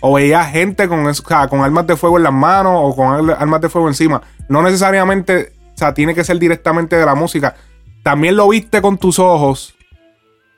O 0.01 0.15
veías 0.15 0.51
gente 0.51 0.89
con, 0.89 1.07
o 1.07 1.15
sea, 1.15 1.47
con 1.47 1.61
armas 1.61 1.87
de 1.87 1.97
fuego 1.97 2.17
en 2.17 2.25
las 2.25 2.33
manos 2.33 2.73
o 2.83 2.97
con 2.97 3.31
ar- 3.31 3.37
armas 3.41 3.61
de 3.61 3.69
fuego 3.69 3.87
encima. 3.87 4.21
No 4.49 4.61
necesariamente, 4.61 5.53
o 5.73 5.79
sea, 5.79 5.95
tiene 5.95 6.15
que 6.17 6.25
ser 6.25 6.39
directamente 6.41 6.97
de 6.97 7.07
la 7.07 7.15
música. 7.15 7.55
También 8.03 8.35
lo 8.37 8.49
viste 8.49 8.83
con 8.83 8.99
tus 8.99 9.21
ojos. 9.21 9.77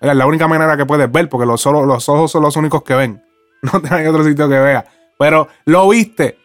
Es 0.01 0.16
la 0.16 0.26
única 0.26 0.49
manera 0.49 0.74
que 0.78 0.86
puedes 0.86 1.12
ver, 1.12 1.28
porque 1.28 1.44
los, 1.47 1.64
los 1.66 2.09
ojos 2.09 2.30
son 2.32 2.42
los 2.42 2.57
únicos 2.57 2.82
que 2.82 2.94
ven. 2.94 3.22
No 3.62 3.80
hay 3.90 4.07
otro 4.07 4.24
sitio 4.24 4.49
que 4.49 4.59
vea. 4.59 4.86
Pero 5.18 5.49
lo 5.66 5.86
viste, 5.90 6.38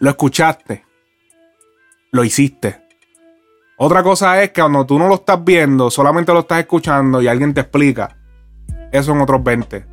lo 0.00 0.10
escuchaste, 0.10 0.84
lo 2.10 2.24
hiciste. 2.24 2.80
Otra 3.76 4.02
cosa 4.02 4.42
es 4.42 4.50
que 4.50 4.60
cuando 4.60 4.84
tú 4.86 4.98
no 4.98 5.08
lo 5.08 5.14
estás 5.16 5.44
viendo, 5.44 5.90
solamente 5.90 6.32
lo 6.32 6.40
estás 6.40 6.60
escuchando 6.60 7.22
y 7.22 7.28
alguien 7.28 7.54
te 7.54 7.60
explica. 7.60 8.16
Eso 8.90 9.12
son 9.12 9.20
otros 9.20 9.42
20. 9.42 9.86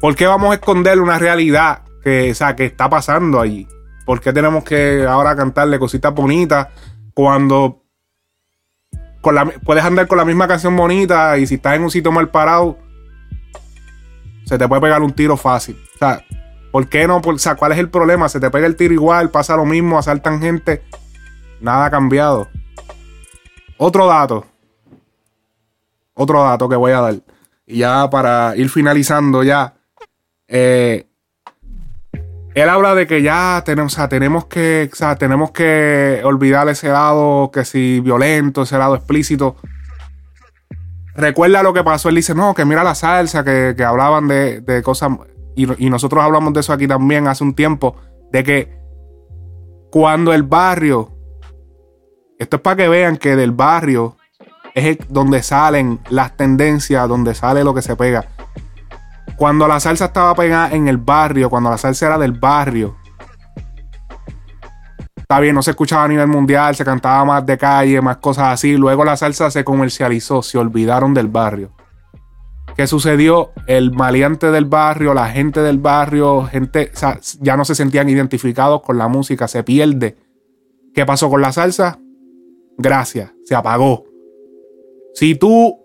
¿Por 0.00 0.14
qué 0.14 0.26
vamos 0.26 0.52
a 0.52 0.54
esconder 0.54 1.00
una 1.00 1.18
realidad 1.18 1.82
que, 2.02 2.30
o 2.30 2.34
sea, 2.34 2.54
que 2.54 2.66
está 2.66 2.88
pasando 2.88 3.40
allí? 3.40 3.66
¿Por 4.06 4.20
qué 4.20 4.32
tenemos 4.32 4.64
que 4.64 5.04
ahora 5.06 5.36
cantarle 5.36 5.78
cositas 5.78 6.14
bonitas 6.14 6.68
cuando 7.12 7.84
puedes 9.64 9.84
andar 9.84 10.06
con 10.06 10.16
la 10.16 10.24
misma 10.24 10.48
canción 10.48 10.76
bonita 10.76 11.36
y 11.38 11.46
si 11.46 11.56
estás 11.56 11.76
en 11.76 11.82
un 11.82 11.90
sitio 11.90 12.10
mal 12.12 12.30
parado, 12.30 12.78
se 14.44 14.56
te 14.56 14.66
puede 14.66 14.80
pegar 14.80 15.02
un 15.02 15.12
tiro 15.12 15.36
fácil? 15.36 15.76
O 15.96 15.98
sea, 15.98 16.24
¿por 16.70 16.88
qué 16.88 17.06
no? 17.06 17.18
O 17.18 17.38
sea, 17.38 17.54
¿cuál 17.56 17.72
es 17.72 17.78
el 17.78 17.90
problema? 17.90 18.28
Se 18.28 18.40
te 18.40 18.50
pega 18.50 18.66
el 18.66 18.76
tiro 18.76 18.94
igual, 18.94 19.30
pasa 19.30 19.56
lo 19.56 19.64
mismo, 19.64 19.98
asaltan 19.98 20.40
gente. 20.40 20.82
Nada 21.60 21.86
ha 21.86 21.90
cambiado. 21.90 22.48
Otro 23.76 24.06
dato. 24.06 24.46
Otro 26.14 26.42
dato 26.42 26.68
que 26.68 26.76
voy 26.76 26.92
a 26.92 27.00
dar. 27.00 27.14
Y 27.66 27.78
ya 27.78 28.08
para 28.10 28.56
ir 28.56 28.68
finalizando 28.68 29.42
ya. 29.42 29.74
eh, 30.48 31.06
él 32.54 32.68
habla 32.68 32.96
de 32.96 33.06
que 33.06 33.22
ya 33.22 33.62
tenemos, 33.64 33.92
o 33.92 33.96
sea, 33.96 34.08
tenemos 34.08 34.46
que, 34.46 34.90
o 34.92 34.96
sea, 34.96 35.14
tenemos 35.14 35.52
que 35.52 36.20
olvidar 36.24 36.68
ese 36.68 36.88
lado 36.88 37.50
que 37.52 37.64
si 37.64 38.00
violento, 38.00 38.62
ese 38.62 38.76
lado 38.76 38.96
explícito. 38.96 39.56
Recuerda 41.14 41.62
lo 41.62 41.72
que 41.72 41.84
pasó. 41.84 42.08
Él 42.08 42.16
dice, 42.16 42.34
no, 42.34 42.52
que 42.54 42.64
mira 42.64 42.82
la 42.82 42.96
salsa, 42.96 43.44
que, 43.44 43.84
hablaban 43.84 44.26
de 44.26 44.82
cosas. 44.84 45.10
Y, 45.56 45.90
nosotros 45.90 46.22
hablamos 46.22 46.52
de 46.52 46.60
eso 46.60 46.72
aquí 46.72 46.86
también 46.86 47.28
hace 47.28 47.44
un 47.44 47.54
tiempo. 47.54 47.96
De 48.32 48.44
que 48.44 48.80
cuando 49.90 50.32
el 50.32 50.42
barrio. 50.42 51.16
Esto 52.38 52.56
es 52.56 52.62
para 52.62 52.76
que 52.76 52.88
vean 52.88 53.18
que 53.18 53.36
del 53.36 53.52
barrio 53.52 54.16
es 54.74 54.98
donde 55.08 55.42
salen 55.42 56.00
las 56.08 56.36
tendencias, 56.36 57.06
donde 57.08 57.34
sale 57.34 57.64
lo 57.64 57.74
que 57.74 57.82
se 57.82 57.96
pega. 57.96 58.26
Cuando 59.36 59.68
la 59.68 59.78
salsa 59.80 60.06
estaba 60.06 60.34
pegada 60.34 60.70
en 60.70 60.88
el 60.88 60.96
barrio, 60.96 61.50
cuando 61.50 61.70
la 61.70 61.76
salsa 61.78 62.06
era 62.06 62.18
del 62.18 62.32
barrio, 62.32 62.96
está 65.16 65.40
bien, 65.40 65.54
no 65.54 65.62
se 65.62 65.70
escuchaba 65.70 66.04
a 66.04 66.08
nivel 66.08 66.26
mundial, 66.28 66.74
se 66.74 66.84
cantaba 66.84 67.24
más 67.24 67.46
de 67.46 67.56
calle, 67.56 68.00
más 68.00 68.16
cosas 68.18 68.54
así. 68.54 68.76
Luego 68.76 69.04
la 69.04 69.16
salsa 69.16 69.50
se 69.50 69.62
comercializó, 69.64 70.42
se 70.42 70.58
olvidaron 70.58 71.14
del 71.14 71.28
barrio. 71.28 71.72
¿Qué 72.80 72.86
sucedió? 72.86 73.52
El 73.66 73.92
maleante 73.92 74.50
del 74.50 74.64
barrio, 74.64 75.12
la 75.12 75.28
gente 75.28 75.60
del 75.60 75.76
barrio, 75.76 76.44
gente, 76.44 76.90
ya 77.38 77.54
no 77.54 77.66
se 77.66 77.74
sentían 77.74 78.08
identificados 78.08 78.80
con 78.80 78.96
la 78.96 79.06
música, 79.06 79.48
se 79.48 79.62
pierde. 79.62 80.16
¿Qué 80.94 81.04
pasó 81.04 81.28
con 81.28 81.42
la 81.42 81.52
salsa? 81.52 81.98
Gracias, 82.78 83.32
se 83.44 83.54
apagó. 83.54 84.06
Si 85.12 85.34
tú, 85.34 85.78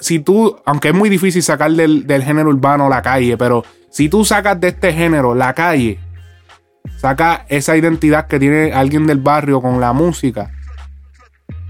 si 0.00 0.18
tú, 0.18 0.54
aunque 0.66 0.88
es 0.88 0.94
muy 0.94 1.08
difícil 1.08 1.42
sacar 1.42 1.70
del, 1.70 2.06
del 2.06 2.22
género 2.22 2.50
urbano 2.50 2.90
la 2.90 3.00
calle, 3.00 3.38
pero 3.38 3.64
si 3.88 4.10
tú 4.10 4.22
sacas 4.22 4.60
de 4.60 4.68
este 4.68 4.92
género 4.92 5.34
la 5.34 5.54
calle, 5.54 5.98
saca 6.98 7.46
esa 7.48 7.74
identidad 7.74 8.26
que 8.26 8.38
tiene 8.38 8.74
alguien 8.74 9.06
del 9.06 9.20
barrio 9.20 9.62
con 9.62 9.80
la 9.80 9.94
música, 9.94 10.50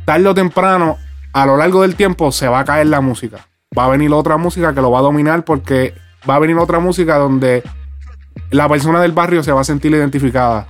tarde 0.05 0.27
o 0.27 0.35
temprano, 0.35 0.97
a 1.33 1.47
lo 1.47 1.57
largo 1.57 1.83
del 1.83 1.95
tiempo, 1.95 2.33
se 2.33 2.49
va 2.49 2.59
a 2.59 2.65
caer 2.65 2.89
la 2.89 3.01
música. 3.01 3.47
Va 3.77 3.87
a 3.87 3.89
venir 3.89 4.13
otra 4.13 4.37
música 4.37 4.75
que 4.75 4.81
lo 4.81 4.91
va 4.91 5.01
a 5.01 5.03
dominar 5.03 5.45
porque 5.45 5.95
va 6.29 6.37
a 6.37 6.39
venir 6.39 6.57
otra 6.57 6.79
música 6.79 7.17
donde 7.17 7.63
la 8.51 8.69
persona 8.69 9.01
del 9.01 9.13
barrio 9.13 9.43
se 9.43 9.53
va 9.53 9.63
a 9.63 9.65
sentir 9.65 9.93
identificada. 9.93 10.69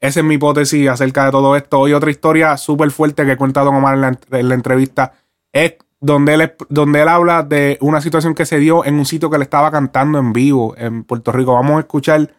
Esa 0.00 0.20
es 0.20 0.26
mi 0.26 0.34
hipótesis 0.34 0.88
acerca 0.88 1.24
de 1.26 1.30
todo 1.30 1.54
esto. 1.56 1.78
Hoy 1.78 1.92
otra 1.92 2.10
historia 2.10 2.56
súper 2.56 2.90
fuerte 2.90 3.24
que 3.24 3.36
cuenta 3.36 3.62
Don 3.62 3.76
Omar 3.76 3.94
en 3.94 4.00
la, 4.00 4.18
en 4.30 4.48
la 4.48 4.54
entrevista 4.54 5.12
es 5.52 5.76
donde 6.00 6.34
él, 6.34 6.54
donde 6.68 7.02
él 7.02 7.08
habla 7.08 7.44
de 7.44 7.78
una 7.80 8.00
situación 8.00 8.34
que 8.34 8.44
se 8.44 8.58
dio 8.58 8.84
en 8.84 8.96
un 8.96 9.06
sitio 9.06 9.30
que 9.30 9.38
le 9.38 9.44
estaba 9.44 9.70
cantando 9.70 10.18
en 10.18 10.32
vivo 10.32 10.74
en 10.76 11.04
Puerto 11.04 11.30
Rico. 11.30 11.54
Vamos 11.54 11.76
a 11.76 11.80
escuchar 11.80 12.34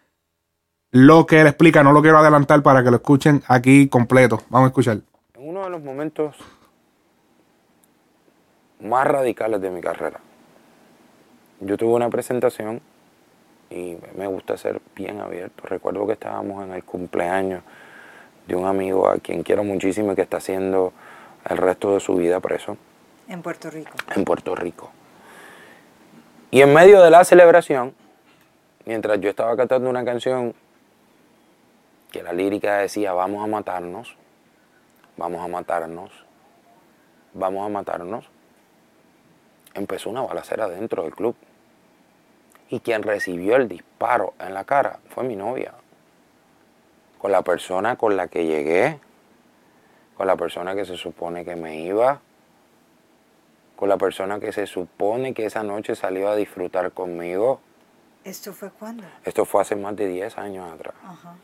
lo 0.91 1.25
que 1.25 1.39
él 1.39 1.47
explica. 1.47 1.83
No 1.83 1.93
lo 1.93 2.01
quiero 2.01 2.17
adelantar 2.17 2.61
para 2.61 2.83
que 2.83 2.91
lo 2.91 2.97
escuchen 2.97 3.41
aquí 3.47 3.87
completo. 3.87 4.41
Vamos 4.49 4.67
a 4.67 4.69
escuchar. 4.69 4.99
En 5.35 5.49
uno 5.49 5.63
de 5.63 5.69
los 5.69 5.81
momentos 5.81 6.35
más 8.83 9.07
radicales 9.07 9.61
de 9.61 9.69
mi 9.69 9.81
carrera, 9.81 10.19
yo 11.59 11.77
tuve 11.77 11.93
una 11.93 12.09
presentación 12.09 12.81
y 13.69 13.97
me 14.15 14.27
gusta 14.27 14.57
ser 14.57 14.81
bien 14.95 15.19
abierto. 15.19 15.63
Recuerdo 15.67 16.05
que 16.05 16.13
estábamos 16.13 16.63
en 16.63 16.73
el 16.73 16.83
cumpleaños 16.83 17.63
de 18.47 18.55
un 18.55 18.65
amigo 18.65 19.09
a 19.09 19.17
quien 19.17 19.43
quiero 19.43 19.63
muchísimo 19.63 20.11
y 20.11 20.15
que 20.15 20.21
está 20.21 20.37
haciendo 20.37 20.93
el 21.49 21.57
resto 21.57 21.93
de 21.93 21.99
su 21.99 22.15
vida 22.15 22.39
preso 22.39 22.77
En 23.27 23.41
Puerto 23.41 23.69
Rico. 23.69 23.91
en 24.15 24.25
Puerto 24.25 24.55
Rico. 24.55 24.91
Y 26.51 26.61
en 26.61 26.73
medio 26.73 27.01
de 27.01 27.09
la 27.09 27.23
celebración, 27.23 27.95
mientras 28.85 29.19
yo 29.19 29.29
estaba 29.29 29.55
cantando 29.55 29.89
una 29.89 30.05
canción 30.05 30.53
que 32.11 32.21
la 32.21 32.31
lírica 32.31 32.77
decía, 32.77 33.13
vamos 33.13 33.43
a 33.43 33.47
matarnos, 33.47 34.15
vamos 35.17 35.43
a 35.43 35.47
matarnos, 35.47 36.11
vamos 37.33 37.65
a 37.65 37.69
matarnos, 37.69 38.29
empezó 39.73 40.09
una 40.09 40.21
balacera 40.21 40.67
dentro 40.67 41.03
del 41.03 41.13
club. 41.15 41.35
Y 42.69 42.79
quien 42.79 43.03
recibió 43.03 43.55
el 43.55 43.67
disparo 43.67 44.33
en 44.39 44.53
la 44.53 44.63
cara 44.63 44.99
fue 45.09 45.23
mi 45.23 45.35
novia. 45.35 45.73
Con 47.19 47.31
la 47.31 47.41
persona 47.41 47.95
con 47.97 48.17
la 48.17 48.27
que 48.27 48.45
llegué, 48.45 48.99
con 50.17 50.27
la 50.27 50.35
persona 50.35 50.75
que 50.75 50.85
se 50.85 50.97
supone 50.97 51.45
que 51.45 51.55
me 51.55 51.77
iba, 51.81 52.19
con 53.75 53.89
la 53.89 53.97
persona 53.97 54.39
que 54.39 54.51
se 54.51 54.65
supone 54.67 55.33
que 55.33 55.45
esa 55.45 55.63
noche 55.63 55.95
salió 55.95 56.29
a 56.29 56.35
disfrutar 56.35 56.91
conmigo. 56.91 57.59
¿Esto 58.23 58.53
fue 58.53 58.69
cuándo? 58.71 59.03
Esto 59.25 59.45
fue 59.45 59.61
hace 59.61 59.75
más 59.75 59.95
de 59.95 60.07
10 60.07 60.37
años 60.37 60.71
atrás. 60.71 60.95
Ajá. 61.03 61.35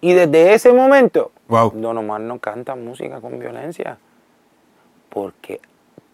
Y 0.00 0.14
desde 0.14 0.54
ese 0.54 0.72
momento, 0.72 1.32
Wow. 1.48 1.72
Don 1.74 1.98
Omar 1.98 2.20
no 2.20 2.38
canta 2.38 2.76
música 2.76 3.20
con 3.20 3.38
violencia. 3.38 3.98
Porque 5.08 5.60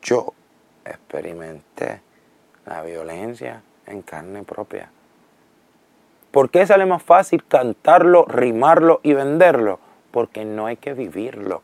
yo 0.03 0.33
experimenté 0.91 2.01
la 2.67 2.83
violencia 2.83 3.63
en 3.87 4.03
carne 4.03 4.43
propia. 4.43 4.91
¿Por 6.31 6.51
qué 6.51 6.67
sale 6.67 6.85
más 6.85 7.03
fácil 7.03 7.45
cantarlo, 7.47 8.25
rimarlo 8.27 9.01
y 9.03 9.15
venderlo? 9.15 9.81
Porque 10.11 10.45
no 10.45 10.67
hay 10.67 10.77
que 10.77 10.93
vivirlo. 10.93 11.63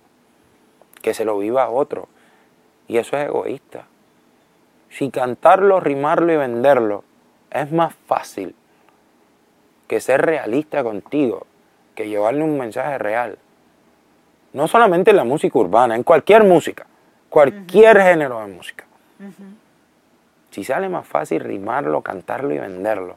Que 1.02 1.14
se 1.14 1.24
lo 1.24 1.38
viva 1.38 1.68
otro. 1.68 2.08
Y 2.88 2.96
eso 2.98 3.16
es 3.16 3.26
egoísta. 3.26 3.86
Si 4.90 5.10
cantarlo, 5.10 5.80
rimarlo 5.80 6.32
y 6.32 6.36
venderlo 6.36 7.04
es 7.50 7.70
más 7.70 7.94
fácil 8.06 8.54
que 9.88 10.00
ser 10.00 10.22
realista 10.22 10.82
contigo, 10.82 11.46
que 11.94 12.08
llevarle 12.08 12.42
un 12.42 12.58
mensaje 12.58 12.96
real. 12.98 13.38
No 14.54 14.68
solamente 14.68 15.10
en 15.10 15.16
la 15.16 15.24
música 15.24 15.58
urbana, 15.58 15.96
en 15.96 16.02
cualquier 16.02 16.44
música, 16.44 16.86
cualquier 17.28 18.00
género 18.00 18.40
de 18.40 18.46
música. 18.46 18.84
Si 20.50 20.64
sale 20.64 20.88
más 20.88 21.06
fácil 21.06 21.40
rimarlo, 21.40 22.02
cantarlo 22.02 22.52
y 22.54 22.58
venderlo, 22.58 23.16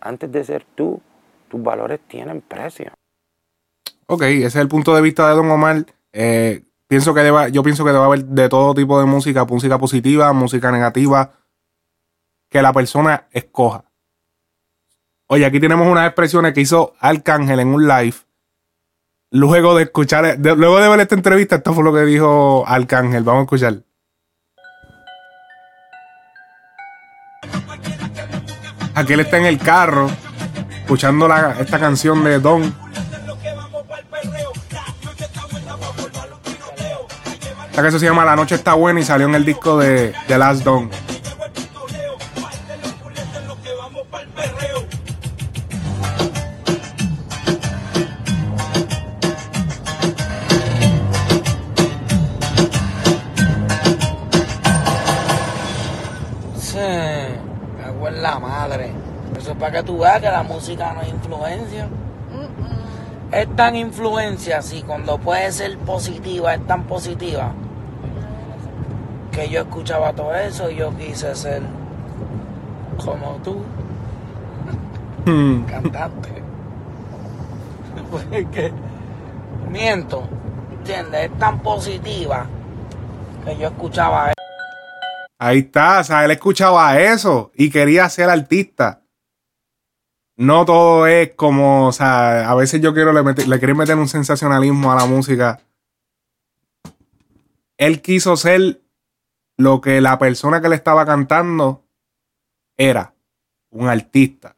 antes 0.00 0.30
de 0.30 0.44
ser 0.44 0.64
tú, 0.74 1.00
tus 1.48 1.62
valores 1.62 2.00
tienen 2.06 2.40
precio. 2.42 2.92
Ok, 4.06 4.22
ese 4.22 4.46
es 4.46 4.56
el 4.56 4.68
punto 4.68 4.94
de 4.94 5.02
vista 5.02 5.28
de 5.28 5.34
Don 5.34 5.50
Omar. 5.50 5.84
Eh, 6.12 6.64
pienso 6.86 7.14
que 7.14 7.20
deba, 7.20 7.48
yo 7.48 7.62
pienso 7.62 7.84
que 7.84 7.92
debe 7.92 8.04
haber 8.04 8.24
de 8.24 8.48
todo 8.48 8.74
tipo 8.74 8.98
de 9.00 9.06
música, 9.06 9.44
música 9.44 9.78
positiva, 9.78 10.32
música 10.32 10.70
negativa, 10.70 11.32
que 12.50 12.62
la 12.62 12.72
persona 12.72 13.26
escoja. 13.30 13.84
Oye, 15.26 15.44
aquí 15.44 15.60
tenemos 15.60 15.86
unas 15.86 16.06
expresiones 16.06 16.54
que 16.54 16.62
hizo 16.62 16.94
Arcángel 17.00 17.60
en 17.60 17.68
un 17.68 17.86
live. 17.86 18.16
Luego 19.30 19.76
de 19.76 19.82
escuchar, 19.84 20.38
de- 20.38 20.56
luego 20.56 20.78
de 20.80 20.88
ver 20.88 21.00
esta 21.00 21.14
entrevista, 21.14 21.56
esto 21.56 21.74
fue 21.74 21.84
lo 21.84 21.92
que 21.92 22.00
dijo 22.02 22.64
Arcángel. 22.66 23.24
Vamos 23.24 23.40
a 23.40 23.44
escuchar. 23.44 23.74
Aquí 28.98 29.12
él 29.12 29.20
está 29.20 29.36
en 29.38 29.46
el 29.46 29.58
carro, 29.58 30.10
escuchando 30.80 31.28
la- 31.28 31.54
esta 31.60 31.78
canción 31.78 32.24
de 32.24 32.40
Don. 32.40 32.74
Esta 37.70 37.82
canción 37.82 38.00
se 38.00 38.06
llama 38.06 38.24
La 38.24 38.34
noche 38.34 38.56
está 38.56 38.74
buena 38.74 38.98
y 38.98 39.04
salió 39.04 39.28
en 39.28 39.36
el 39.36 39.44
disco 39.44 39.78
de 39.78 40.12
The 40.26 40.36
Last 40.36 40.64
Don. 40.64 40.90
Eso 59.98 60.04
que 60.04 60.04
tú 60.04 60.04
veas 60.04 60.20
que 60.20 60.30
la 60.30 60.42
música 60.42 60.92
no 60.92 61.02
es 61.02 61.08
influencia. 61.08 61.88
Es 63.32 63.56
tan 63.56 63.76
influencia 63.76 64.58
así, 64.58 64.82
cuando 64.82 65.18
puede 65.18 65.52
ser 65.52 65.76
positiva, 65.78 66.54
es 66.54 66.66
tan 66.66 66.84
positiva. 66.84 67.52
Que 69.32 69.48
yo 69.50 69.60
escuchaba 69.60 70.12
todo 70.12 70.34
eso 70.34 70.70
y 70.70 70.76
yo 70.76 70.96
quise 70.96 71.34
ser 71.34 71.62
como 73.04 73.36
tú, 73.44 73.62
Hmm. 75.26 75.64
cantante. 75.64 76.42
Porque 78.10 78.72
miento, 79.70 80.22
¿entiendes? 80.72 81.30
Es 81.30 81.38
tan 81.38 81.58
positiva 81.58 82.46
que 83.44 83.56
yo 83.58 83.68
escuchaba 83.68 84.32
Ahí 85.40 85.58
está, 85.58 86.00
o 86.00 86.04
sea, 86.04 86.24
él 86.24 86.30
escuchaba 86.30 86.98
eso 86.98 87.52
y 87.54 87.70
quería 87.70 88.08
ser 88.08 88.30
artista. 88.30 89.02
No 90.38 90.64
todo 90.64 91.06
es 91.08 91.32
como, 91.34 91.88
o 91.88 91.92
sea, 91.92 92.48
a 92.48 92.54
veces 92.54 92.80
yo 92.80 92.94
quiero 92.94 93.12
le, 93.12 93.22
mete- 93.24 93.46
le 93.46 93.58
quiero 93.58 93.74
meter 93.74 93.96
un 93.96 94.06
sensacionalismo 94.08 94.92
a 94.92 94.94
la 94.94 95.04
música. 95.04 95.60
Él 97.76 98.00
quiso 98.00 98.36
ser 98.36 98.80
lo 99.56 99.80
que 99.80 100.00
la 100.00 100.16
persona 100.18 100.60
que 100.60 100.68
le 100.68 100.76
estaba 100.76 101.04
cantando 101.04 101.82
era, 102.76 103.12
un 103.70 103.88
artista. 103.88 104.54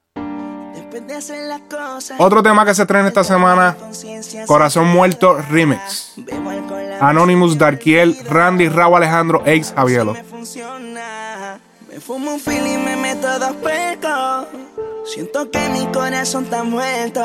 Otro 2.18 2.43
tema 2.43 2.66
que 2.66 2.74
se 2.74 2.85
trae 2.85 3.01
en 3.01 3.07
esta 3.09 3.24
semana, 3.24 3.74
Corazón 4.47 4.89
Muerto 4.89 5.39
Remix. 5.51 6.14
Anonymous, 7.01 7.57
Darkiel, 7.57 8.18
Randy, 8.28 8.68
Raúl 8.68 8.97
Alejandro, 8.99 9.41
Ace 9.43 9.72
Javielo. 9.74 10.12
Me 10.12 11.99
fumo 12.01 12.35
un 12.35 12.41
fil 12.41 12.66
y 12.66 12.76
me 12.76 12.97
meto 12.97 13.26
dos 13.39 13.53
pecos. 13.57 14.47
Siento 15.05 15.51
que 15.51 15.69
mi 15.71 15.87
corazón 15.93 16.45
está 16.45 16.63
muerto. 16.63 17.21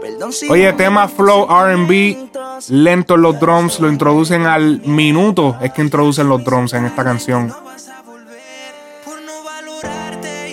Perdón 0.00 0.32
si 0.32 0.48
Oye, 0.50 0.72
tema 0.72 1.08
flow 1.08 1.46
RB, 1.46 2.28
lento 2.68 3.14
en 3.14 3.22
los 3.22 3.38
drums, 3.40 3.80
lo 3.80 3.88
introducen 3.88 4.46
al 4.46 4.80
minuto, 4.82 5.56
es 5.60 5.72
que 5.72 5.82
introducen 5.82 6.28
los 6.28 6.44
drums 6.44 6.72
en 6.74 6.86
esta 6.86 7.04
canción. 7.04 7.54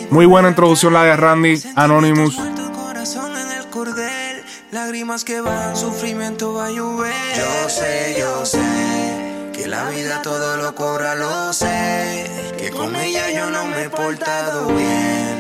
Muy 0.10 0.26
buena 0.26 0.50
introducción 0.50 0.94
la 0.94 1.04
de 1.04 1.16
Randy, 1.16 1.62
Anonymous. 1.76 2.40
Lágrimas 4.72 5.24
que 5.24 5.40
van, 5.42 5.76
sufrimiento 5.76 6.54
va 6.54 6.66
a 6.66 6.72
llover. 6.72 7.14
Yo 7.38 7.70
sé, 7.70 8.16
yo 8.20 8.46
sé. 8.46 9.52
Que 9.54 9.68
la 9.68 9.90
vida 9.90 10.22
todo 10.22 10.58
lo 10.58 10.76
cobra, 10.76 11.16
lo 11.16 11.54
sé. 11.54 12.54
Que 12.58 12.72
con 12.72 12.96
ella 12.96 13.32
yo 13.32 13.50
no 13.52 13.66
me 13.68 13.84
he 13.84 13.90
portado 13.90 14.68
bien. 14.68 15.35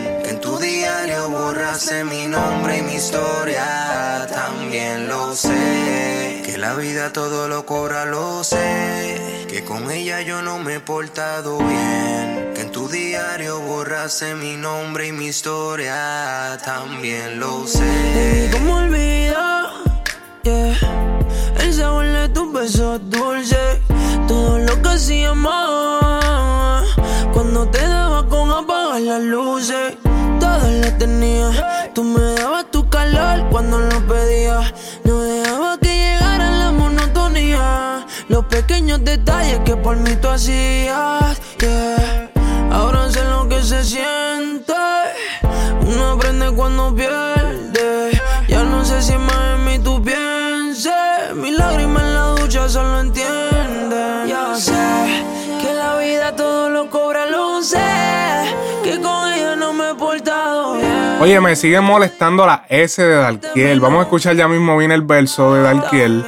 Diario 0.65 1.29
borraste 1.29 2.03
mi 2.05 2.25
nombre 2.25 2.79
y 2.79 2.81
mi 2.81 2.95
historia. 2.95 4.25
También 4.27 5.07
lo 5.07 5.35
sé. 5.35 6.41
Que 6.43 6.57
la 6.57 6.73
vida 6.73 7.13
todo 7.13 7.47
lo 7.47 7.67
cobra, 7.67 8.05
lo 8.05 8.43
sé. 8.43 9.45
Que 9.47 9.63
con 9.63 9.91
ella 9.91 10.21
yo 10.21 10.41
no 10.41 10.57
me 10.57 10.75
he 10.75 10.79
portado 10.79 11.59
bien. 11.59 12.51
Que 12.55 12.61
en 12.61 12.71
tu 12.71 12.87
diario 12.89 13.59
borraste 13.59 14.33
mi 14.33 14.57
nombre 14.57 15.09
y 15.09 15.11
mi 15.11 15.27
historia. 15.27 16.57
También 16.65 17.39
lo 17.39 17.67
sé. 17.67 18.49
¿Cómo 18.51 18.77
olvidar? 18.77 19.67
Yeah. 20.41 20.75
El 21.59 21.73
sabor 21.75 22.07
de 22.07 22.29
tus 22.29 22.51
besos 22.51 22.99
dulces. 23.11 23.77
Todo 24.27 24.57
lo 24.57 24.81
que 24.81 24.89
hacíamos. 24.89 26.85
Cuando 27.33 27.67
te 27.67 27.87
daba 27.87 28.27
con 28.27 28.49
apagar 28.49 29.01
las 29.01 29.21
luces. 29.21 29.93
Lo 30.85 30.93
tenía. 30.97 31.89
Tú 31.95 32.03
me 32.03 32.21
dabas 32.35 32.69
tu 32.69 32.87
calor 32.89 33.49
cuando 33.49 33.79
lo 33.79 34.05
pedías. 34.05 34.71
No 35.03 35.19
dejaba 35.21 35.79
que 35.79 35.87
llegara 35.87 36.51
la 36.51 36.71
monotonía. 36.71 38.05
Los 38.29 38.45
pequeños 38.45 39.03
detalles 39.03 39.61
que 39.65 39.75
por 39.75 39.97
mí 39.97 40.15
tú 40.21 40.27
hacías. 40.27 41.41
Yeah. 41.59 42.29
Ahora 42.71 43.09
sé 43.09 43.23
lo 43.23 43.49
que 43.49 43.63
se 43.63 43.83
siente. 43.83 44.73
Uno 45.87 46.11
aprende 46.11 46.51
cuando 46.51 46.93
pierde. 46.93 48.21
Ya 48.47 48.63
no 48.63 48.85
sé 48.85 49.01
si 49.01 49.17
más 49.17 49.57
en 49.57 49.65
mí 49.65 49.79
tú 49.79 50.03
pienses. 50.03 50.93
Mi 51.33 51.49
lágrima 51.49 51.94
Oye, 61.19 61.39
me 61.39 61.55
sigue 61.55 61.79
molestando 61.81 62.45
la 62.45 62.65
S 62.69 63.01
de 63.01 63.15
Darkiel. 63.15 63.79
Vamos 63.79 63.99
a 63.99 64.03
escuchar 64.03 64.35
ya 64.35 64.47
mismo 64.47 64.77
viene 64.77 64.95
el 64.95 65.01
verso 65.01 65.53
de 65.53 65.63
la 65.63 65.71
sé. 65.71 66.25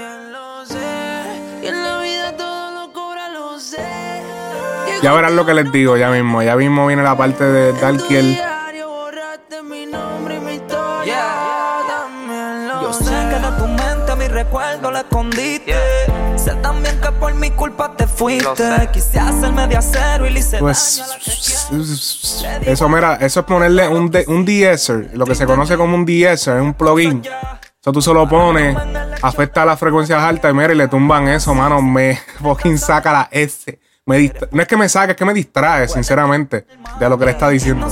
Ya 5.03 5.13
verán 5.13 5.35
lo 5.35 5.45
que 5.45 5.53
les 5.53 5.71
digo 5.71 5.97
ya 5.97 6.09
mismo. 6.09 6.41
Ya 6.41 6.55
mismo 6.55 6.87
viene 6.87 7.03
la 7.03 7.15
parte 7.17 7.43
de 7.43 7.73
Darkiel. 7.73 8.39
Yo 12.81 12.93
sé 12.93 13.11
que 13.11 13.39
de 13.39 13.51
tu 13.57 13.67
mente 13.67 14.15
mi 14.17 14.27
recuerdo 14.27 14.91
lo 14.91 14.97
escondiste. 14.97 15.75
Por 17.19 17.33
mi 17.33 17.51
culpa 17.51 17.93
te 17.95 18.07
fuiste. 18.07 18.89
Quise 18.91 19.19
hacerme 19.19 19.67
de 19.67 19.77
acero 19.77 20.27
y 20.27 20.31
le 20.31 20.39
hice 20.39 20.59
Pues 20.59 21.03
daño 22.41 22.65
a 22.65 22.71
eso, 22.71 22.89
mira, 22.89 23.15
eso 23.15 23.39
es 23.41 23.45
ponerle 23.45 23.87
un, 23.87 24.09
de, 24.09 24.25
un 24.27 24.45
de-esser, 24.45 25.11
lo 25.13 25.25
que 25.25 25.35
se 25.35 25.45
conoce 25.45 25.77
como 25.77 25.95
un 25.95 26.05
de-esser, 26.05 26.57
es 26.57 26.63
un 26.63 26.73
plugin. 26.73 27.21
Eso 27.81 27.91
tú 27.91 28.01
se 28.01 28.13
lo 28.13 28.27
pones, 28.27 28.75
afecta 29.21 29.63
a 29.63 29.65
las 29.65 29.79
frecuencias 29.79 30.21
altas 30.21 30.51
y 30.51 30.53
mira, 30.53 30.73
y 30.73 30.75
le 30.75 30.87
tumban 30.87 31.27
eso, 31.27 31.53
mano, 31.53 31.81
me 31.81 32.19
fucking 32.41 32.77
saca 32.77 33.11
la 33.11 33.27
S. 33.31 33.79
Me 34.05 34.31
no 34.51 34.61
es 34.61 34.67
que 34.69 34.77
me 34.77 34.87
saque, 34.87 35.11
es 35.11 35.17
que 35.17 35.25
me 35.25 35.33
distrae, 35.33 35.87
sinceramente, 35.89 36.65
de 36.97 37.09
lo 37.09 37.17
que 37.17 37.25
le 37.25 37.31
está 37.31 37.49
diciendo. 37.49 37.87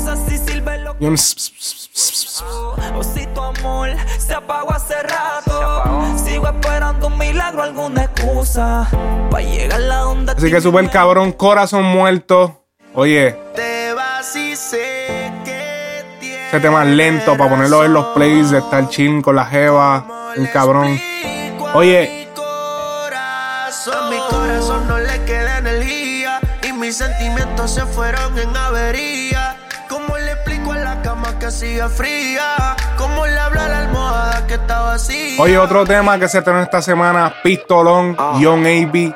Y 0.98 1.06
un 1.08 1.16
O 1.16 3.04
si 3.04 3.28
tu 3.28 3.42
amor 3.42 3.90
se 4.18 4.34
apagó 4.34 4.72
hace 4.72 4.96
rato. 5.04 6.15
Sigo 6.46 6.58
esperando 6.58 7.08
un 7.08 7.18
milagro, 7.18 7.64
alguna 7.64 8.04
excusa. 8.04 8.88
Pa' 9.32 9.42
llegar 9.42 9.82
a 9.82 9.98
donde 10.02 10.32
Así 10.34 10.52
que 10.52 10.62
super 10.62 10.88
cabrón, 10.92 11.32
corazón 11.32 11.86
muerto. 11.86 12.62
Oye, 12.94 13.36
te 13.56 13.94
vas 13.94 14.36
y 14.36 14.56
sé 14.56 15.32
que 15.44 16.04
ese 16.48 16.60
tema 16.60 16.84
es 16.84 16.90
lento 16.90 17.36
para 17.36 17.50
ponerlo 17.50 17.84
en 17.84 17.94
los 17.94 18.06
plays 18.14 18.52
de 18.52 18.60
estar 18.60 18.88
chill 18.90 19.24
con 19.24 19.36
la 19.36 19.46
jeva. 19.46 20.06
Un 20.38 20.46
cabrón. 20.46 21.00
Oye, 21.74 22.30
A 23.92 24.10
mi 24.10 24.18
corazón 24.30 24.88
no 24.88 25.00
le 25.00 25.24
queda 25.26 25.58
energía 25.58 26.40
y 26.62 26.74
mis 26.74 26.96
sentimientos 26.96 27.74
se 27.74 27.86
fueron 27.88 28.38
en 28.38 28.56
avería. 28.56 29.58
¿Cómo 29.90 30.16
le 30.18 30.34
explico 30.34 30.74
a 30.74 30.78
la 30.78 31.02
cama 31.02 31.40
que 31.40 31.50
sigue 31.50 31.90
fría? 31.90 32.76
Oye, 35.38 35.58
otro 35.58 35.86
tema 35.86 36.18
que 36.18 36.30
se 36.30 36.38
estrenó 36.40 36.62
esta 36.62 36.82
semana, 36.82 37.34
Pistolón, 37.44 38.16
Young 38.40 38.66
AB, 38.66 39.14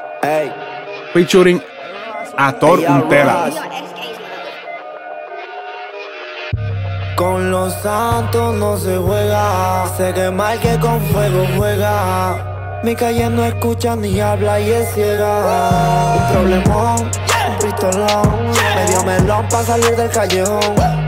featuring 1.14 1.64
Actor 2.38 2.80
Untela. 2.80 3.50
Con 7.16 7.52
los 7.52 7.74
santos 7.74 8.56
no 8.56 8.78
se 8.78 8.98
juega. 8.98 9.88
Sé 9.98 10.14
que 10.14 10.30
mal 10.30 10.60
que 10.60 10.78
con 10.80 11.02
fuego 11.08 11.46
juega. 11.58 12.82
Mi 12.84 12.96
calle 12.96 13.30
no 13.30 13.44
escucha 13.44 13.96
ni 13.96 14.22
habla 14.22 14.60
y 14.60 14.72
es 14.72 14.94
ciega. 14.94 16.16
Un 16.16 16.34
problemón, 16.34 17.12
pistolón. 17.80 18.52
Medio 18.76 19.04
melón 19.04 19.48
para 19.50 19.64
salir 19.64 19.96
del 19.96 20.10
callejón. 20.10 20.60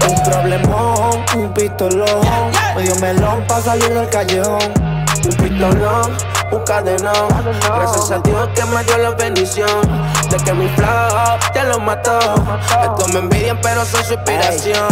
Un 0.08 0.24
problemón, 0.24 1.26
un 1.36 1.54
pistolón. 1.54 2.52
Medio 2.76 2.96
melón 2.96 3.44
para 3.48 3.62
salir 3.62 3.94
del 3.94 4.10
callejón. 4.10 4.74
Un 5.24 5.36
pistolón, 5.38 6.18
un 6.52 6.64
cadenón. 6.64 7.28
Gracias 7.64 8.12
a 8.12 8.20
Dios 8.20 8.50
que 8.56 8.66
me 8.66 8.84
dio 8.84 8.98
la 8.98 9.12
bendición 9.12 9.82
de 10.30 10.38
que 10.38 10.54
mi 10.54 10.68
flow 10.70 11.40
ya 11.54 11.64
lo 11.66 11.80
mató. 11.80 12.20
Estos 12.82 13.14
me 13.14 13.20
envidian, 13.20 13.60
pero 13.62 13.84
soy 13.86 14.04
su 14.04 14.14
inspiración. 14.14 14.88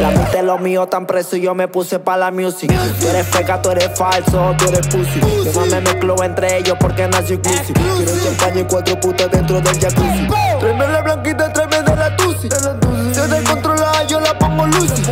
La 0.00 0.10
mente 0.10 0.36
de 0.36 0.42
los 0.42 0.60
míos 0.60 0.88
tan 0.88 1.06
preso 1.06 1.36
y 1.36 1.42
yo 1.42 1.54
me 1.54 1.68
puse 1.68 1.98
pa' 1.98 2.16
la 2.16 2.30
music. 2.30 2.72
Tú 3.00 3.08
eres 3.08 3.26
feca, 3.26 3.60
tú 3.60 3.70
eres 3.70 3.90
falso, 3.96 4.54
tú 4.56 4.66
eres 4.68 4.86
pussy. 4.86 5.20
Yo 5.44 5.52
no 5.60 5.66
me 5.66 5.80
mezclo 5.80 6.22
entre 6.22 6.58
ellos 6.58 6.76
porque 6.80 7.08
nací 7.08 7.34
inclusive. 7.34 7.80
Quiero 7.96 8.12
champaña 8.24 8.60
y 8.60 8.64
cuatro 8.64 9.00
putas 9.00 9.30
dentro 9.30 9.60
del 9.60 9.80
jacuzzi. 9.80 10.51
Tráeme 10.62 10.86
la 10.86 11.02
blanquita, 11.02 11.52
tráeme 11.52 11.82
de 11.82 11.96
la 11.96 12.16
tusi. 12.16 12.48
Se 13.12 13.26
descontrola, 13.26 14.04
yo 14.04 14.20
la 14.20 14.38
pongo 14.38 14.64
lucy. 14.66 15.02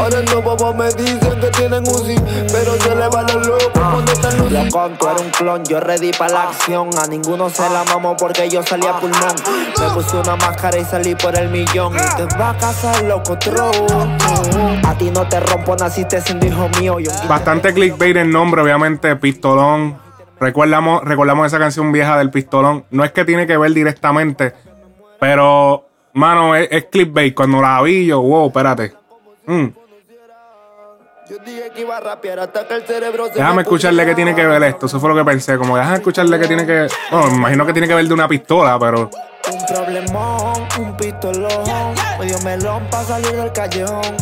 Ahora 0.00 0.18
estos 0.18 0.42
bobos 0.42 0.74
me 0.74 0.88
dicen 0.94 1.38
que 1.40 1.46
tienen 1.50 1.84
Uzi, 1.86 2.16
pero 2.50 2.74
se 2.80 2.96
le 2.96 3.06
va 3.06 3.22
la 3.22 3.34
loco 3.34 3.70
cuando 3.72 4.10
están 4.10 4.36
lucy. 4.38 4.68
Tú 4.98 5.08
eres 5.08 5.22
un 5.22 5.30
clon, 5.30 5.64
yo 5.64 5.78
ready 5.78 6.10
pa' 6.10 6.28
la 6.28 6.42
acción. 6.42 6.90
A 6.98 7.06
ninguno 7.06 7.48
se 7.50 7.62
la 7.70 7.84
mamo 7.84 8.16
porque 8.16 8.48
yo 8.48 8.64
salí 8.64 8.84
a 8.88 8.98
pulmón. 8.98 9.36
Me 9.78 9.94
puse 9.94 10.16
una 10.16 10.34
máscara 10.34 10.76
y 10.76 10.84
salí 10.84 11.14
por 11.14 11.38
el 11.38 11.50
millón. 11.50 11.94
Y 11.94 12.16
te 12.16 12.36
va 12.36 12.50
a 12.50 12.56
casar, 12.58 13.00
loco, 13.04 13.38
tro. 13.38 13.70
A 14.88 14.94
ti 14.98 15.08
no 15.12 15.24
te 15.28 15.38
rompo, 15.38 15.76
naciste 15.76 16.20
siendo 16.20 16.46
hijo 16.46 16.68
mío. 16.80 16.98
Yo 16.98 17.12
Bastante 17.28 17.72
clickbait 17.72 18.16
el 18.16 18.32
nombre, 18.32 18.60
obviamente, 18.62 19.14
Pistolón. 19.14 20.10
Recordamos, 20.40 21.04
recordamos 21.04 21.46
esa 21.46 21.58
canción 21.58 21.92
vieja 21.92 22.16
del 22.16 22.30
Pistolón. 22.30 22.86
No 22.90 23.04
es 23.04 23.12
que 23.12 23.26
tiene 23.26 23.46
que 23.46 23.58
ver 23.58 23.72
directamente, 23.72 24.54
pero, 25.20 25.86
mano, 26.14 26.56
es, 26.56 26.68
es 26.70 26.84
clickbait. 26.86 27.34
Cuando 27.34 27.60
la 27.60 27.80
vi, 27.82 28.06
yo, 28.06 28.20
wow, 28.20 28.48
espérate. 28.48 28.94
Mm. 29.46 29.68
Déjame 33.34 33.54
me 33.54 33.62
escucharle 33.62 34.04
qué 34.04 34.14
tiene 34.14 34.34
que 34.34 34.44
ver 34.44 34.62
esto. 34.64 34.86
Eso 34.86 34.98
fue 34.98 35.10
lo 35.10 35.14
que 35.14 35.24
pensé. 35.24 35.56
Como, 35.56 35.76
déjame 35.76 35.96
escucharle 35.96 36.38
qué 36.40 36.46
tiene 36.48 36.66
que. 36.66 36.88
Bueno, 37.10 37.30
me 37.30 37.36
imagino 37.36 37.66
que 37.66 37.72
tiene 37.72 37.86
que 37.86 37.94
ver 37.94 38.06
de 38.06 38.14
una 38.14 38.26
pistola, 38.26 38.78
pero. 38.78 39.10
Un 39.50 39.66
problemón, 39.66 40.68
un 40.78 40.96
pistolón. 40.96 41.94
Medio 42.18 42.38
melón 42.40 42.82
para 42.90 43.04
salir 43.04 43.32
del 43.32 43.52
callejón. 43.52 44.16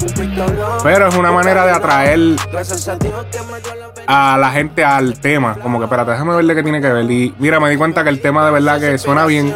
Un 0.00 0.08
pistolón. 0.08 0.78
Pero 0.82 1.08
es 1.08 1.14
una 1.14 1.32
manera 1.32 1.66
de 1.66 1.72
atraer 1.72 2.18
a 4.06 4.38
la 4.38 4.50
gente 4.50 4.84
al 4.84 5.20
tema. 5.20 5.56
Como 5.60 5.78
que, 5.78 5.84
espérate, 5.84 6.12
déjame 6.12 6.34
verle 6.36 6.54
qué 6.54 6.62
tiene 6.62 6.80
que 6.80 6.88
ver. 6.88 7.10
Y 7.10 7.34
mira, 7.38 7.60
me 7.60 7.68
di 7.68 7.76
cuenta 7.76 8.02
que 8.02 8.10
el 8.10 8.20
tema 8.22 8.44
de 8.46 8.52
verdad 8.52 8.80
que 8.80 8.96
suena 8.96 9.26
bien. 9.26 9.54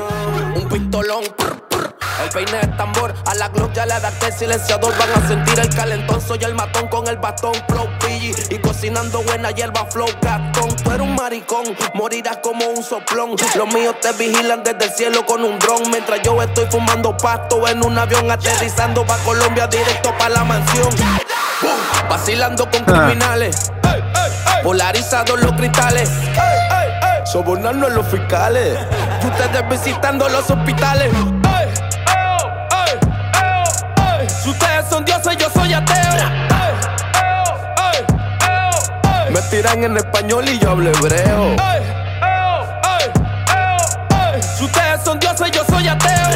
Un 0.59 0.69
pistolón. 0.69 1.25
prr, 1.37 1.69
prr. 1.69 1.95
El 2.23 2.31
peine 2.31 2.61
es 2.61 2.77
tambor, 2.77 3.15
a 3.27 3.35
la 3.35 3.49
Glock 3.49 3.73
ya 3.73 3.87
le 3.87 3.95
adapté 3.95 4.33
silenciador. 4.33 4.93
Van 4.99 5.11
a 5.13 5.29
sentir 5.29 5.59
el 5.59 5.69
calentón, 5.75 6.21
soy 6.21 6.39
el 6.43 6.55
matón 6.55 6.89
con 6.89 7.07
el 7.07 7.17
bastón, 7.17 7.55
flow 7.69 7.89
PG. 8.01 8.53
Y 8.53 8.59
cocinando 8.59 9.23
buena 9.23 9.53
hierba, 9.53 9.87
flow 9.87 10.09
gatón. 10.21 10.75
Tú 10.77 10.91
eres 10.91 11.07
un 11.07 11.15
maricón, 11.15 11.65
morirás 11.95 12.39
como 12.39 12.67
un 12.67 12.83
soplón. 12.83 13.37
Los 13.55 13.73
míos 13.73 13.95
te 14.01 14.13
vigilan 14.13 14.65
desde 14.65 14.87
el 14.87 14.91
cielo 14.91 15.25
con 15.27 15.45
un 15.45 15.59
dron. 15.59 15.83
Mientras 15.91 16.21
yo 16.23 16.41
estoy 16.43 16.67
fumando 16.71 17.17
pasto 17.17 17.67
en 17.69 17.85
un 17.85 17.97
avión, 17.97 18.31
aterrizando 18.31 19.07
pa' 19.07 19.19
Colombia, 19.19 19.69
directo 19.69 20.13
pa' 20.19 20.29
la 20.29 20.43
mansión. 20.43 20.89
Boom, 21.63 22.09
Vacilando 22.09 22.69
con 22.69 22.85
criminales, 22.85 23.73
polarizados 24.63 25.41
los 25.41 25.53
cristales. 25.53 26.11
Sobornando 27.31 27.87
a 27.87 27.91
los 27.91 28.07
fiscales. 28.09 28.79
Y 29.22 29.26
ustedes 29.29 29.68
visitando 29.68 30.26
los 30.31 30.49
hospitales. 30.51 31.12
Si 34.43 34.49
ustedes 34.49 34.87
son 34.89 35.05
dioses, 35.05 35.37
yo 35.37 35.51
soy 35.51 35.74
ateo. 35.74 36.14
Me 39.31 39.43
tiran 39.51 39.85
en 39.85 39.99
español 39.99 40.49
y 40.49 40.59
yo 40.59 40.70
hablo 40.70 40.89
hebreo. 40.89 41.57
Si 44.57 44.64
ustedes 44.64 45.05
son 45.05 45.20
dioses, 45.20 45.51
yo 45.51 45.64
soy 45.68 45.87
ateo. 45.87 46.29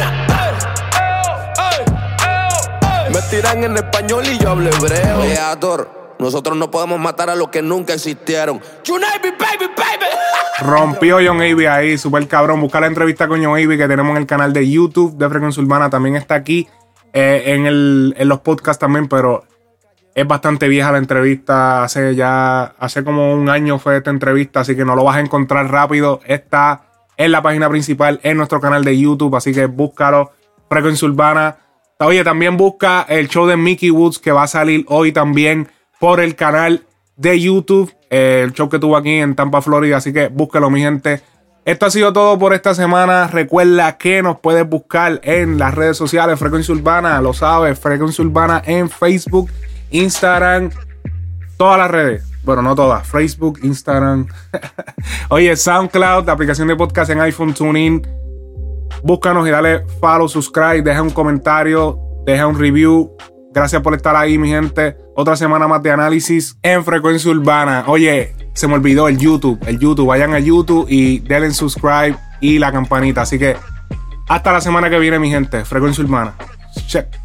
Me 3.09 3.21
tiran 3.31 3.63
en 3.63 3.77
español 3.77 4.27
y 4.27 4.37
yo 4.37 4.51
hablo 4.51 4.69
hebreo. 4.69 5.23
Nosotros 6.23 6.57
no 6.57 6.71
podemos 6.71 6.99
matar 6.99 7.29
a 7.29 7.35
los 7.35 7.49
que 7.49 7.61
nunca 7.61 7.93
existieron. 7.93 8.61
United, 8.89 9.33
baby, 9.37 9.71
baby. 9.75 10.05
Rompió 10.61 11.17
John 11.25 11.37
Avey 11.37 11.65
ahí, 11.65 11.97
super 11.97 12.27
cabrón. 12.27 12.61
Busca 12.61 12.79
la 12.79 12.87
entrevista 12.87 13.27
con 13.27 13.43
John 13.43 13.53
Avey 13.53 13.77
que 13.77 13.87
tenemos 13.87 14.11
en 14.11 14.17
el 14.17 14.25
canal 14.25 14.53
de 14.53 14.69
YouTube 14.69 15.17
de 15.17 15.29
Frecuencia 15.29 15.61
Urbana. 15.61 15.89
También 15.89 16.15
está 16.15 16.35
aquí 16.35 16.67
eh, 17.11 17.43
en 17.45 18.27
los 18.29 18.39
podcasts 18.39 18.79
también, 18.79 19.07
pero 19.07 19.43
es 20.15 20.27
bastante 20.27 20.67
vieja 20.67 20.91
la 20.91 20.97
entrevista. 20.97 21.83
Hace 21.83 22.15
ya, 22.15 22.63
hace 22.79 23.03
como 23.03 23.33
un 23.33 23.49
año 23.49 23.79
fue 23.79 23.97
esta 23.97 24.09
entrevista, 24.09 24.61
así 24.61 24.75
que 24.75 24.85
no 24.85 24.95
lo 24.95 25.03
vas 25.03 25.17
a 25.17 25.19
encontrar 25.19 25.69
rápido. 25.69 26.21
Está 26.25 26.83
en 27.17 27.31
la 27.31 27.41
página 27.41 27.69
principal, 27.69 28.19
en 28.23 28.37
nuestro 28.37 28.59
canal 28.59 28.83
de 28.83 28.97
YouTube, 28.97 29.35
así 29.35 29.53
que 29.53 29.65
búscalo. 29.65 30.31
Frecuencia 30.69 31.07
Urbana. 31.07 31.57
Oye, 31.99 32.23
también 32.23 32.57
busca 32.57 33.05
el 33.07 33.27
show 33.27 33.45
de 33.45 33.55
Mickey 33.55 33.91
Woods 33.91 34.19
que 34.19 34.31
va 34.31 34.43
a 34.43 34.47
salir 34.47 34.85
hoy 34.87 35.11
también 35.11 35.69
por 36.03 36.19
el 36.19 36.35
canal 36.35 36.83
de 37.15 37.39
YouTube. 37.39 37.95
el 38.09 38.51
show 38.51 38.67
que 38.67 38.77
tuvo 38.77 38.97
aquí 38.97 39.09
en 39.09 39.35
Tampa, 39.35 39.61
Florida. 39.61 39.95
Así 39.95 40.11
que 40.11 40.27
búsquelo, 40.27 40.69
mi 40.69 40.81
gente. 40.81 41.21
Esto 41.63 41.85
ha 41.85 41.89
sido 41.91 42.11
todo 42.11 42.37
por 42.37 42.53
esta 42.53 42.75
semana. 42.75 43.27
Recuerda 43.27 43.97
que 43.97 44.21
nos 44.21 44.39
puedes 44.39 44.67
buscar 44.67 45.21
en 45.23 45.57
las 45.57 45.73
redes 45.73 45.95
sociales. 45.95 46.37
Frecuencia 46.37 46.75
Urbana, 46.75 47.21
lo 47.21 47.31
sabes. 47.31 47.79
Frecuencia 47.79 48.21
Urbana 48.21 48.61
en 48.65 48.89
Facebook, 48.89 49.49
Instagram, 49.91 50.71
todas 51.55 51.77
las 51.77 51.89
redes. 51.89 52.25
Bueno, 52.43 52.61
no 52.63 52.75
todas. 52.75 53.07
Facebook, 53.07 53.59
Instagram. 53.63 54.27
Oye, 55.29 55.55
SoundCloud, 55.55 56.25
la 56.25 56.33
aplicación 56.33 56.67
de 56.67 56.75
podcast 56.75 57.11
en 57.11 57.21
iPhone 57.21 57.53
TuneIn. 57.53 58.05
Búscanos 59.03 59.47
y 59.47 59.51
dale 59.51 59.85
follow, 60.01 60.27
subscribe, 60.27 60.81
deja 60.81 61.01
un 61.01 61.11
comentario, 61.11 61.97
deja 62.25 62.45
un 62.45 62.59
review. 62.59 63.15
Gracias 63.53 63.81
por 63.81 63.93
estar 63.93 64.17
ahí, 64.17 64.37
mi 64.37 64.49
gente. 64.49 64.97
Otra 65.15 65.35
semana 65.35 65.67
más 65.67 65.83
de 65.83 65.91
análisis 65.91 66.57
en 66.63 66.83
frecuencia 66.83 67.29
urbana. 67.29 67.83
Oye, 67.87 68.33
se 68.53 68.67
me 68.67 68.73
olvidó 68.73 69.07
el 69.07 69.17
YouTube. 69.17 69.59
El 69.67 69.79
YouTube. 69.79 70.07
Vayan 70.07 70.33
a 70.33 70.39
YouTube 70.39 70.87
y 70.89 71.19
denle 71.19 71.51
subscribe 71.51 72.17
y 72.41 72.57
la 72.57 72.71
campanita. 72.71 73.21
Así 73.21 73.37
que 73.37 73.55
hasta 74.27 74.51
la 74.51 74.61
semana 74.61 74.89
que 74.89 74.97
viene, 74.97 75.19
mi 75.19 75.29
gente. 75.29 75.65
Frecuencia 75.65 76.03
urbana. 76.03 76.33
Check. 76.87 77.22